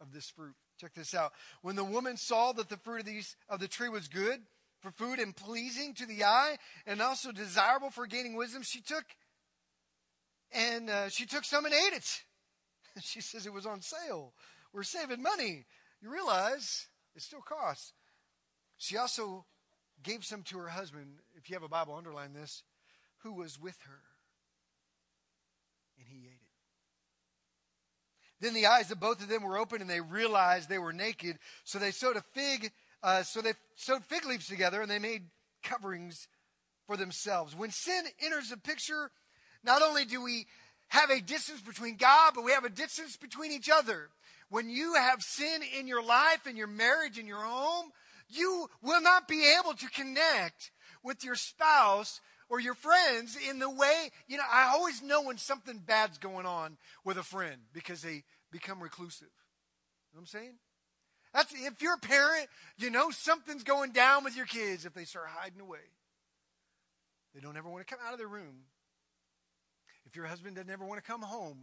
of 0.00 0.12
this 0.12 0.30
fruit? 0.30 0.54
Check 0.80 0.94
this 0.94 1.14
out. 1.14 1.32
When 1.62 1.76
the 1.76 1.84
woman 1.84 2.16
saw 2.16 2.52
that 2.52 2.68
the 2.68 2.76
fruit 2.76 3.00
of, 3.00 3.06
these, 3.06 3.36
of 3.48 3.60
the 3.60 3.68
tree 3.68 3.88
was 3.88 4.08
good 4.08 4.40
for 4.80 4.90
food 4.90 5.18
and 5.18 5.34
pleasing 5.34 5.94
to 5.94 6.06
the 6.06 6.24
eye 6.24 6.58
and 6.86 7.00
also 7.00 7.32
desirable 7.32 7.90
for 7.90 8.06
gaining 8.06 8.36
wisdom, 8.36 8.62
she 8.62 8.80
took 8.80 9.04
and 10.52 10.90
uh, 10.90 11.08
she 11.08 11.26
took 11.26 11.44
some 11.44 11.64
and 11.64 11.74
ate 11.74 11.94
it. 11.94 12.22
she 13.02 13.20
says 13.20 13.46
it 13.46 13.52
was 13.52 13.66
on 13.66 13.80
sale. 13.80 14.32
We're 14.72 14.82
saving 14.82 15.22
money. 15.22 15.64
You 16.00 16.10
realize 16.10 16.86
it 17.14 17.22
still 17.22 17.40
costs. 17.40 17.92
She 18.76 18.96
also 18.96 19.44
gave 20.02 20.24
some 20.24 20.42
to 20.44 20.58
her 20.58 20.68
husband. 20.68 21.18
If 21.36 21.48
you 21.48 21.54
have 21.54 21.62
a 21.62 21.68
Bible, 21.68 21.94
underline 21.94 22.32
this, 22.34 22.62
who 23.18 23.32
was 23.32 23.58
with 23.58 23.78
her. 23.86 24.00
And 25.98 26.06
he 26.08 26.26
ate 26.26 26.32
it. 26.32 26.40
Then 28.40 28.54
the 28.54 28.66
eyes 28.66 28.90
of 28.90 29.00
both 29.00 29.22
of 29.22 29.28
them 29.28 29.42
were 29.42 29.56
open, 29.56 29.80
and 29.80 29.88
they 29.88 30.00
realized 30.00 30.68
they 30.68 30.78
were 30.78 30.92
naked. 30.92 31.38
So 31.64 31.78
they 31.78 31.92
sewed 31.92 32.16
a 32.16 32.24
fig. 32.34 32.72
Uh, 33.02 33.22
so 33.22 33.40
they 33.40 33.52
sewed 33.76 34.04
fig 34.04 34.26
leaves 34.26 34.46
together, 34.46 34.82
and 34.82 34.90
they 34.90 34.98
made 34.98 35.22
coverings 35.62 36.28
for 36.86 36.96
themselves. 36.96 37.56
When 37.56 37.70
sin 37.70 38.04
enters 38.22 38.50
the 38.50 38.56
picture, 38.56 39.10
not 39.64 39.82
only 39.82 40.04
do 40.04 40.22
we 40.22 40.46
have 40.88 41.10
a 41.10 41.20
distance 41.20 41.60
between 41.60 41.96
God, 41.96 42.32
but 42.34 42.44
we 42.44 42.52
have 42.52 42.64
a 42.64 42.70
distance 42.70 43.16
between 43.16 43.52
each 43.52 43.70
other. 43.70 44.08
When 44.50 44.68
you 44.68 44.94
have 44.94 45.22
sin 45.22 45.62
in 45.78 45.88
your 45.88 46.02
life, 46.02 46.46
in 46.46 46.56
your 46.56 46.66
marriage, 46.66 47.18
in 47.18 47.26
your 47.26 47.42
home, 47.42 47.90
you 48.28 48.68
will 48.82 49.00
not 49.00 49.26
be 49.26 49.54
able 49.58 49.74
to 49.74 49.88
connect 49.88 50.70
with 51.02 51.24
your 51.24 51.34
spouse 51.34 52.20
or 52.48 52.60
your 52.60 52.74
friends 52.74 53.36
in 53.48 53.58
the 53.58 53.70
way, 53.70 54.10
you 54.28 54.36
know, 54.36 54.44
I 54.50 54.70
always 54.74 55.02
know 55.02 55.22
when 55.22 55.38
something 55.38 55.78
bad's 55.78 56.18
going 56.18 56.46
on 56.46 56.76
with 57.04 57.16
a 57.16 57.22
friend 57.22 57.56
because 57.72 58.02
they 58.02 58.22
become 58.52 58.82
reclusive. 58.82 59.28
You 60.12 60.16
know 60.16 60.20
what 60.20 60.20
I'm 60.20 60.26
saying? 60.26 60.54
That's 61.32 61.52
if 61.52 61.82
you're 61.82 61.94
a 61.94 61.98
parent, 61.98 62.46
you 62.78 62.90
know 62.90 63.10
something's 63.10 63.64
going 63.64 63.90
down 63.90 64.22
with 64.22 64.36
your 64.36 64.46
kids 64.46 64.84
if 64.86 64.94
they 64.94 65.04
start 65.04 65.26
hiding 65.28 65.60
away. 65.60 65.80
They 67.34 67.40
don't 67.40 67.56
ever 67.56 67.68
want 67.68 67.84
to 67.86 67.92
come 67.92 68.04
out 68.06 68.12
of 68.12 68.18
their 68.18 68.28
room. 68.28 68.66
If 70.14 70.18
your 70.18 70.26
husband 70.28 70.54
doesn't 70.54 70.70
ever 70.70 70.84
want 70.84 71.02
to 71.02 71.10
come 71.10 71.22
home, 71.22 71.58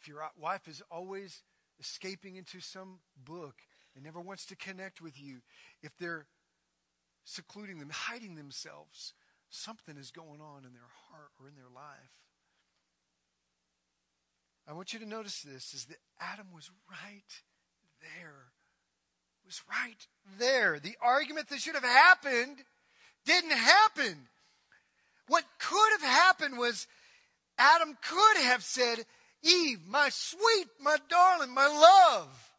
if 0.00 0.06
your 0.06 0.22
wife 0.38 0.68
is 0.68 0.80
always 0.92 1.42
escaping 1.80 2.36
into 2.36 2.60
some 2.60 3.00
book 3.16 3.56
and 3.96 4.04
never 4.04 4.20
wants 4.20 4.46
to 4.46 4.54
connect 4.54 5.02
with 5.02 5.20
you, 5.20 5.38
if 5.82 5.90
they're 5.98 6.26
secluding 7.24 7.80
them, 7.80 7.90
hiding 7.92 8.36
themselves, 8.36 9.12
something 9.48 9.96
is 9.96 10.12
going 10.12 10.40
on 10.40 10.64
in 10.64 10.72
their 10.72 10.86
heart 11.08 11.30
or 11.40 11.48
in 11.48 11.56
their 11.56 11.64
life. 11.74 12.12
I 14.68 14.72
want 14.72 14.92
you 14.92 15.00
to 15.00 15.08
notice 15.08 15.42
this 15.42 15.74
is 15.74 15.86
that 15.86 15.98
Adam 16.20 16.46
was 16.54 16.70
right 16.88 17.42
there. 18.00 18.52
Was 19.44 19.62
right 19.68 20.06
there. 20.38 20.78
The 20.78 20.94
argument 21.02 21.48
that 21.48 21.58
should 21.58 21.74
have 21.74 21.82
happened 21.82 22.58
didn't 23.26 23.50
happen. 23.50 24.28
What 25.26 25.42
could 25.58 25.90
have 26.00 26.08
happened 26.08 26.56
was 26.56 26.86
Adam 27.60 27.96
could 28.02 28.36
have 28.38 28.64
said, 28.64 29.04
Eve, 29.42 29.80
my 29.86 30.08
sweet, 30.08 30.66
my 30.80 30.96
darling, 31.08 31.52
my 31.54 31.66
love. 31.66 32.50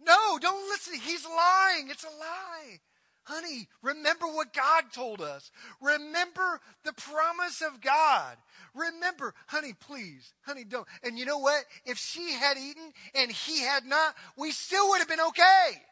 No, 0.00 0.38
don't 0.40 0.68
listen. 0.68 0.94
He's 0.94 1.26
lying. 1.26 1.88
It's 1.90 2.04
a 2.04 2.08
lie. 2.08 2.80
Honey, 3.24 3.68
remember 3.82 4.26
what 4.26 4.52
God 4.52 4.84
told 4.92 5.20
us. 5.20 5.50
Remember 5.80 6.60
the 6.84 6.92
promise 6.92 7.62
of 7.62 7.80
God. 7.80 8.36
Remember, 8.74 9.34
honey, 9.46 9.72
please, 9.72 10.34
honey, 10.42 10.64
don't. 10.64 10.86
And 11.02 11.18
you 11.18 11.24
know 11.24 11.38
what? 11.38 11.64
If 11.86 11.96
she 11.96 12.32
had 12.32 12.58
eaten 12.58 12.92
and 13.14 13.32
he 13.32 13.60
had 13.60 13.86
not, 13.86 14.14
we 14.36 14.50
still 14.50 14.90
would 14.90 14.98
have 14.98 15.08
been 15.08 15.20
okay. 15.20 15.82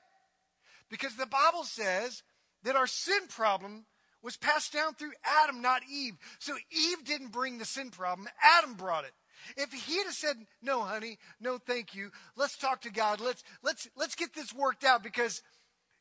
Because 0.91 1.17
the 1.17 1.27
Bible 1.27 1.65
says 1.65 2.23
that 2.65 2.77
our 2.77 2.87
sin 2.87 3.23
problem 3.29 3.87
was 4.23 4.37
passed 4.37 4.73
down 4.73 4.95
through 4.95 5.13
Adam, 5.43 5.61
not 5.61 5.83
Eve. 5.91 6.17
So 6.39 6.55
Eve 6.71 7.05
didn't 7.05 7.33
bring 7.33 7.59
the 7.59 7.65
sin 7.65 7.91
problem, 7.91 8.29
Adam 8.43 8.75
brought 8.75 9.05
it. 9.05 9.13
If 9.57 9.73
he'd 9.73 10.05
have 10.05 10.15
said, 10.15 10.47
"No, 10.61 10.83
honey, 10.83 11.19
no, 11.41 11.59
thank 11.59 11.95
you. 11.95 12.13
Let's 12.37 12.57
talk 12.57 12.83
to 12.83 12.91
God. 12.91 13.21
Let's 13.21 13.43
let's 13.63 13.89
let's 13.97 14.15
get 14.15 14.35
this 14.35 14.53
worked 14.53 14.85
out 14.85 15.03
because 15.03 15.43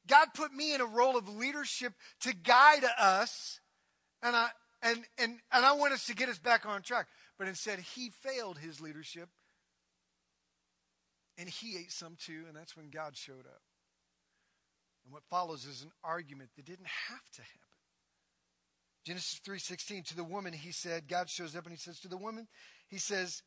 God 0.07 0.33
put 0.33 0.53
me 0.53 0.73
in 0.73 0.81
a 0.81 0.85
role 0.85 1.17
of 1.17 1.27
leadership 1.27 1.93
to 2.21 2.33
guide 2.33 2.85
us, 2.99 3.59
and 4.21 4.35
I 4.35 4.49
and 4.81 5.05
and 5.17 5.39
and 5.51 5.65
I 5.65 5.71
want 5.73 5.93
us 5.93 6.05
to 6.05 6.15
get 6.15 6.29
us 6.29 6.37
back 6.37 6.65
on 6.65 6.81
track." 6.83 7.07
But 7.37 7.47
instead, 7.47 7.79
he 7.79 8.11
failed 8.11 8.59
his 8.59 8.79
leadership, 8.79 9.29
and 11.37 11.49
he 11.49 11.77
ate 11.77 11.91
some 11.91 12.15
too, 12.15 12.45
and 12.47 12.55
that's 12.55 12.77
when 12.77 12.89
God 12.91 13.17
showed 13.17 13.47
up. 13.47 13.61
And 15.03 15.11
what 15.11 15.23
follows 15.29 15.65
is 15.65 15.81
an 15.81 15.91
argument 16.03 16.51
that 16.55 16.65
didn't 16.65 16.87
have 17.09 17.31
to 17.31 17.41
happen. 17.41 17.70
Genesis 19.03 19.39
3:16 19.39 20.03
to 20.05 20.15
the 20.15 20.23
woman 20.23 20.53
he 20.53 20.71
said 20.71 21.07
God 21.07 21.29
shows 21.29 21.55
up 21.55 21.65
and 21.65 21.73
he 21.73 21.79
says 21.79 21.99
to 22.01 22.07
the 22.07 22.17
woman 22.17 22.47
he 22.87 22.97
says 22.97 23.41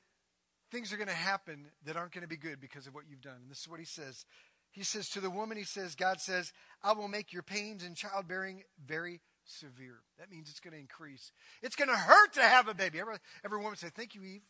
things 0.70 0.92
are 0.92 0.96
going 0.96 1.08
to 1.08 1.14
happen 1.14 1.66
that 1.84 1.96
aren't 1.96 2.12
going 2.12 2.22
to 2.22 2.28
be 2.28 2.36
good 2.36 2.60
because 2.60 2.86
of 2.86 2.94
what 2.94 3.04
you've 3.08 3.20
done. 3.20 3.36
And 3.42 3.50
this 3.50 3.60
is 3.60 3.68
what 3.68 3.78
he 3.78 3.86
says. 3.86 4.24
He 4.72 4.82
says 4.82 5.08
to 5.10 5.20
the 5.20 5.30
woman 5.30 5.56
he 5.56 5.64
says 5.64 5.94
God 5.94 6.20
says 6.20 6.52
I 6.82 6.92
will 6.92 7.08
make 7.08 7.32
your 7.32 7.42
pains 7.42 7.84
in 7.84 7.94
childbearing 7.94 8.64
very 8.84 9.20
severe. 9.44 10.00
That 10.18 10.30
means 10.30 10.50
it's 10.50 10.60
going 10.60 10.72
to 10.74 10.80
increase. 10.80 11.30
It's 11.62 11.76
going 11.76 11.90
to 11.90 11.96
hurt 11.96 12.32
to 12.34 12.42
have 12.42 12.66
a 12.66 12.74
baby. 12.74 12.98
Every, 12.98 13.16
every 13.44 13.58
woman 13.58 13.76
say 13.76 13.90
thank 13.94 14.14
you 14.14 14.24
Eve. 14.24 14.42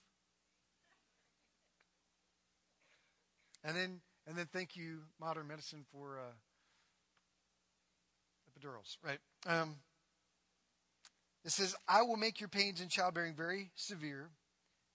And 3.62 3.76
then 3.76 4.00
and 4.26 4.36
then 4.36 4.46
thank 4.50 4.76
you 4.76 5.00
modern 5.20 5.48
medicine 5.48 5.84
for 5.92 6.18
uh, 6.18 6.32
epidurals, 8.48 8.96
right? 9.04 9.18
Um, 9.46 9.76
it 11.44 11.52
says, 11.52 11.76
I 11.86 12.02
will 12.02 12.16
make 12.16 12.40
your 12.40 12.48
pains 12.48 12.80
in 12.80 12.88
childbearing 12.88 13.34
very 13.34 13.70
severe, 13.76 14.30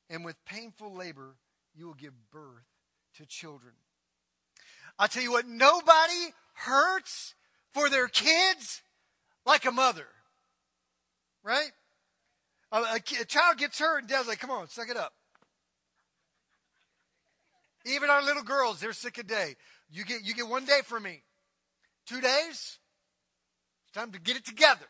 and 0.10 0.26
with 0.26 0.36
painful 0.46 0.96
labor 0.96 1.36
you 1.76 1.86
will 1.86 1.94
give 1.94 2.14
birth 2.32 2.66
to 3.18 3.26
children. 3.26 3.74
I 4.98 5.08
tell 5.08 5.22
you 5.22 5.32
what, 5.32 5.48
nobody 5.48 6.34
hurts 6.54 7.36
for 7.72 7.90
their 7.90 8.08
kids 8.08 8.82
like 9.46 9.66
a 9.66 9.72
mother. 9.72 10.08
Right? 11.44 11.72
A, 12.72 12.78
a, 12.78 12.96
a 13.22 13.26
child 13.26 13.58
gets 13.58 13.80
hurt, 13.80 14.00
and 14.00 14.10
dad's 14.10 14.28
like, 14.28 14.40
come 14.40 14.52
on, 14.52 14.68
suck 14.68 14.90
it 14.90 14.98
up. 14.98 15.14
Even 17.86 18.10
our 18.10 18.24
little 18.24 18.44
girls, 18.44 18.80
they're 18.80 18.92
sick 18.92 19.20
a 19.20 19.24
day. 19.24 19.56
You 19.92 20.04
get, 20.04 20.24
you 20.24 20.34
get 20.34 20.48
one 20.48 20.66
day 20.66 20.82
from 20.84 21.04
me. 21.04 21.22
Two 22.06 22.22
days, 22.22 22.80
it's 23.86 23.94
time 23.94 24.12
to 24.12 24.20
get 24.20 24.36
it 24.36 24.46
together 24.46 24.86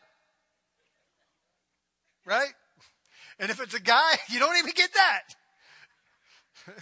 right? 2.30 2.52
And 3.40 3.50
if 3.50 3.60
it's 3.60 3.74
a 3.74 3.80
guy, 3.80 4.12
you 4.30 4.38
don't 4.38 4.56
even 4.56 4.72
get 4.74 4.90
that, 4.94 5.22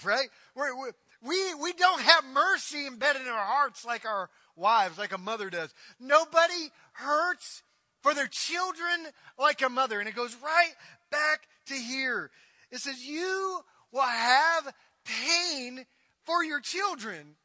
right? 0.04 0.28
We're, 0.54 0.76
we 1.22 1.54
we 1.54 1.72
don't 1.72 2.00
have 2.00 2.24
mercy 2.32 2.86
embedded 2.86 3.22
in 3.22 3.28
our 3.28 3.44
hearts 3.44 3.84
like 3.84 4.04
our 4.04 4.30
wives, 4.54 4.98
like 4.98 5.12
a 5.12 5.18
mother 5.18 5.50
does. 5.50 5.74
Nobody 5.98 6.70
hurts 6.92 7.62
for 8.02 8.14
their 8.14 8.28
children 8.28 9.08
like 9.38 9.62
a 9.62 9.68
mother, 9.68 9.98
and 9.98 10.08
it 10.08 10.14
goes 10.14 10.36
right 10.42 10.72
back 11.10 11.48
to 11.66 11.74
here. 11.74 12.30
It 12.70 12.78
says 12.78 13.04
you 13.04 13.60
will 13.90 14.02
have 14.02 14.72
pain 15.04 15.86
for 16.24 16.44
your 16.44 16.60
children. 16.60 17.36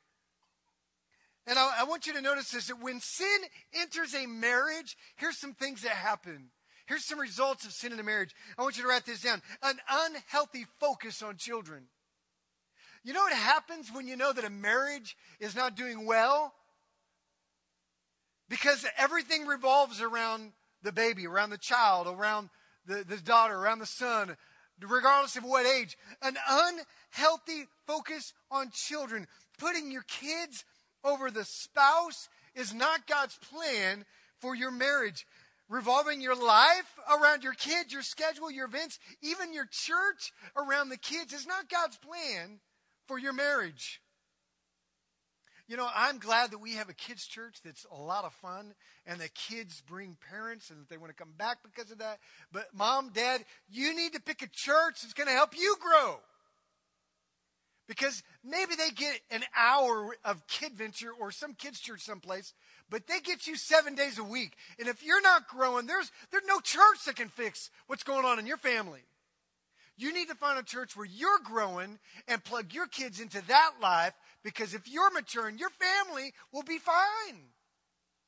And 1.47 1.57
I, 1.57 1.81
I 1.81 1.83
want 1.85 2.07
you 2.07 2.13
to 2.13 2.21
notice 2.21 2.51
this 2.51 2.67
that 2.67 2.81
when 2.81 2.99
sin 3.01 3.39
enters 3.73 4.13
a 4.13 4.27
marriage, 4.27 4.95
here's 5.15 5.39
some 5.39 5.53
things 5.53 5.81
that 5.81 5.91
happen. 5.91 6.51
Here's 6.85 7.05
some 7.05 7.19
results 7.19 7.65
of 7.65 7.71
sin 7.71 7.93
in 7.93 7.99
a 7.99 8.03
marriage. 8.03 8.35
I 8.57 8.61
want 8.61 8.77
you 8.77 8.83
to 8.83 8.89
write 8.89 9.05
this 9.05 9.21
down 9.21 9.41
an 9.61 9.77
unhealthy 9.89 10.65
focus 10.79 11.21
on 11.21 11.37
children. 11.37 11.85
You 13.03 13.13
know 13.13 13.21
what 13.21 13.33
happens 13.33 13.89
when 13.91 14.07
you 14.07 14.15
know 14.15 14.31
that 14.31 14.45
a 14.45 14.49
marriage 14.49 15.17
is 15.39 15.55
not 15.55 15.75
doing 15.75 16.05
well? 16.05 16.53
Because 18.49 18.85
everything 18.97 19.45
revolves 19.45 20.01
around 20.01 20.51
the 20.83 20.91
baby, 20.91 21.25
around 21.27 21.49
the 21.49 21.57
child, 21.57 22.07
around 22.07 22.49
the, 22.85 23.03
the 23.07 23.17
daughter, 23.17 23.55
around 23.55 23.79
the 23.79 23.85
son, 23.85 24.35
regardless 24.81 25.35
of 25.35 25.43
what 25.43 25.65
age. 25.65 25.97
An 26.21 26.37
unhealthy 26.49 27.67
focus 27.87 28.33
on 28.51 28.69
children, 28.71 29.27
putting 29.57 29.91
your 29.91 30.03
kids 30.03 30.65
over 31.03 31.31
the 31.31 31.45
spouse 31.45 32.29
is 32.55 32.73
not 32.73 33.07
God's 33.07 33.37
plan 33.37 34.05
for 34.39 34.55
your 34.55 34.71
marriage. 34.71 35.25
Revolving 35.73 36.21
your 36.21 36.35
life 36.35 36.99
around 37.19 37.43
your 37.43 37.55
kids, 37.55 37.91
your 37.91 38.03
schedule, 38.03 38.51
your 38.51 38.67
events, 38.67 38.99
even 39.23 39.51
your 39.51 39.65
church 39.65 40.31
around 40.55 40.89
the 40.89 40.97
kids 40.97 41.33
is 41.33 41.47
not 41.47 41.67
God's 41.67 41.97
plan 41.97 42.59
for 43.07 43.17
your 43.17 43.33
marriage. 43.33 43.99
You 45.67 45.75
know, 45.75 45.89
I'm 45.95 46.19
glad 46.19 46.51
that 46.51 46.59
we 46.59 46.73
have 46.73 46.89
a 46.89 46.93
kids' 46.93 47.25
church 47.25 47.57
that's 47.65 47.87
a 47.91 47.99
lot 47.99 48.23
of 48.23 48.33
fun 48.33 48.75
and 49.07 49.19
that 49.19 49.33
kids 49.33 49.81
bring 49.81 50.15
parents 50.29 50.69
and 50.69 50.79
that 50.79 50.89
they 50.89 50.97
want 50.97 51.09
to 51.09 51.15
come 51.15 51.33
back 51.35 51.57
because 51.63 51.89
of 51.89 51.97
that. 51.97 52.19
But, 52.51 52.67
mom, 52.71 53.09
dad, 53.09 53.43
you 53.67 53.95
need 53.95 54.13
to 54.13 54.21
pick 54.21 54.43
a 54.43 54.47
church 54.47 55.01
that's 55.01 55.15
going 55.15 55.27
to 55.27 55.33
help 55.33 55.57
you 55.57 55.75
grow. 55.81 56.19
Because 57.87 58.21
maybe 58.43 58.75
they 58.75 58.91
get 58.91 59.19
an 59.31 59.41
hour 59.57 60.15
of 60.23 60.45
kid 60.45 60.73
venture 60.73 61.11
or 61.19 61.31
some 61.31 61.55
kids' 61.55 61.79
church 61.79 62.01
someplace, 62.01 62.53
but 62.93 63.07
they 63.07 63.19
get 63.21 63.47
you 63.47 63.55
seven 63.55 63.95
days 63.95 64.19
a 64.19 64.23
week. 64.23 64.51
And 64.77 64.87
if 64.87 65.03
you're 65.03 65.19
not 65.19 65.47
growing, 65.47 65.87
there's, 65.87 66.11
there's 66.29 66.43
no 66.47 66.59
church 66.59 67.05
that 67.07 67.15
can 67.15 67.27
fix 67.27 67.71
what's 67.87 68.03
going 68.03 68.23
on 68.23 68.37
in 68.37 68.45
your 68.45 68.57
family. 68.57 68.99
You 69.97 70.13
need 70.13 70.27
to 70.27 70.35
find 70.35 70.59
a 70.59 70.63
church 70.63 70.95
where 70.95 71.07
you're 71.07 71.39
growing 71.43 71.97
and 72.27 72.43
plug 72.43 72.71
your 72.71 72.85
kids 72.85 73.19
into 73.19 73.41
that 73.47 73.71
life 73.81 74.13
because 74.43 74.75
if 74.75 74.87
you're 74.87 75.09
maturing, 75.09 75.57
your 75.57 75.71
family 75.71 76.33
will 76.51 76.61
be 76.61 76.77
fine. 76.77 77.39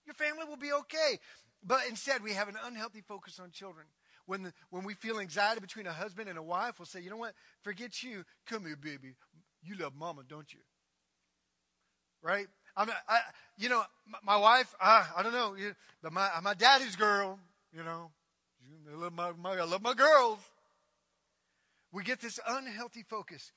Your 0.07 0.15
family 0.15 0.45
will 0.49 0.57
be 0.57 0.73
okay. 0.73 1.19
But 1.63 1.81
instead, 1.87 2.23
we 2.23 2.33
have 2.33 2.47
an 2.47 2.55
unhealthy 2.65 3.01
focus 3.07 3.39
on 3.39 3.51
children. 3.51 3.85
When, 4.25 4.41
the, 4.41 4.53
when 4.71 4.83
we 4.83 4.95
feel 4.95 5.19
anxiety 5.19 5.61
between 5.61 5.85
a 5.85 5.93
husband 5.93 6.27
and 6.27 6.39
a 6.39 6.43
wife, 6.43 6.79
we'll 6.79 6.87
say, 6.87 7.01
you 7.01 7.11
know 7.11 7.17
what? 7.17 7.35
Forget 7.61 8.01
you. 8.01 8.23
Come 8.47 8.65
here, 8.65 8.75
baby. 8.75 9.13
You 9.61 9.75
love 9.75 9.93
mama, 9.95 10.23
don't 10.27 10.51
you? 10.51 10.61
Right? 12.23 12.47
I'm, 12.77 12.89
I, 13.07 13.19
you 13.57 13.69
know, 13.69 13.83
my, 14.23 14.37
wife, 14.37 14.73
I, 14.79 15.05
I 15.15 15.23
don't 15.23 15.33
know, 15.33 15.55
but 16.03 16.11
my, 16.11 16.29
my 16.43 16.53
daddy's 16.53 16.95
girl, 16.95 17.39
you 17.73 17.83
know, 17.83 18.11
I 18.91 18.95
love 18.95 19.13
my, 19.13 19.31
my, 19.31 19.51
I 19.51 19.63
love 19.63 19.81
my 19.81 19.93
girls. 19.93 20.39
We 21.91 22.03
get 22.03 22.19
this 22.19 22.39
unhealthy 22.47 23.03
focus. 23.03 23.51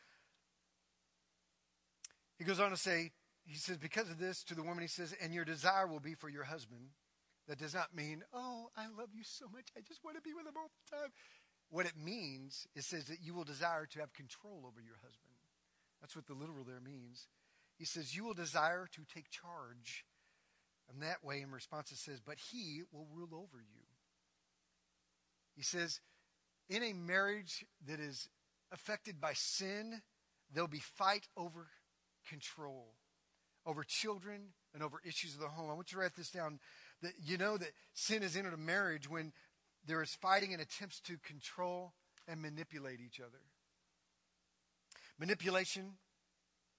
He 2.38 2.44
goes 2.44 2.60
on 2.60 2.70
to 2.70 2.76
say, 2.76 3.10
he 3.44 3.56
says, 3.56 3.78
because 3.78 4.08
of 4.10 4.18
this, 4.18 4.44
to 4.44 4.54
the 4.54 4.62
woman, 4.62 4.82
he 4.82 4.88
says, 4.88 5.14
and 5.20 5.34
your 5.34 5.44
desire 5.44 5.86
will 5.86 6.00
be 6.00 6.14
for 6.14 6.28
your 6.28 6.44
husband. 6.44 6.90
That 7.48 7.58
does 7.58 7.74
not 7.74 7.96
mean, 7.96 8.22
oh, 8.34 8.68
I 8.76 8.86
love 8.98 9.08
you 9.14 9.24
so 9.24 9.46
much. 9.50 9.68
I 9.76 9.80
just 9.80 10.04
want 10.04 10.16
to 10.16 10.22
be 10.22 10.34
with 10.34 10.46
him 10.46 10.52
all 10.56 10.68
the 10.68 10.96
time. 10.96 11.10
What 11.70 11.86
it 11.86 11.94
means, 11.96 12.66
it 12.76 12.84
says 12.84 13.06
that 13.06 13.18
you 13.22 13.34
will 13.34 13.44
desire 13.44 13.86
to 13.86 14.00
have 14.00 14.12
control 14.12 14.64
over 14.66 14.80
your 14.80 14.96
husband. 15.02 15.32
That's 16.00 16.14
what 16.14 16.26
the 16.26 16.34
literal 16.34 16.64
there 16.64 16.80
means. 16.80 17.26
He 17.78 17.84
says, 17.84 18.14
you 18.14 18.24
will 18.24 18.34
desire 18.34 18.88
to 18.92 19.02
take 19.14 19.30
charge. 19.30 20.04
And 20.90 21.02
that 21.02 21.24
way, 21.24 21.40
in 21.42 21.50
response, 21.50 21.92
it 21.92 21.98
says, 21.98 22.20
but 22.24 22.36
he 22.50 22.82
will 22.92 23.06
rule 23.14 23.34
over 23.34 23.58
you. 23.58 23.82
He 25.54 25.62
says, 25.62 26.00
in 26.68 26.82
a 26.82 26.92
marriage 26.92 27.64
that 27.86 28.00
is 28.00 28.28
affected 28.72 29.20
by 29.20 29.32
sin, 29.34 30.02
there'll 30.52 30.68
be 30.68 30.78
fight 30.78 31.28
over 31.36 31.68
control 32.28 32.94
over 33.68 33.84
children 33.84 34.40
and 34.72 34.82
over 34.82 35.00
issues 35.04 35.34
of 35.34 35.40
the 35.40 35.48
home. 35.48 35.70
I 35.70 35.74
want 35.74 35.92
you 35.92 35.96
to 35.96 36.02
write 36.02 36.16
this 36.16 36.30
down. 36.30 36.58
That 37.02 37.12
you 37.22 37.36
know 37.36 37.58
that 37.58 37.70
sin 37.92 38.22
has 38.22 38.34
entered 38.34 38.54
a 38.54 38.58
marriage 38.58 39.08
when 39.08 39.32
there 39.86 40.02
is 40.02 40.14
fighting 40.14 40.52
and 40.52 40.60
attempts 40.60 41.00
to 41.00 41.18
control 41.18 41.92
and 42.26 42.42
manipulate 42.42 43.00
each 43.00 43.20
other. 43.20 43.38
Manipulation 45.18 45.92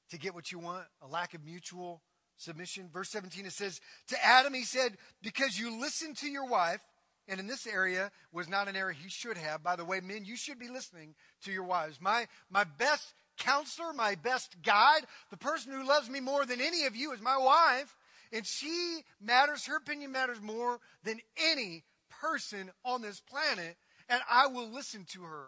to 0.10 0.18
get 0.18 0.34
what 0.34 0.52
you 0.52 0.60
want, 0.60 0.86
a 1.02 1.08
lack 1.08 1.34
of 1.34 1.44
mutual 1.44 2.02
submission. 2.38 2.90
Verse 2.92 3.10
17 3.10 3.46
it 3.46 3.54
says, 3.54 3.80
To 4.08 4.26
Adam 4.26 4.54
he 4.54 4.64
said, 4.64 4.98
Because 5.22 5.60
you 5.60 5.80
listened 5.80 6.18
to 6.18 6.28
your 6.28 6.48
wife, 6.48 6.82
and 7.28 7.40
in 7.40 7.48
this 7.48 7.68
area 7.68 8.12
was 8.32 8.50
not 8.50 8.68
an 8.68 8.76
area 8.76 8.96
he 9.00 9.10
should 9.10 9.38
have. 9.38 9.62
By 9.62 9.76
the 9.76 9.86
way, 9.86 10.00
men, 10.02 10.26
you 10.26 10.36
should 10.36 10.58
be 10.58 10.68
listening 10.68 11.14
to 11.44 11.52
your 11.52 11.64
wives. 11.64 12.02
My 12.02 12.28
my 12.50 12.64
best 12.64 13.14
counselor, 13.38 13.94
my 13.94 14.16
best 14.16 14.62
guide, 14.64 15.02
the 15.30 15.38
person 15.38 15.72
who 15.72 15.88
loves 15.88 16.10
me 16.10 16.20
more 16.20 16.46
than 16.46 16.60
any 16.60 16.86
of 16.86 16.96
you 16.96 17.12
is 17.12 17.22
my 17.22 17.38
wife. 17.38 17.96
And 18.32 18.46
she 18.46 19.02
matters, 19.22 19.66
her 19.66 19.78
opinion 19.78 20.12
matters 20.12 20.42
more 20.42 20.80
than 21.04 21.20
any 21.38 21.84
person 22.22 22.72
on 22.86 23.02
this 23.02 23.22
planet. 23.22 23.78
And 24.08 24.22
I 24.30 24.48
will 24.48 24.70
listen 24.70 25.06
to 25.14 25.24
her. 25.24 25.48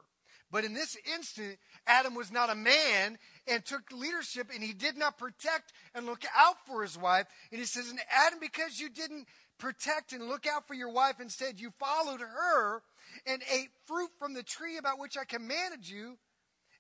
But 0.52 0.66
in 0.66 0.74
this 0.74 0.98
instant, 1.16 1.58
Adam 1.88 2.14
was 2.14 2.32
not 2.32 2.50
a 2.50 2.56
man 2.56 3.18
and 3.48 3.64
took 3.64 3.92
leadership 3.92 4.50
and 4.54 4.62
he 4.62 4.74
did 4.74 4.98
not 4.98 5.18
protect 5.18 5.72
and 5.96 6.06
look 6.06 6.24
out 6.36 6.56
for 6.68 6.82
his 6.82 6.98
wife. 6.98 7.28
And 7.52 7.60
he 7.60 7.66
says, 7.66 7.90
And 7.90 8.00
Adam, 8.12 8.40
because 8.42 8.80
you 8.80 8.90
didn't 8.90 9.28
protect 9.58 10.12
and 10.12 10.28
look 10.28 10.46
out 10.46 10.68
for 10.68 10.74
your 10.74 10.92
wife, 10.92 11.22
instead 11.22 11.60
you 11.60 11.72
followed 11.80 12.20
her 12.20 12.82
and 13.26 13.42
ate 13.52 13.70
fruit 13.86 14.10
from 14.20 14.34
the 14.34 14.44
tree 14.44 14.78
about 14.78 15.00
which 15.00 15.18
I 15.18 15.24
commanded 15.24 15.88
you, 15.88 16.18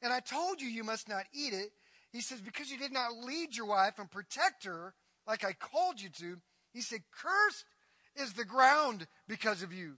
and 0.01 0.11
I 0.11 0.19
told 0.19 0.61
you 0.61 0.67
you 0.67 0.83
must 0.83 1.07
not 1.07 1.25
eat 1.33 1.53
it. 1.53 1.71
He 2.11 2.21
says, 2.21 2.41
Because 2.41 2.69
you 2.69 2.77
did 2.77 2.91
not 2.91 3.15
lead 3.15 3.55
your 3.55 3.67
wife 3.67 3.99
and 3.99 4.11
protect 4.11 4.65
her 4.65 4.93
like 5.27 5.45
I 5.45 5.53
called 5.53 6.01
you 6.01 6.09
to, 6.09 6.37
he 6.73 6.81
said, 6.81 7.01
Cursed 7.11 7.65
is 8.15 8.33
the 8.33 8.45
ground 8.45 9.07
because 9.27 9.63
of 9.63 9.71
you. 9.71 9.93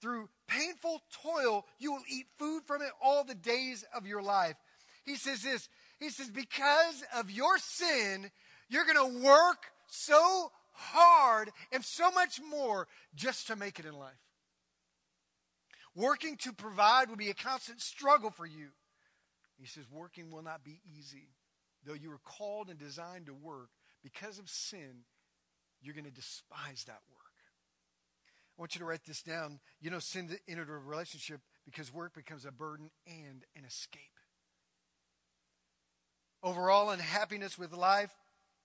Through 0.00 0.28
painful 0.48 1.02
toil, 1.22 1.64
you 1.78 1.92
will 1.92 2.02
eat 2.10 2.26
food 2.38 2.62
from 2.66 2.82
it 2.82 2.90
all 3.02 3.22
the 3.22 3.34
days 3.34 3.84
of 3.94 4.06
your 4.06 4.22
life. 4.22 4.56
He 5.04 5.16
says 5.16 5.42
this 5.42 5.68
He 6.00 6.10
says, 6.10 6.30
Because 6.30 7.04
of 7.16 7.30
your 7.30 7.58
sin, 7.58 8.30
you're 8.68 8.84
going 8.84 9.14
to 9.14 9.24
work 9.24 9.66
so 9.86 10.50
hard 10.72 11.50
and 11.72 11.84
so 11.84 12.10
much 12.10 12.40
more 12.50 12.88
just 13.14 13.46
to 13.48 13.56
make 13.56 13.78
it 13.78 13.86
in 13.86 13.96
life. 13.96 14.12
Working 15.94 16.36
to 16.38 16.52
provide 16.52 17.08
will 17.08 17.16
be 17.16 17.30
a 17.30 17.34
constant 17.34 17.80
struggle 17.80 18.30
for 18.30 18.46
you. 18.46 18.68
He 19.58 19.66
says, 19.66 19.84
Working 19.90 20.30
will 20.30 20.42
not 20.42 20.64
be 20.64 20.80
easy. 20.96 21.28
Though 21.84 21.94
you 21.94 22.10
were 22.10 22.20
called 22.24 22.68
and 22.70 22.78
designed 22.78 23.26
to 23.26 23.34
work, 23.34 23.70
because 24.02 24.38
of 24.38 24.48
sin, 24.48 25.04
you're 25.80 25.94
going 25.94 26.04
to 26.04 26.10
despise 26.10 26.84
that 26.86 27.00
work. 27.10 27.17
I 28.58 28.62
want 28.62 28.74
you 28.74 28.80
to 28.80 28.84
write 28.84 29.04
this 29.06 29.22
down. 29.22 29.60
You 29.80 29.90
know, 29.90 30.00
sin 30.00 30.28
entered 30.48 30.68
a 30.68 30.72
relationship 30.72 31.40
because 31.64 31.94
work 31.94 32.14
becomes 32.14 32.44
a 32.44 32.50
burden 32.50 32.90
and 33.06 33.44
an 33.54 33.64
escape. 33.64 34.02
Overall 36.42 36.90
unhappiness 36.90 37.56
with 37.56 37.72
life, 37.72 38.10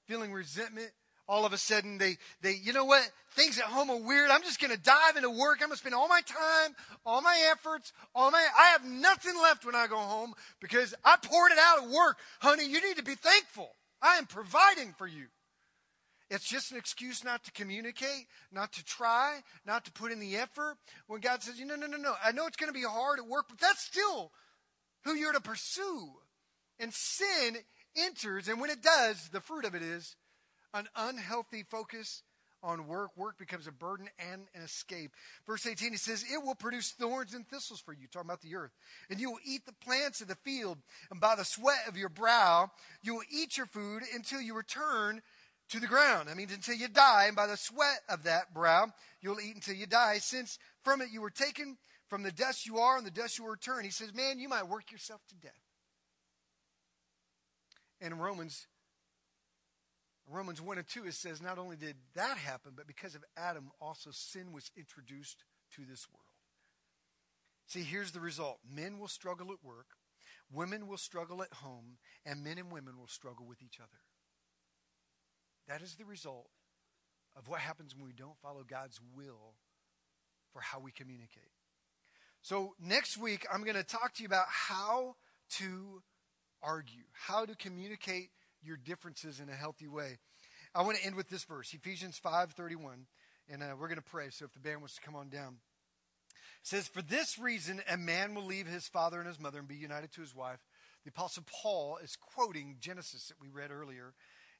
feeling 0.07 0.33
resentment, 0.33 0.89
all 1.27 1.45
of 1.45 1.53
a 1.53 1.57
sudden 1.57 1.99
they, 1.99 2.17
they, 2.41 2.53
you 2.53 2.73
know 2.73 2.85
what? 2.85 3.07
Things 3.35 3.59
at 3.59 3.65
home 3.65 3.91
are 3.91 4.01
weird. 4.01 4.31
I'm 4.31 4.41
just 4.41 4.59
going 4.59 4.73
to 4.73 4.81
dive 4.81 5.15
into 5.15 5.29
work. 5.29 5.59
I'm 5.61 5.67
going 5.67 5.71
to 5.71 5.77
spend 5.77 5.95
all 5.95 6.07
my 6.07 6.21
time, 6.21 6.75
all 7.05 7.21
my 7.21 7.51
efforts, 7.51 7.93
all 8.15 8.31
my, 8.31 8.45
I 8.57 8.69
have 8.69 8.85
nothing 8.85 9.33
left 9.41 9.63
when 9.63 9.75
I 9.75 9.85
go 9.85 9.97
home 9.97 10.33
because 10.59 10.95
I 11.05 11.17
poured 11.21 11.51
it 11.51 11.59
out 11.59 11.83
at 11.83 11.89
work. 11.89 12.17
Honey, 12.39 12.65
you 12.65 12.81
need 12.81 12.97
to 12.97 13.03
be 13.03 13.15
thankful. 13.15 13.69
I 14.01 14.17
am 14.17 14.25
providing 14.25 14.93
for 14.97 15.07
you. 15.07 15.27
It's 16.33 16.49
just 16.49 16.71
an 16.71 16.77
excuse 16.77 17.23
not 17.23 17.43
to 17.43 17.51
communicate, 17.51 18.25
not 18.51 18.73
to 18.73 18.83
try, 18.83 19.41
not 19.67 19.85
to 19.85 19.91
put 19.91 20.11
in 20.11 20.19
the 20.19 20.35
effort. 20.35 20.77
When 21.05 21.21
God 21.21 21.43
says, 21.43 21.59
no, 21.59 21.75
no, 21.75 21.85
no, 21.85 21.97
no, 21.97 22.15
I 22.25 22.31
know 22.31 22.47
it's 22.47 22.57
going 22.57 22.73
to 22.73 22.79
be 22.79 22.85
hard 22.85 23.19
at 23.19 23.27
work, 23.27 23.45
but 23.49 23.59
that's 23.59 23.83
still 23.83 24.31
who 25.03 25.13
you're 25.13 25.33
to 25.33 25.41
pursue. 25.41 26.09
And 26.79 26.91
sin 26.91 27.57
enters, 27.95 28.47
and 28.47 28.59
when 28.59 28.71
it 28.71 28.81
does, 28.81 29.29
the 29.29 29.41
fruit 29.41 29.63
of 29.63 29.75
it 29.75 29.83
is 29.83 30.15
an 30.73 30.87
unhealthy 30.95 31.61
focus 31.69 32.23
on 32.63 32.87
work. 32.87 33.11
Work 33.15 33.37
becomes 33.37 33.67
a 33.67 33.71
burden 33.71 34.09
and 34.17 34.47
an 34.55 34.63
escape. 34.63 35.11
Verse 35.45 35.67
18, 35.67 35.91
he 35.91 35.97
says, 35.97 36.23
It 36.23 36.43
will 36.43 36.55
produce 36.55 36.91
thorns 36.91 37.35
and 37.35 37.47
thistles 37.47 37.79
for 37.79 37.93
you, 37.93 38.07
talking 38.11 38.27
about 38.27 38.41
the 38.41 38.55
earth. 38.55 38.71
And 39.09 39.19
you 39.19 39.29
will 39.29 39.39
eat 39.45 39.65
the 39.65 39.73
plants 39.73 40.21
of 40.21 40.29
the 40.29 40.35
field, 40.35 40.79
and 41.11 41.19
by 41.19 41.35
the 41.35 41.45
sweat 41.45 41.87
of 41.87 41.95
your 41.97 42.09
brow, 42.09 42.71
you 43.03 43.13
will 43.13 43.23
eat 43.29 43.57
your 43.57 43.67
food 43.67 44.01
until 44.15 44.41
you 44.41 44.55
return 44.55 45.21
to 45.69 45.79
the 45.79 45.87
ground. 45.87 46.29
I 46.29 46.33
mean, 46.33 46.49
until 46.53 46.75
you 46.75 46.87
die, 46.87 47.25
and 47.27 47.35
by 47.35 47.47
the 47.47 47.57
sweat 47.57 47.99
of 48.09 48.23
that 48.23 48.53
brow, 48.53 48.87
you'll 49.21 49.39
eat 49.39 49.55
until 49.55 49.75
you 49.75 49.85
die, 49.85 50.17
since 50.19 50.59
from 50.83 51.01
it 51.01 51.09
you 51.11 51.21
were 51.21 51.29
taken, 51.29 51.77
from 52.07 52.23
the 52.23 52.31
dust 52.31 52.65
you 52.65 52.77
are, 52.79 52.97
and 52.97 53.05
the 53.05 53.11
dust 53.11 53.37
you 53.37 53.43
will 53.43 53.51
return. 53.51 53.83
He 53.83 53.91
says, 53.91 54.13
Man, 54.13 54.39
you 54.39 54.49
might 54.49 54.67
work 54.67 54.91
yourself 54.91 55.21
to 55.29 55.35
death. 55.35 55.51
And 58.01 58.13
in 58.13 58.19
Romans 58.19 58.67
Romans 60.29 60.61
1 60.61 60.77
and 60.77 60.87
2, 60.87 61.05
it 61.05 61.13
says 61.13 61.41
not 61.41 61.59
only 61.59 61.75
did 61.75 61.95
that 62.15 62.37
happen, 62.37 62.73
but 62.75 62.87
because 62.87 63.15
of 63.15 63.23
Adam, 63.35 63.71
also 63.81 64.09
sin 64.11 64.53
was 64.53 64.71
introduced 64.77 65.43
to 65.75 65.81
this 65.81 66.07
world. 66.09 66.23
See, 67.67 67.81
here's 67.81 68.11
the 68.11 68.19
result 68.19 68.59
men 68.69 68.99
will 68.99 69.07
struggle 69.07 69.51
at 69.51 69.63
work, 69.63 69.87
women 70.51 70.87
will 70.87 70.97
struggle 70.97 71.43
at 71.43 71.53
home, 71.53 71.97
and 72.25 72.43
men 72.43 72.57
and 72.57 72.71
women 72.71 72.97
will 72.97 73.07
struggle 73.07 73.45
with 73.45 73.61
each 73.61 73.79
other. 73.79 73.99
That 75.67 75.81
is 75.81 75.95
the 75.95 76.05
result 76.05 76.49
of 77.35 77.47
what 77.47 77.59
happens 77.59 77.95
when 77.95 78.05
we 78.05 78.13
don't 78.13 78.37
follow 78.41 78.63
God's 78.67 78.99
will 79.15 79.55
for 80.51 80.61
how 80.61 80.79
we 80.79 80.91
communicate. 80.91 81.51
So, 82.41 82.75
next 82.79 83.17
week, 83.17 83.45
I'm 83.51 83.63
going 83.63 83.75
to 83.75 83.83
talk 83.83 84.13
to 84.15 84.21
you 84.21 84.27
about 84.27 84.47
how 84.49 85.15
to 85.57 86.03
argue, 86.61 87.03
how 87.13 87.45
to 87.45 87.55
communicate 87.55 88.29
your 88.61 88.77
differences 88.77 89.39
in 89.39 89.49
a 89.49 89.53
healthy 89.55 89.87
way. 89.87 90.17
I 90.75 90.81
want 90.81 90.97
to 90.97 91.05
end 91.05 91.15
with 91.15 91.29
this 91.29 91.43
verse, 91.43 91.73
Ephesians 91.73 92.19
5:31, 92.23 93.05
and 93.49 93.63
uh, 93.63 93.75
we're 93.79 93.87
going 93.87 93.95
to 93.95 94.01
pray. 94.01 94.29
So 94.29 94.45
if 94.45 94.53
the 94.53 94.59
band 94.59 94.79
wants 94.79 94.95
to 94.95 95.01
come 95.01 95.15
on 95.15 95.29
down, 95.29 95.57
it 96.61 96.67
says, 96.67 96.87
"For 96.87 97.01
this 97.01 97.37
reason, 97.37 97.81
a 97.89 97.97
man 97.97 98.35
will 98.35 98.45
leave 98.45 98.67
his 98.67 98.87
father 98.87 99.19
and 99.19 99.27
his 99.27 99.39
mother 99.39 99.59
and 99.59 99.67
be 99.67 99.75
united 99.75 100.11
to 100.13 100.21
his 100.21 100.35
wife." 100.35 100.65
The 101.03 101.09
apostle 101.09 101.43
Paul 101.61 101.97
is 101.97 102.15
quoting 102.15 102.77
Genesis 102.79 103.27
that 103.27 103.39
we 103.39 103.49
read 103.49 103.71
earlier, 103.71 104.13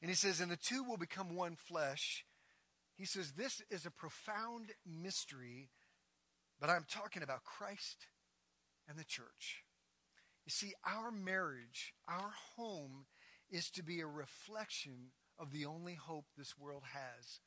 and 0.04 0.10
he 0.10 0.16
says, 0.16 0.42
"And 0.42 0.52
the 0.52 0.58
two 0.58 0.84
will 0.84 0.98
become 0.98 1.34
one 1.34 1.56
flesh." 1.56 2.26
He 2.94 3.06
says, 3.06 3.34
"This 3.34 3.62
is 3.70 3.86
a 3.86 3.92
profound 3.92 4.76
mystery." 4.86 5.72
But 6.60 6.70
I'm 6.70 6.84
talking 6.84 7.24
about 7.24 7.46
Christ 7.46 8.10
and 8.86 9.00
the 9.00 9.06
church. 9.06 9.64
You 10.44 10.52
see, 10.52 10.76
our 10.84 11.10
marriage, 11.10 11.96
our 12.06 12.32
home, 12.32 13.08
is 13.50 13.70
to 13.72 13.82
be 13.82 14.02
a 14.02 14.08
reflection 14.08 15.14
of 15.38 15.52
the 15.52 15.66
only 15.66 15.96
hope 15.96 16.26
this 16.36 16.58
world 16.58 16.84
has, 16.84 17.40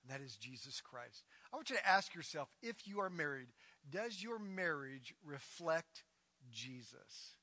and 0.00 0.10
that 0.10 0.22
is 0.22 0.36
Jesus 0.36 0.80
Christ. 0.80 1.26
I 1.52 1.56
want 1.56 1.68
you 1.68 1.76
to 1.76 1.86
ask 1.86 2.14
yourself 2.14 2.48
if 2.62 2.86
you 2.86 2.98
are 3.00 3.10
married, 3.10 3.52
does 3.86 4.22
your 4.22 4.38
marriage 4.38 5.14
reflect 5.22 6.04
Jesus? 6.50 7.36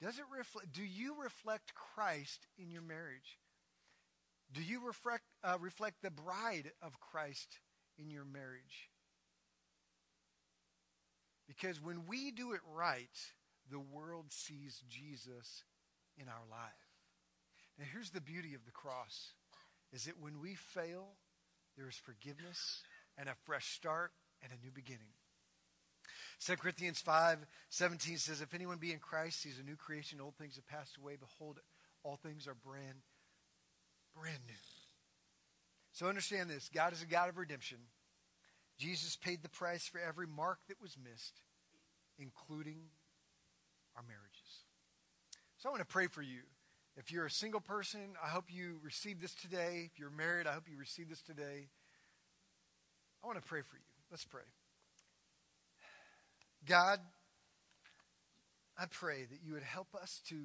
Does 0.00 0.18
it 0.18 0.28
reflect, 0.28 0.70
do 0.70 0.84
you 0.84 1.14
reflect 1.14 1.74
Christ 1.74 2.46
in 2.58 2.70
your 2.70 2.82
marriage? 2.82 3.38
Do 4.52 4.62
you 4.62 4.86
reflect, 4.86 5.24
uh, 5.42 5.56
reflect 5.60 6.02
the 6.02 6.10
bride 6.10 6.72
of 6.82 7.00
Christ 7.00 7.58
in 7.98 8.10
your 8.10 8.24
marriage? 8.24 8.90
Because 11.46 11.82
when 11.82 12.06
we 12.06 12.30
do 12.30 12.52
it 12.52 12.60
right, 12.74 13.08
the 13.70 13.80
world 13.80 14.26
sees 14.30 14.82
Jesus 14.88 15.64
in 16.16 16.28
our 16.28 16.44
life. 16.50 16.70
Now 17.78 17.86
here's 17.90 18.10
the 18.10 18.20
beauty 18.20 18.54
of 18.54 18.64
the 18.64 18.70
cross 18.70 19.32
is 19.92 20.04
that 20.04 20.20
when 20.20 20.40
we 20.40 20.54
fail, 20.54 21.08
there 21.76 21.88
is 21.88 21.96
forgiveness 21.96 22.82
and 23.16 23.28
a 23.28 23.34
fresh 23.44 23.74
start 23.74 24.12
and 24.42 24.52
a 24.52 24.64
new 24.64 24.70
beginning. 24.70 25.12
2 26.44 26.56
Corinthians 26.56 27.00
5 27.00 27.38
17 27.70 28.18
says, 28.18 28.40
If 28.40 28.54
anyone 28.54 28.78
be 28.78 28.92
in 28.92 28.98
Christ, 28.98 29.44
he's 29.44 29.58
a 29.58 29.62
new 29.62 29.76
creation. 29.76 30.20
Old 30.20 30.36
things 30.36 30.56
have 30.56 30.66
passed 30.66 30.96
away. 30.96 31.16
Behold, 31.18 31.60
all 32.02 32.16
things 32.16 32.48
are 32.48 32.54
brand, 32.54 32.98
brand 34.14 34.38
new. 34.46 34.54
So 35.92 36.06
understand 36.06 36.50
this 36.50 36.70
God 36.72 36.92
is 36.92 37.02
a 37.02 37.06
God 37.06 37.28
of 37.28 37.36
redemption. 37.36 37.78
Jesus 38.78 39.16
paid 39.16 39.42
the 39.42 39.48
price 39.48 39.86
for 39.86 40.00
every 40.00 40.26
mark 40.26 40.58
that 40.68 40.80
was 40.80 40.96
missed, 41.02 41.40
including 42.18 42.78
our 43.96 44.02
marriages. 44.02 44.64
So 45.58 45.68
I 45.68 45.72
want 45.72 45.80
to 45.82 45.86
pray 45.86 46.08
for 46.08 46.22
you. 46.22 46.40
If 46.96 47.12
you're 47.12 47.26
a 47.26 47.30
single 47.30 47.60
person, 47.60 48.00
I 48.22 48.28
hope 48.28 48.46
you 48.48 48.78
receive 48.82 49.20
this 49.20 49.34
today. 49.34 49.88
If 49.92 49.98
you're 49.98 50.10
married, 50.10 50.46
I 50.46 50.52
hope 50.52 50.64
you 50.70 50.78
receive 50.78 51.08
this 51.08 51.22
today. 51.22 51.68
I 53.22 53.26
want 53.26 53.40
to 53.40 53.48
pray 53.48 53.60
for 53.60 53.76
you. 53.76 53.82
Let's 54.10 54.24
pray. 54.24 54.42
God, 56.66 56.98
I 58.76 58.86
pray 58.86 59.24
that 59.30 59.38
you 59.44 59.52
would 59.54 59.62
help 59.62 59.94
us 59.94 60.20
to, 60.28 60.44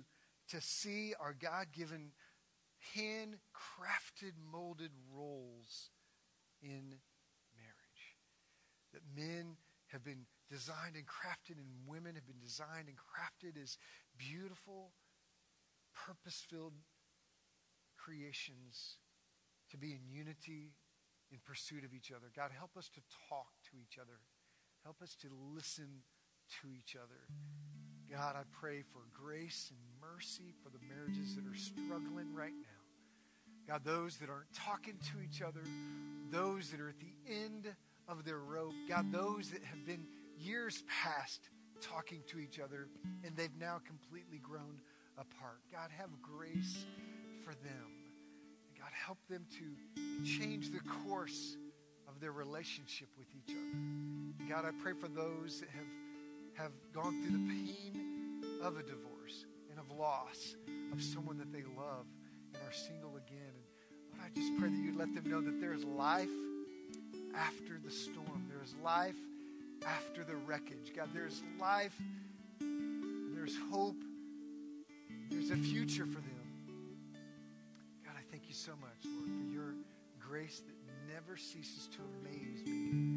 to 0.50 0.62
see 0.62 1.14
our 1.20 1.36
God 1.40 1.68
given, 1.76 2.12
handcrafted, 2.96 4.34
molded 4.52 4.92
roles 5.14 5.90
in 6.62 6.96
marriage. 7.56 8.16
that 8.94 9.02
men 9.16 9.58
have 9.88 10.04
been 10.04 10.26
designed 10.50 10.96
and 10.96 11.06
crafted, 11.06 11.58
and 11.58 11.68
women 11.88 12.16
have 12.16 12.26
been 12.26 12.40
designed 12.40 12.88
and 12.88 12.98
crafted 12.98 13.62
as 13.62 13.78
beautiful, 14.18 14.92
purpose 15.94 16.46
filled 16.50 16.74
creations 17.98 18.98
to 19.70 19.78
be 19.78 19.92
in 19.92 20.08
unity 20.08 20.74
in 21.32 21.40
pursuit 21.46 21.84
of 21.84 21.94
each 21.94 22.12
other. 22.12 22.32
God, 22.36 22.52
help 22.58 22.78
us 22.78 22.90
to 22.90 23.02
talk 23.30 23.48
to 23.72 23.78
each 23.82 23.98
other. 24.00 24.20
Help 24.84 25.02
us 25.02 25.16
to 25.22 25.28
listen 25.54 26.04
to 26.62 26.72
each 26.72 26.96
other. 26.96 27.28
God, 28.10 28.36
I 28.38 28.44
pray 28.52 28.84
for 28.84 29.02
grace 29.12 29.70
and 29.70 29.80
mercy 30.00 30.54
for 30.64 30.70
the 30.70 30.80
marriages 30.88 31.36
that 31.36 31.46
are 31.46 31.60
struggling 31.60 32.34
right 32.34 32.56
now. 32.56 32.77
God, 33.68 33.82
those 33.84 34.16
that 34.18 34.30
aren't 34.30 34.52
talking 34.54 34.96
to 35.12 35.22
each 35.22 35.42
other, 35.42 35.62
those 36.32 36.72
that 36.72 36.80
are 36.80 36.88
at 36.88 37.00
the 37.00 37.14
end 37.30 37.68
of 38.08 38.24
their 38.24 38.40
rope. 38.40 38.74
God, 38.88 39.12
those 39.12 39.50
that 39.50 39.62
have 39.64 39.86
been 39.86 40.06
years 40.40 40.84
past 41.04 41.50
talking 41.82 42.24
to 42.28 42.40
each 42.40 42.60
other 42.60 42.88
and 43.26 43.36
they've 43.36 43.56
now 43.60 43.82
completely 43.86 44.38
grown 44.38 44.80
apart. 45.18 45.60
God, 45.72 45.90
have 45.98 46.10
grace 46.22 46.86
for 47.44 47.54
them. 47.56 47.92
God, 48.80 48.90
help 48.94 49.18
them 49.30 49.46
to 49.52 50.24
change 50.24 50.72
the 50.72 50.80
course 51.06 51.58
of 52.08 52.22
their 52.22 52.32
relationship 52.32 53.10
with 53.18 53.28
each 53.36 53.54
other. 53.54 54.50
God, 54.50 54.66
I 54.66 54.72
pray 54.82 54.94
for 54.94 55.10
those 55.10 55.60
that 55.60 55.70
have, 55.70 56.68
have 56.68 56.72
gone 56.94 57.22
through 57.22 57.38
the 57.38 57.48
pain 57.50 58.44
of 58.64 58.78
a 58.78 58.84
divorce 58.84 59.46
and 59.70 59.78
of 59.78 59.92
loss 59.92 60.56
of 60.94 61.02
someone 61.02 61.38
that 61.38 61.52
they 61.52 61.64
love 61.78 62.06
and 62.54 62.64
are 62.64 62.74
single 62.74 63.16
again. 63.18 63.54
And 64.12 64.20
Lord, 64.20 64.22
I 64.26 64.40
just 64.40 64.58
pray 64.58 64.70
that 64.70 64.78
you 64.78 64.98
let 64.98 65.14
them 65.14 65.30
know 65.30 65.42
that 65.42 65.60
there 65.60 65.74
is 65.74 65.84
life 65.84 66.30
after 67.36 67.80
the 67.84 67.92
storm. 67.92 68.48
There 68.50 68.64
is 68.64 68.76
life 68.84 69.16
after 69.86 70.24
the 70.24 70.36
wreckage. 70.36 70.94
God, 70.96 71.10
there's 71.14 71.42
life, 71.60 71.96
there's 72.60 73.56
hope, 73.72 74.02
there's 75.30 75.52
a 75.52 75.58
future 75.58 76.06
for 76.06 76.20
them. 76.20 76.34
God, 78.06 78.14
I 78.18 78.24
thank 78.32 78.48
you 78.48 78.56
so 78.56 78.72
much, 78.82 79.06
Lord, 79.06 79.30
for 79.30 79.54
your 79.54 79.74
grace 80.20 80.62
that 80.66 81.14
never 81.14 81.38
ceases 81.38 81.88
to 81.88 82.00
amaze 82.22 82.66
me. 82.66 83.17